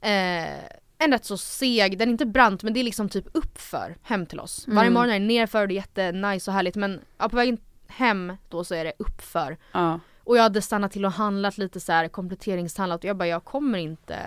eh, 0.00 0.70
en 0.98 1.12
rätt 1.12 1.24
så 1.24 1.36
seg, 1.36 1.98
den 1.98 2.08
är 2.08 2.12
inte 2.12 2.26
brant 2.26 2.62
men 2.62 2.72
det 2.74 2.80
är 2.80 2.84
liksom 2.84 3.08
typ 3.08 3.26
uppför 3.32 3.96
hem 4.02 4.26
till 4.26 4.40
oss. 4.40 4.64
Varje 4.68 4.80
Mm. 4.80 4.94
morgon 4.94 5.10
är 5.10 5.20
det 5.20 5.26
nerför 5.26 5.62
och 5.62 5.68
det 5.68 5.74
är 5.74 5.76
jättenice 5.76 6.50
och 6.50 6.54
härligt 6.54 6.76
men 6.76 7.00
ja, 7.18 7.28
på 7.28 7.36
vägen 7.36 7.58
hem 7.88 8.36
då 8.48 8.64
så 8.64 8.74
är 8.74 8.84
det 8.84 8.92
uppför. 8.98 9.56
Ja. 9.72 10.00
Och 10.24 10.36
jag 10.36 10.42
hade 10.42 10.62
stannat 10.62 10.92
till 10.92 11.04
och 11.04 11.12
handlat 11.12 11.58
lite 11.58 11.80
så 11.80 11.92
här 11.92 12.08
kompletteringshandlat 12.08 13.00
och 13.00 13.04
jag 13.04 13.16
bara 13.16 13.28
jag 13.28 13.44
kommer 13.44 13.78
inte 13.78 14.18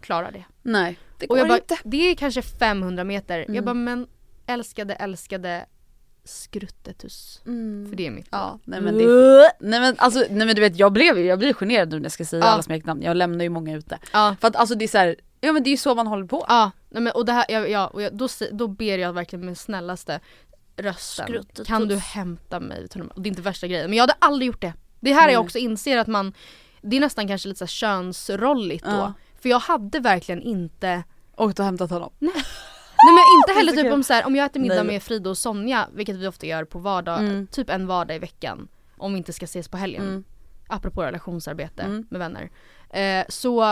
klara 0.00 0.30
det. 0.30 0.44
Nej, 0.62 0.98
det 1.18 1.26
går 1.26 1.34
Och 1.34 1.40
jag 1.40 1.48
bara, 1.48 1.58
inte. 1.58 1.78
det 1.84 2.10
är 2.10 2.14
kanske 2.14 2.42
500 2.42 3.04
meter. 3.04 3.40
Mm. 3.40 3.54
Jag 3.54 3.64
bara 3.64 3.74
men 3.74 4.06
älskade 4.46 4.94
älskade 4.94 5.66
skruttetus. 6.24 7.40
Mm. 7.46 7.86
För 7.88 7.96
det 7.96 8.06
är 8.06 8.10
mitt. 8.10 8.28
Ja, 8.30 8.58
nej 8.64 8.80
men, 8.80 8.98
det 8.98 9.04
är, 9.04 9.50
nej 9.60 9.80
men 9.80 9.94
alltså, 9.98 10.18
nej 10.18 10.46
men 10.46 10.54
du 10.54 10.60
vet 10.60 10.78
jag 10.78 10.92
blev 10.92 11.18
jag 11.18 11.38
blir 11.38 11.52
generad 11.52 11.88
nu 11.90 11.96
när 11.96 12.04
jag 12.04 12.12
ska 12.12 12.24
säga 12.24 12.44
Ja. 12.44 12.48
alla 12.50 12.62
smeknamn, 12.62 13.02
jag 13.02 13.16
lämnar 13.16 13.44
ju 13.44 13.48
många 13.48 13.76
ute. 13.76 13.98
Ja. 14.12 14.36
För 14.40 14.48
att 14.48 14.56
alltså 14.56 14.74
det 14.74 14.84
är 14.84 14.88
så 14.88 14.98
här, 14.98 15.16
ja 15.40 15.52
men 15.52 15.62
det 15.62 15.68
är 15.68 15.72
ju 15.72 15.76
så 15.76 15.94
man 15.94 16.06
håller 16.06 16.26
på. 16.26 16.44
Ja, 16.48 16.70
nej 16.88 17.02
men, 17.02 17.12
och 17.12 17.24
det 17.24 17.32
här, 17.32 17.44
ja, 17.48 17.66
ja, 17.66 17.86
och 17.86 18.02
jag, 18.02 18.16
då, 18.16 18.28
då 18.52 18.68
ber 18.68 18.98
jag 18.98 19.12
verkligen 19.12 19.46
med 19.46 19.58
snällaste 19.58 20.20
rösten. 20.76 21.26
Skruttetus. 21.26 21.66
Kan 21.66 21.88
du 21.88 21.96
hämta 21.96 22.60
mig? 22.60 22.88
Och 23.14 23.22
det 23.22 23.28
är 23.28 23.30
inte 23.30 23.42
värsta 23.42 23.66
grejen 23.66 23.90
men 23.90 23.96
jag 23.96 24.02
hade 24.02 24.16
aldrig 24.18 24.46
gjort 24.46 24.60
det. 24.60 24.72
Det 25.00 25.12
här 25.12 25.24
Nej. 25.26 25.32
jag 25.32 25.44
också 25.44 25.58
inser 25.58 25.98
att 25.98 26.06
man, 26.06 26.32
det 26.82 26.96
är 26.96 27.00
nästan 27.00 27.28
kanske 27.28 27.48
lite 27.48 27.58
så 27.58 27.66
könsrolligt 27.66 28.84
då. 28.84 28.90
Ja. 28.90 29.12
För 29.40 29.48
jag 29.48 29.58
hade 29.58 30.00
verkligen 30.00 30.42
inte 30.42 31.04
Åkt 31.36 31.58
och 31.58 31.64
hämtat 31.64 31.90
honom. 31.90 32.10
Nej 32.18 32.32
men 33.14 33.24
inte 33.38 33.52
heller 33.58 33.72
typ 33.82 33.92
om, 33.92 34.02
så 34.02 34.12
här, 34.12 34.26
om 34.26 34.36
jag 34.36 34.46
äter 34.46 34.60
middag 34.60 34.74
Nej. 34.82 34.84
med 34.92 35.02
Frida 35.02 35.30
och 35.30 35.38
Sonja, 35.38 35.88
vilket 35.92 36.16
vi 36.16 36.26
ofta 36.26 36.46
gör 36.46 36.64
på 36.64 36.78
vardag, 36.78 37.18
Mm. 37.20 37.46
typ 37.46 37.70
en 37.70 37.86
vardag 37.86 38.16
i 38.16 38.18
veckan. 38.18 38.68
Om 38.96 39.12
vi 39.12 39.18
inte 39.18 39.32
ska 39.32 39.44
ses 39.44 39.68
på 39.68 39.76
helgen. 39.76 40.02
Mm. 40.02 40.24
Apropå 40.68 41.02
relationsarbete 41.02 41.82
Mm. 41.82 42.06
med 42.10 42.18
vänner. 42.18 42.50
Eh, 42.90 43.24
så 43.28 43.62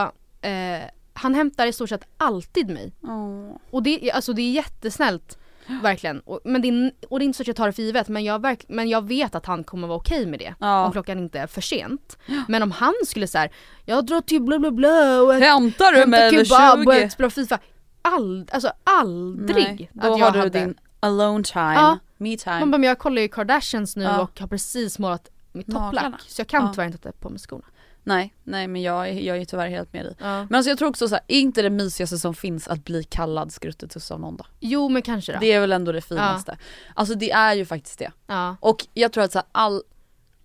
eh, 0.41 0.83
han 1.12 1.35
hämtar 1.35 1.67
i 1.67 1.73
stort 1.73 1.89
sett 1.89 2.05
alltid 2.17 2.69
mig. 2.71 2.93
Åh. 3.03 3.57
Och 3.71 3.83
det, 3.83 4.11
alltså 4.12 4.33
det 4.33 4.43
är 4.43 4.51
jättesnällt. 4.53 5.39
Verkligen. 5.83 6.21
Och, 6.21 6.41
men 6.45 6.62
det 6.62 6.69
är, 6.69 6.93
och 7.09 7.19
det 7.19 7.23
är 7.23 7.27
inte 7.27 7.37
så 7.37 7.43
att 7.43 7.47
jag 7.47 7.57
tar 7.57 7.67
det 7.67 7.73
för 7.73 7.83
givet 7.83 8.09
men 8.09 8.25
jag, 8.25 8.43
verk, 8.43 8.64
men 8.69 8.89
jag 8.89 9.09
vet 9.09 9.35
att 9.35 9.47
han 9.47 9.64
kommer 9.64 9.89
vara 9.89 9.99
okej 9.99 10.27
med 10.27 10.39
det. 10.39 10.55
Ja. 10.61 10.87
Om 10.87 10.93
klockan 10.93 11.19
inte 11.19 11.39
är 11.41 11.47
för 11.47 11.61
sent. 11.61 12.19
Men 12.49 12.62
om 12.62 12.71
han 12.71 12.95
skulle 13.07 13.27
säga 13.27 13.49
jag 13.85 14.07
drar 14.07 14.21
till 14.21 14.43
bla 14.43 14.59
bla 14.59 14.71
bla 14.71 15.23
och 15.23 15.35
Hämtar 15.35 15.93
du 15.93 16.07
mig 16.07 16.27
över 16.27 16.45
kebab 16.45 16.79
och 16.89 16.95
20? 16.95 17.03
ett 17.03 17.12
spela 17.12 17.31
FIFA. 17.31 17.59
Ald, 18.03 18.51
alltså 18.53 18.71
aldrig 18.85 19.57
Nej, 19.67 19.91
då 19.93 20.12
att 20.12 20.19
jag 20.19 20.27
har 20.27 20.33
du 20.33 20.39
hade. 20.39 20.51
din 20.61 20.75
alone 21.01 21.45
time, 21.45 21.75
Ja. 21.75 21.99
me 22.17 22.37
time. 22.37 22.61
Man 22.61 22.71
bara, 22.71 22.79
men 22.79 22.89
jag 22.89 22.99
kollar 22.99 23.23
ju 23.23 23.29
Kardashians 23.29 23.97
nu 23.97 24.05
Ja. 24.05 24.21
och 24.21 24.41
har 24.41 24.47
precis 24.47 24.99
målat 24.99 25.29
mitt 25.53 25.67
topplack. 25.67 26.14
Så 26.27 26.41
jag 26.41 26.47
kan 26.49 26.62
Ja. 26.64 26.73
tyvärr 26.73 26.87
inte 26.87 26.99
ta 26.99 27.12
på 27.12 27.29
mig 27.31 27.39
skorna. 27.39 27.64
Nej, 28.09 28.34
nej 28.44 28.66
men 28.68 28.82
jag, 28.82 29.14
jag 29.22 29.36
är 29.36 29.44
tyvärr 29.44 29.68
helt 29.68 29.92
med 29.92 30.04
dig. 30.04 30.14
Ja. 30.18 30.44
Men 30.44 30.54
alltså 30.54 30.70
jag 30.70 30.78
tror 30.78 30.88
också 30.88 31.09
så 31.09 31.14
här, 31.14 31.24
är 31.28 31.38
inte 31.40 31.62
det 31.62 31.70
mysigaste 31.70 32.18
som 32.18 32.34
finns 32.34 32.68
att 32.68 32.84
bli 32.84 33.04
kallad 33.04 33.52
skruttetuss 33.52 34.11
av 34.11 34.20
någon 34.20 34.36
då? 34.36 34.46
Jo 34.61 34.88
men 34.88 35.02
kanske 35.02 35.32
då. 35.32 35.38
Det 35.40 35.52
är 35.52 35.61
väl 35.61 35.72
ändå 35.72 35.92
det 35.92 36.00
finaste. 36.00 36.59
Alltså 36.94 37.14
det 37.14 37.30
är 37.30 37.54
ju 37.54 37.64
faktiskt 37.66 37.98
det. 37.98 38.12
Ja. 38.26 38.57
Och 38.61 38.86
jag 38.94 39.12
tror 39.12 39.24
att 39.24 39.32
så 39.32 39.38
här, 39.38 39.46
all, 39.52 39.82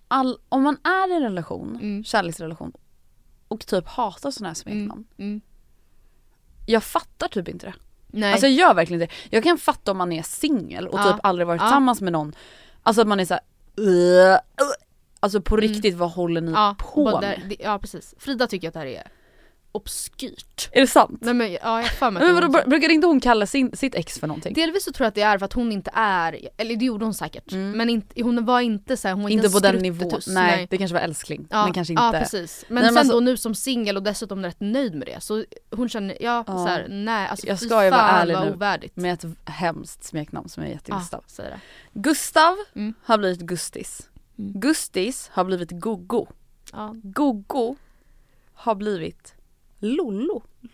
all, 0.08 0.38
om 0.50 0.64
man 0.64 0.78
är 0.84 1.12
i 1.12 1.16
en 1.16 1.22
relation, 1.22 1.76
Mm. 1.82 2.04
kärleksrelation 2.04 2.72
och 3.48 3.66
typ 3.66 3.88
hatar 3.88 4.32
sådana 4.32 4.50
här 4.50 4.56
smeknamn. 4.56 5.06
Mm. 5.18 5.42
Jag 6.66 6.84
fattar 6.84 7.28
typ 7.28 7.48
inte 7.48 7.66
det. 7.66 7.74
Nej. 8.08 8.32
Alltså 8.32 8.48
jag 8.48 8.54
gör 8.68 8.74
verkligen 8.74 9.02
inte 9.02 9.14
det. 9.30 9.36
Jag 9.36 9.44
kan 9.44 9.58
fatta 9.58 9.92
om 9.92 9.98
man 9.98 10.12
är 10.12 10.24
singel 10.24 10.88
och 10.88 11.00
Ja. 11.00 11.12
typ 11.14 11.20
aldrig 11.26 11.48
varit 11.48 11.62
Ja. 11.62 11.68
tillsammans 11.68 12.02
med 12.02 12.14
någon. 12.14 12.34
Alltså 12.84 13.02
att 13.02 13.08
man 13.08 13.20
är 13.20 13.26
såhär. 13.26 13.44
Alltså 15.24 15.42
på 15.42 15.58
riktigt 15.58 15.96
vad 15.96 16.12
håller 16.12 16.42
ni 16.42 16.48
Mm. 16.52 16.62
ja, 16.62 16.76
på 16.80 17.04
både- 17.04 17.28
med? 17.28 17.42
det- 17.50 17.64
ja 17.64 17.80
precis. 17.80 18.16
Frida 18.20 18.48
tycker 18.48 18.68
att 18.68 18.74
det 18.74 18.80
här 18.80 18.86
är 18.88 19.04
obskyrt. 19.74 20.70
Är 20.72 20.82
det 20.82 20.88
sant? 20.88 21.18
Nej 21.22 21.34
men 21.34 21.52
ja, 21.54 21.82
jag 21.82 21.90
för 21.92 22.12
mig 22.12 22.24
Men 22.24 22.36
vadå, 22.36 22.48
hon- 22.48 22.56
br- 22.56 22.70
brukar 22.70 22.90
inte 22.90 23.08
hon 23.08 23.20
kalla 23.20 23.46
sin, 23.46 23.76
sitt 23.76 23.96
ex 23.96 24.20
för 24.20 24.28
någonting? 24.28 24.54
Delvis 24.54 24.84
så 24.86 24.92
tror 24.92 25.06
jag 25.06 25.08
att 25.08 25.16
det 25.16 25.22
är 25.22 25.38
för 25.38 25.46
att 25.46 25.54
hon 25.54 25.72
inte 25.72 25.92
är, 25.94 26.50
eller 26.58 26.76
det 26.76 26.86
gjorde 26.86 27.06
hon 27.06 27.14
säkert, 27.14 27.52
men 27.52 27.90
inte, 27.90 28.22
hon 28.24 28.46
var 28.46 28.60
inte 28.62 28.98
så 28.98 29.08
här, 29.08 29.16
hon 29.16 29.24
var 29.24 29.30
inte, 29.30 29.46
inte 29.48 29.60
på 29.60 29.68
en 29.68 29.74
den 29.74 29.82
nivån. 29.82 30.00
skruttetuss, 30.00 30.28
Nej, 30.28 30.68
det 30.70 30.78
kanske 30.78 30.94
var 30.94 31.02
älskling. 31.02 31.48
Ja, 31.50 31.64
men 31.64 31.74
kanske 31.74 31.94
inte. 31.94 32.04
ja 32.04 32.12
precis. 32.12 32.66
Men 32.68 32.76
Nej, 32.76 32.84
men 32.84 32.94
sen 32.94 32.98
alltså- 33.00 33.14
då 33.14 33.20
nu 33.20 33.38
som 33.38 33.56
singel 33.56 33.98
och 33.98 34.04
dessutom 34.04 34.44
rätt 34.44 34.60
nöjd 34.60 34.96
med 34.96 35.08
det 35.08 35.22
så 35.24 35.44
hon 35.72 35.90
känner, 35.90 36.18
ja, 36.22 36.44
Ja. 36.48 36.54
så 36.54 36.68
här, 36.68 36.88
nej 36.90 37.28
alltså 37.28 37.48
Jag 37.48 37.60
ska 37.60 37.84
ju 37.84 37.90
vara 37.90 38.02
ärlig 38.02 38.38
nu. 38.40 38.52
ovärdigt. 38.54 38.96
Med 38.96 39.14
ett 39.14 39.26
hemskt 39.46 40.04
smeknamn 40.04 40.50
som 40.50 40.64
jag 40.64 40.72
gett 40.72 40.84
till 40.84 40.94
Ja, 40.94 41.00
Gustav. 41.00 41.24
säg 41.28 41.46
det. 41.46 41.60
Gustav 42.00 42.56
Mm. 42.76 42.94
har 43.04 43.18
blivit 43.18 43.40
Gustis. 43.42 44.08
Gustis 44.54 45.30
har 45.34 45.44
blivit 45.44 45.72
Gogo. 45.72 46.28
Ja. 46.74 46.96
Gogo 47.04 47.76
har 48.54 48.76
blivit 48.76 49.34
Lollo. 49.80 50.44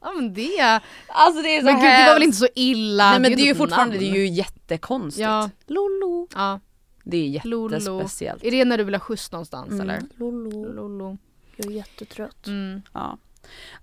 ja 0.00 0.12
men 0.12 0.34
det, 0.34 0.80
Alltså 1.08 1.42
det 1.42 1.56
är 1.56 1.60
så 1.60 1.64
men 1.64 1.74
gud 1.74 1.84
det 1.84 2.06
var 2.06 2.14
väl 2.14 2.22
inte 2.22 2.36
så 2.36 2.48
illa? 2.54 3.10
Nej 3.10 3.20
men 3.20 3.30
det 3.36 3.42
är 3.42 3.44
ju 3.44 3.50
ett 3.50 3.56
fortfarande, 3.58 3.94
namn. 3.96 4.04
det 4.10 4.10
är 4.10 4.14
ju 4.20 4.26
jättekonstigt. 4.28 5.22
Ja. 5.22 5.50
Lollo. 5.66 6.28
Ja, 6.34 6.60
Det 7.04 7.16
är 7.16 7.28
jättespeciellt. 7.28 8.44
Är 8.44 8.50
det 8.50 8.64
när 8.64 8.78
du 8.78 8.84
vill 8.84 8.94
ha 8.94 9.00
skjuts 9.00 9.32
någonstans 9.32 9.68
Mm. 9.70 9.80
eller? 9.80 10.02
Lollo. 10.16 10.72
Lollo. 10.72 11.18
Jag 11.56 11.66
är 11.66 11.70
jättetrött. 11.70 12.46
Mm. 12.46 12.82
Ja. 12.92 13.18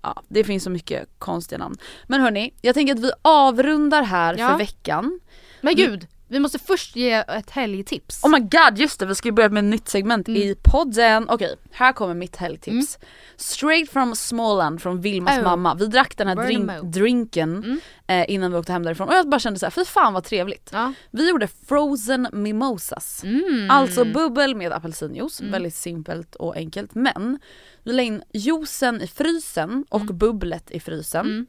ja, 0.02 0.22
det 0.28 0.44
finns 0.44 0.64
så 0.64 0.70
mycket 0.70 1.08
konstiga 1.18 1.58
namn. 1.58 1.76
Men 2.06 2.20
hörni, 2.20 2.54
jag 2.62 2.74
tänker 2.74 2.94
att 2.94 3.00
vi 3.00 3.10
avrundar 3.22 4.02
här 4.02 4.36
Ja. 4.38 4.48
för 4.50 4.58
veckan. 4.58 5.20
Men 5.60 5.74
gud, 5.74 6.06
vi 6.28 6.38
måste 6.40 6.58
först 6.58 6.96
ge 6.96 7.10
ett 7.12 7.50
helgtips. 7.50 8.24
Oh 8.24 8.30
my 8.30 8.38
god 8.40 8.78
just 8.78 9.00
det, 9.00 9.06
vi 9.06 9.14
ska 9.14 9.28
ju 9.28 9.32
börja 9.32 9.48
med 9.48 9.64
ett 9.64 9.70
nytt 9.70 9.88
segment 9.88 10.28
Mm. 10.28 10.42
i 10.42 10.54
podden. 10.62 11.26
Okej, 11.28 11.56
här 11.70 11.92
kommer 11.92 12.14
mitt 12.14 12.36
helgtips. 12.36 12.98
Straight 13.36 13.90
from 13.90 14.16
Småland 14.16 14.82
från 14.82 15.00
Vilmas 15.00 15.38
Oh. 15.38 15.44
mamma. 15.44 15.74
Vi 15.74 15.86
drack 15.86 16.16
den 16.16 16.28
här 16.28 16.34
drink, 16.36 16.70
drinken 16.82 17.56
Mm. 17.56 17.80
eh, 18.06 18.34
innan 18.34 18.52
vi 18.52 18.58
åkte 18.58 18.72
hem 18.72 18.82
därifrån 18.82 19.08
och 19.08 19.14
jag 19.14 19.28
bara 19.28 19.38
kände 19.40 19.58
så 19.58 19.66
här, 19.66 19.70
fy 19.70 19.84
fan 19.84 20.12
vad 20.12 20.24
trevligt. 20.24 20.70
Ja. 20.72 20.92
Vi 21.10 21.28
gjorde 21.30 21.48
frozen 21.68 22.28
mimosas. 22.32 23.24
Mm. 23.24 23.70
Alltså 23.70 24.04
bubbel 24.04 24.54
med 24.54 24.72
apelsinjuice, 24.72 25.40
väldigt 25.40 25.74
simpelt 25.74 26.34
och 26.34 26.56
enkelt. 26.56 26.94
Men 26.94 27.38
vi 27.84 27.92
la 27.92 28.02
in 28.02 28.22
juicen 28.32 29.02
i 29.02 29.06
frysen 29.06 29.84
och 29.88 30.00
bubblet 30.06 30.70
i 30.70 30.80
frysen. 30.80 31.46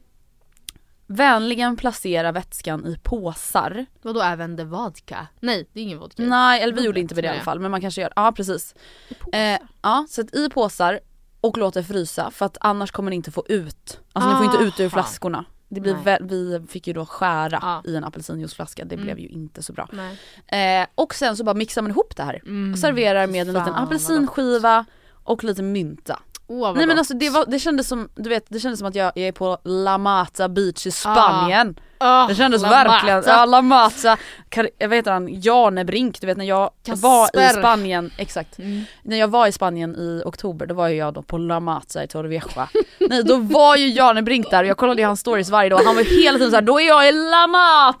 Vänligen 1.10 1.76
placera 1.76 2.32
vätskan 2.32 2.86
i 2.86 2.98
påsar. 3.02 3.86
Vadå 4.02 4.20
även 4.22 4.56
the 4.56 4.64
vodka? 4.64 5.26
Nej 5.40 5.68
det 5.72 5.80
är 5.80 5.84
ingen 5.84 5.98
vodka. 5.98 6.22
Nej, 6.22 6.62
eller 6.62 6.74
vi 6.74 6.84
gjorde 6.84 7.00
inte 7.00 7.14
med 7.14 7.24
det 7.24 7.28
i 7.28 7.30
alla 7.30 7.40
fall 7.40 7.60
men 7.60 7.70
man 7.70 7.80
kanske 7.80 8.00
gör, 8.00 8.12
ja 8.16 8.32
precis. 8.32 8.74
Eh, 9.32 9.58
ja, 9.82 10.06
sätt 10.10 10.34
i 10.34 10.48
påsar 10.48 11.00
och 11.40 11.58
låt 11.58 11.74
det 11.74 11.84
frysa 11.84 12.30
för 12.30 12.46
att 12.46 12.56
annars 12.60 12.90
kommer 12.90 13.10
ni 13.10 13.16
inte 13.16 13.30
få 13.30 13.44
ut, 13.48 14.00
alltså 14.12 14.30
ni 14.30 14.36
får 14.36 14.44
inte 14.44 14.64
ut 14.64 14.80
ur 14.80 14.84
Aha. 14.84 14.90
flaskorna. 14.90 15.44
Det 15.68 15.80
blir 15.80 15.94
Nej. 15.94 16.02
vä- 16.04 16.28
vi 16.28 16.66
fick 16.68 16.86
ju 16.86 16.92
då 16.92 17.06
skära 17.06 17.58
Ja. 17.62 17.82
i 17.90 17.96
en 17.96 18.04
apelsinjuiceflaska, 18.04 18.84
det 18.84 18.94
Mm. 18.94 19.04
blev 19.04 19.18
ju 19.18 19.28
inte 19.28 19.62
så 19.62 19.72
bra. 19.72 19.88
Eh, 20.58 20.86
och 20.94 21.14
sen 21.14 21.36
så 21.36 21.44
bara 21.44 21.54
mixar 21.54 21.82
man 21.82 21.90
ihop 21.90 22.16
det 22.16 22.22
här 22.22 22.40
Mm. 22.46 22.72
och 22.72 22.78
serverar 22.78 23.26
med 23.26 23.48
en 23.48 23.54
fan, 23.54 23.64
liten 23.64 23.74
apelsinskiva 23.82 24.84
och 25.24 25.44
lite 25.44 25.62
mynta. 25.62 26.20
Vad 26.48 26.76
Nej 26.76 26.86
men 26.86 26.96
gott. 26.96 26.98
alltså 26.98 27.14
det, 27.14 27.30
var, 27.30 27.44
det 27.48 27.58
kändes 27.58 27.88
som, 27.88 28.08
du 28.14 28.28
vet 28.30 28.44
det 28.48 28.60
kändes 28.60 28.78
som 28.78 28.88
att 28.88 28.94
jag, 28.94 29.12
jag 29.14 29.24
är 29.28 29.32
på 29.32 29.58
La 29.64 29.98
Mata 29.98 30.48
beach 30.48 30.86
i 30.86 30.90
Spanien. 30.90 31.78
Ah, 32.00 32.26
Det 32.28 32.34
kändes 32.34 32.62
La 32.62 32.68
verkligen, 32.68 33.16
Mata. 33.16 33.30
ja 33.30 33.44
La 33.44 33.62
Mata, 33.62 34.16
jag 34.78 34.88
vet 34.88 35.06
han, 35.06 35.40
Janebrink, 35.40 36.20
du 36.20 36.26
vet 36.26 36.36
när 36.38 36.44
jag 36.44 36.70
var 36.86 37.26
i 37.26 37.36
Kasper. 37.36 37.48
Spanien, 37.60 38.10
exakt. 38.18 38.58
Mm. 38.58 38.82
När 39.02 39.16
jag 39.16 39.28
var 39.28 39.46
i 39.46 39.52
Spanien 39.52 39.96
i 39.96 40.22
oktober 40.24 40.66
då 40.66 40.74
var 40.74 40.88
ju 40.88 40.96
jag 40.96 41.14
då 41.14 41.22
på 41.22 41.38
La 41.38 41.60
Mata 41.60 42.04
i 42.04 42.08
Torrevieja. 42.08 42.68
Nej 42.98 43.24
då 43.24 43.36
var 43.36 43.76
ju 43.76 43.88
Janebrink 43.88 44.50
där 44.50 44.62
och 44.62 44.68
jag 44.68 44.76
kollade 44.76 45.00
ju 45.02 45.06
hans 45.06 45.20
stories 45.20 45.50
varje 45.50 45.70
dag 45.70 45.80
han 45.84 45.96
var 45.96 46.02
hela 46.22 46.38
tiden 46.38 46.50
såhär 46.50 46.62
då 46.62 46.80
är 46.80 46.86
jag 46.88 47.08
i 47.08 47.12
La 47.12 47.46
Mata! 47.46 47.98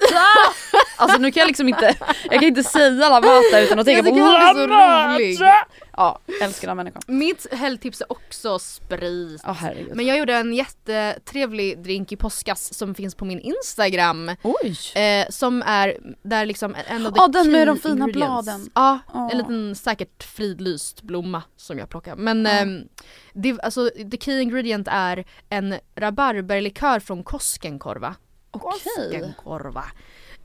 Alltså 0.96 1.18
nu 1.18 1.30
kan 1.30 1.40
jag 1.40 1.46
liksom 1.46 1.68
inte, 1.68 1.94
jag 2.24 2.32
kan 2.40 2.42
inte 2.44 2.62
säga 2.62 3.08
La 3.08 3.20
Mata 3.20 3.60
utan 3.60 3.78
att 3.78 3.86
tänka 3.86 4.02
på 4.10 4.16
La. 4.16 4.54
Mata! 4.66 5.66
Ja, 5.98 6.18
älskar 6.42 6.68
den 6.68 6.76
människan. 6.76 7.02
Mitt 7.06 7.46
helgtips 7.52 8.00
är 8.00 8.12
också 8.12 8.58
sprit. 8.58 9.42
Herregud. 9.44 9.96
Men 9.96 10.06
jag 10.06 10.18
gjorde 10.18 10.34
en 10.34 10.52
jättetrevlig 10.54 11.82
drink 11.82 12.12
i 12.12 12.16
påskas 12.16 12.74
som 12.74 12.94
finns 12.94 13.14
på 13.14 13.24
min 13.24 13.40
instagram. 13.40 14.30
Oj! 14.42 14.76
Eh, 15.02 15.26
som 15.30 15.62
är 15.62 15.96
där 16.22 16.46
liksom 16.46 16.74
en 16.86 17.06
av 17.06 17.12
the 17.12 17.18
Ja, 17.20 17.28
den 17.28 17.52
med 17.52 17.66
de 17.66 17.78
fina 17.78 18.06
bladen. 18.06 18.70
Ja, 18.74 18.98
Ja. 19.14 19.30
en 19.32 19.38
liten 19.38 19.74
säkert 19.74 20.22
fridlyst 20.24 21.02
blomma 21.02 21.42
som 21.56 21.78
jag 21.78 21.88
plockar. 21.88 22.16
Men 22.16 22.46
ehm, 22.46 22.88
det, 23.32 23.60
alltså, 23.60 23.90
the 24.10 24.16
key 24.20 24.40
ingredient 24.40 24.88
är 24.90 25.24
en 25.48 25.74
rabarberlikör 25.96 27.00
från 27.00 27.24
Koskenkorva. 27.24 28.14
Okej. 28.50 28.70
Koskenkorva. 28.96 29.84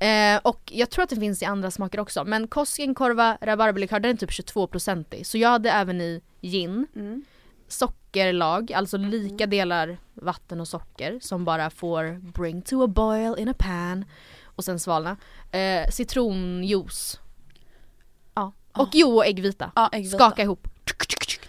Eh, 0.04 0.39
och 0.43 0.62
jag 0.66 0.89
tror 0.89 1.04
att 1.04 1.10
det 1.10 1.16
finns 1.16 1.41
i 1.41 1.45
andra 1.45 1.72
smaker 1.72 1.99
också 1.99 2.24
men 2.24 2.47
Koskenkorva 2.47 3.38
rabarberlikör 3.41 3.99
den 3.99 4.12
är 4.12 4.18
typ 4.18 4.30
22% 4.30 5.24
så 5.24 5.38
jag 5.38 5.49
hade 5.49 5.72
även 5.72 6.01
i 6.01 6.22
gin, 6.41 6.88
Mm. 6.95 7.24
sockerlag, 7.68 8.74
alltså 8.74 8.97
lika 8.97 9.45
delar 9.45 9.97
vatten 10.14 10.62
och 10.62 10.68
socker 10.68 11.20
som 11.22 11.45
bara 11.45 11.70
får 11.70 12.20
bring 12.32 12.62
to 12.62 12.84
a 12.84 12.88
boil 12.88 13.36
in 13.39 13.49
a 13.49 13.54
pan 13.58 14.06
och 14.45 14.64
sen 14.64 14.80
svalna. 14.80 15.18
Eh, 15.51 15.89
citronjuice. 15.91 17.20
Ja. 18.36 18.51
Och 18.74 18.89
jo, 18.93 19.16
och 19.16 19.26
äggvita. 19.26 19.72
Ja, 19.76 19.89
äggvita. 19.93 20.18
Skaka 20.18 20.41
ihop. 20.41 20.68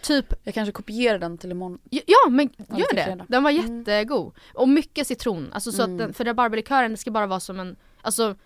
Typ, 0.03 0.35
Jag 0.43 0.55
kanske 0.55 0.73
kopierar 0.73 1.19
den 1.19 1.39
till 1.39 1.51
imorgon. 1.51 1.79
ja 1.91 2.31
men 2.31 2.49
gör 2.69 2.95
det. 2.95 3.25
Den 3.29 3.43
var 3.43 3.51
Mm. 3.51 3.79
jättegod. 3.79 4.35
Och 4.55 4.69
mycket 4.69 5.07
citron. 5.07 5.53
Alltså 5.53 5.73
så 5.73 5.83
Mm. 5.83 5.95
att 5.95 5.99
den, 5.99 6.15
för 6.15 6.25
rabarberlikören 6.25 6.97
ska 6.97 7.11
bara 7.11 7.27
vara 7.27 7.41
som 7.41 7.61
en, 7.61 7.77
alltså 8.05 8.37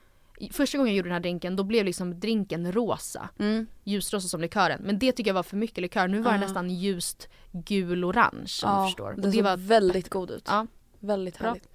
första 0.52 0.78
gången 0.78 0.92
jag 0.92 0.96
gjorde 0.96 1.08
den 1.08 1.14
här 1.14 1.20
drinken 1.20 1.56
då 1.56 1.64
blev 1.64 1.84
liksom 1.84 2.20
drinken 2.20 2.72
rosa. 2.72 3.28
Mm. 3.38 3.66
Ljusrosa 3.84 4.28
som 4.28 4.40
likören. 4.40 4.80
Men 4.84 4.98
det 4.98 5.12
tycker 5.12 5.28
jag 5.30 5.34
var 5.34 5.42
för 5.42 5.56
mycket 5.56 5.78
likör. 5.78 6.08
Nu 6.08 6.18
var 6.22 6.30
den 6.32 6.40
Ja. 6.40 6.46
nästan 6.46 6.70
ljust 6.70 7.28
gul-orange 7.52 8.52
om 8.64 8.82
du 8.82 8.88
förstår. 8.88 9.12
Den 9.12 9.20
det 9.20 9.32
såg 9.32 9.42
var 9.44 9.56
väldigt 9.56 10.08
god 10.10 10.30
ut. 10.30 10.44
Ja. 10.46 10.66
Väldigt 11.00 11.38
Bra. 11.38 11.48
härligt. 11.48 11.68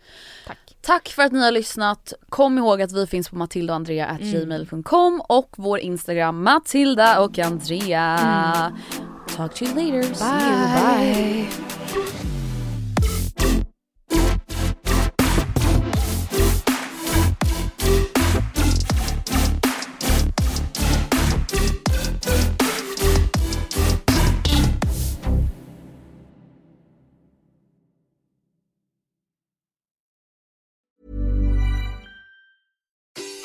Tack. 0.48 0.78
Tack 0.82 1.08
för 1.10 1.24
att 1.24 1.32
ni 1.32 1.44
har 1.44 1.52
lyssnat. 1.52 2.14
Kom 2.30 2.58
ihåg 2.58 2.82
att 2.82 2.92
vi 2.92 3.08
finns 3.08 3.30
på 3.30 3.36
matildaandrea.gmail.com 3.36 5.22
och 5.30 5.50
vår 5.58 5.80
Instagram 5.80 6.44
Matilda 6.44 7.20
och 7.22 7.40
Andrea. 7.40 8.74
Talk 9.36 9.54
to 9.54 9.64
you 9.66 9.74
later. 9.76 10.14
See 10.14 10.26
you. 10.26 11.46
Bye. 11.94 12.03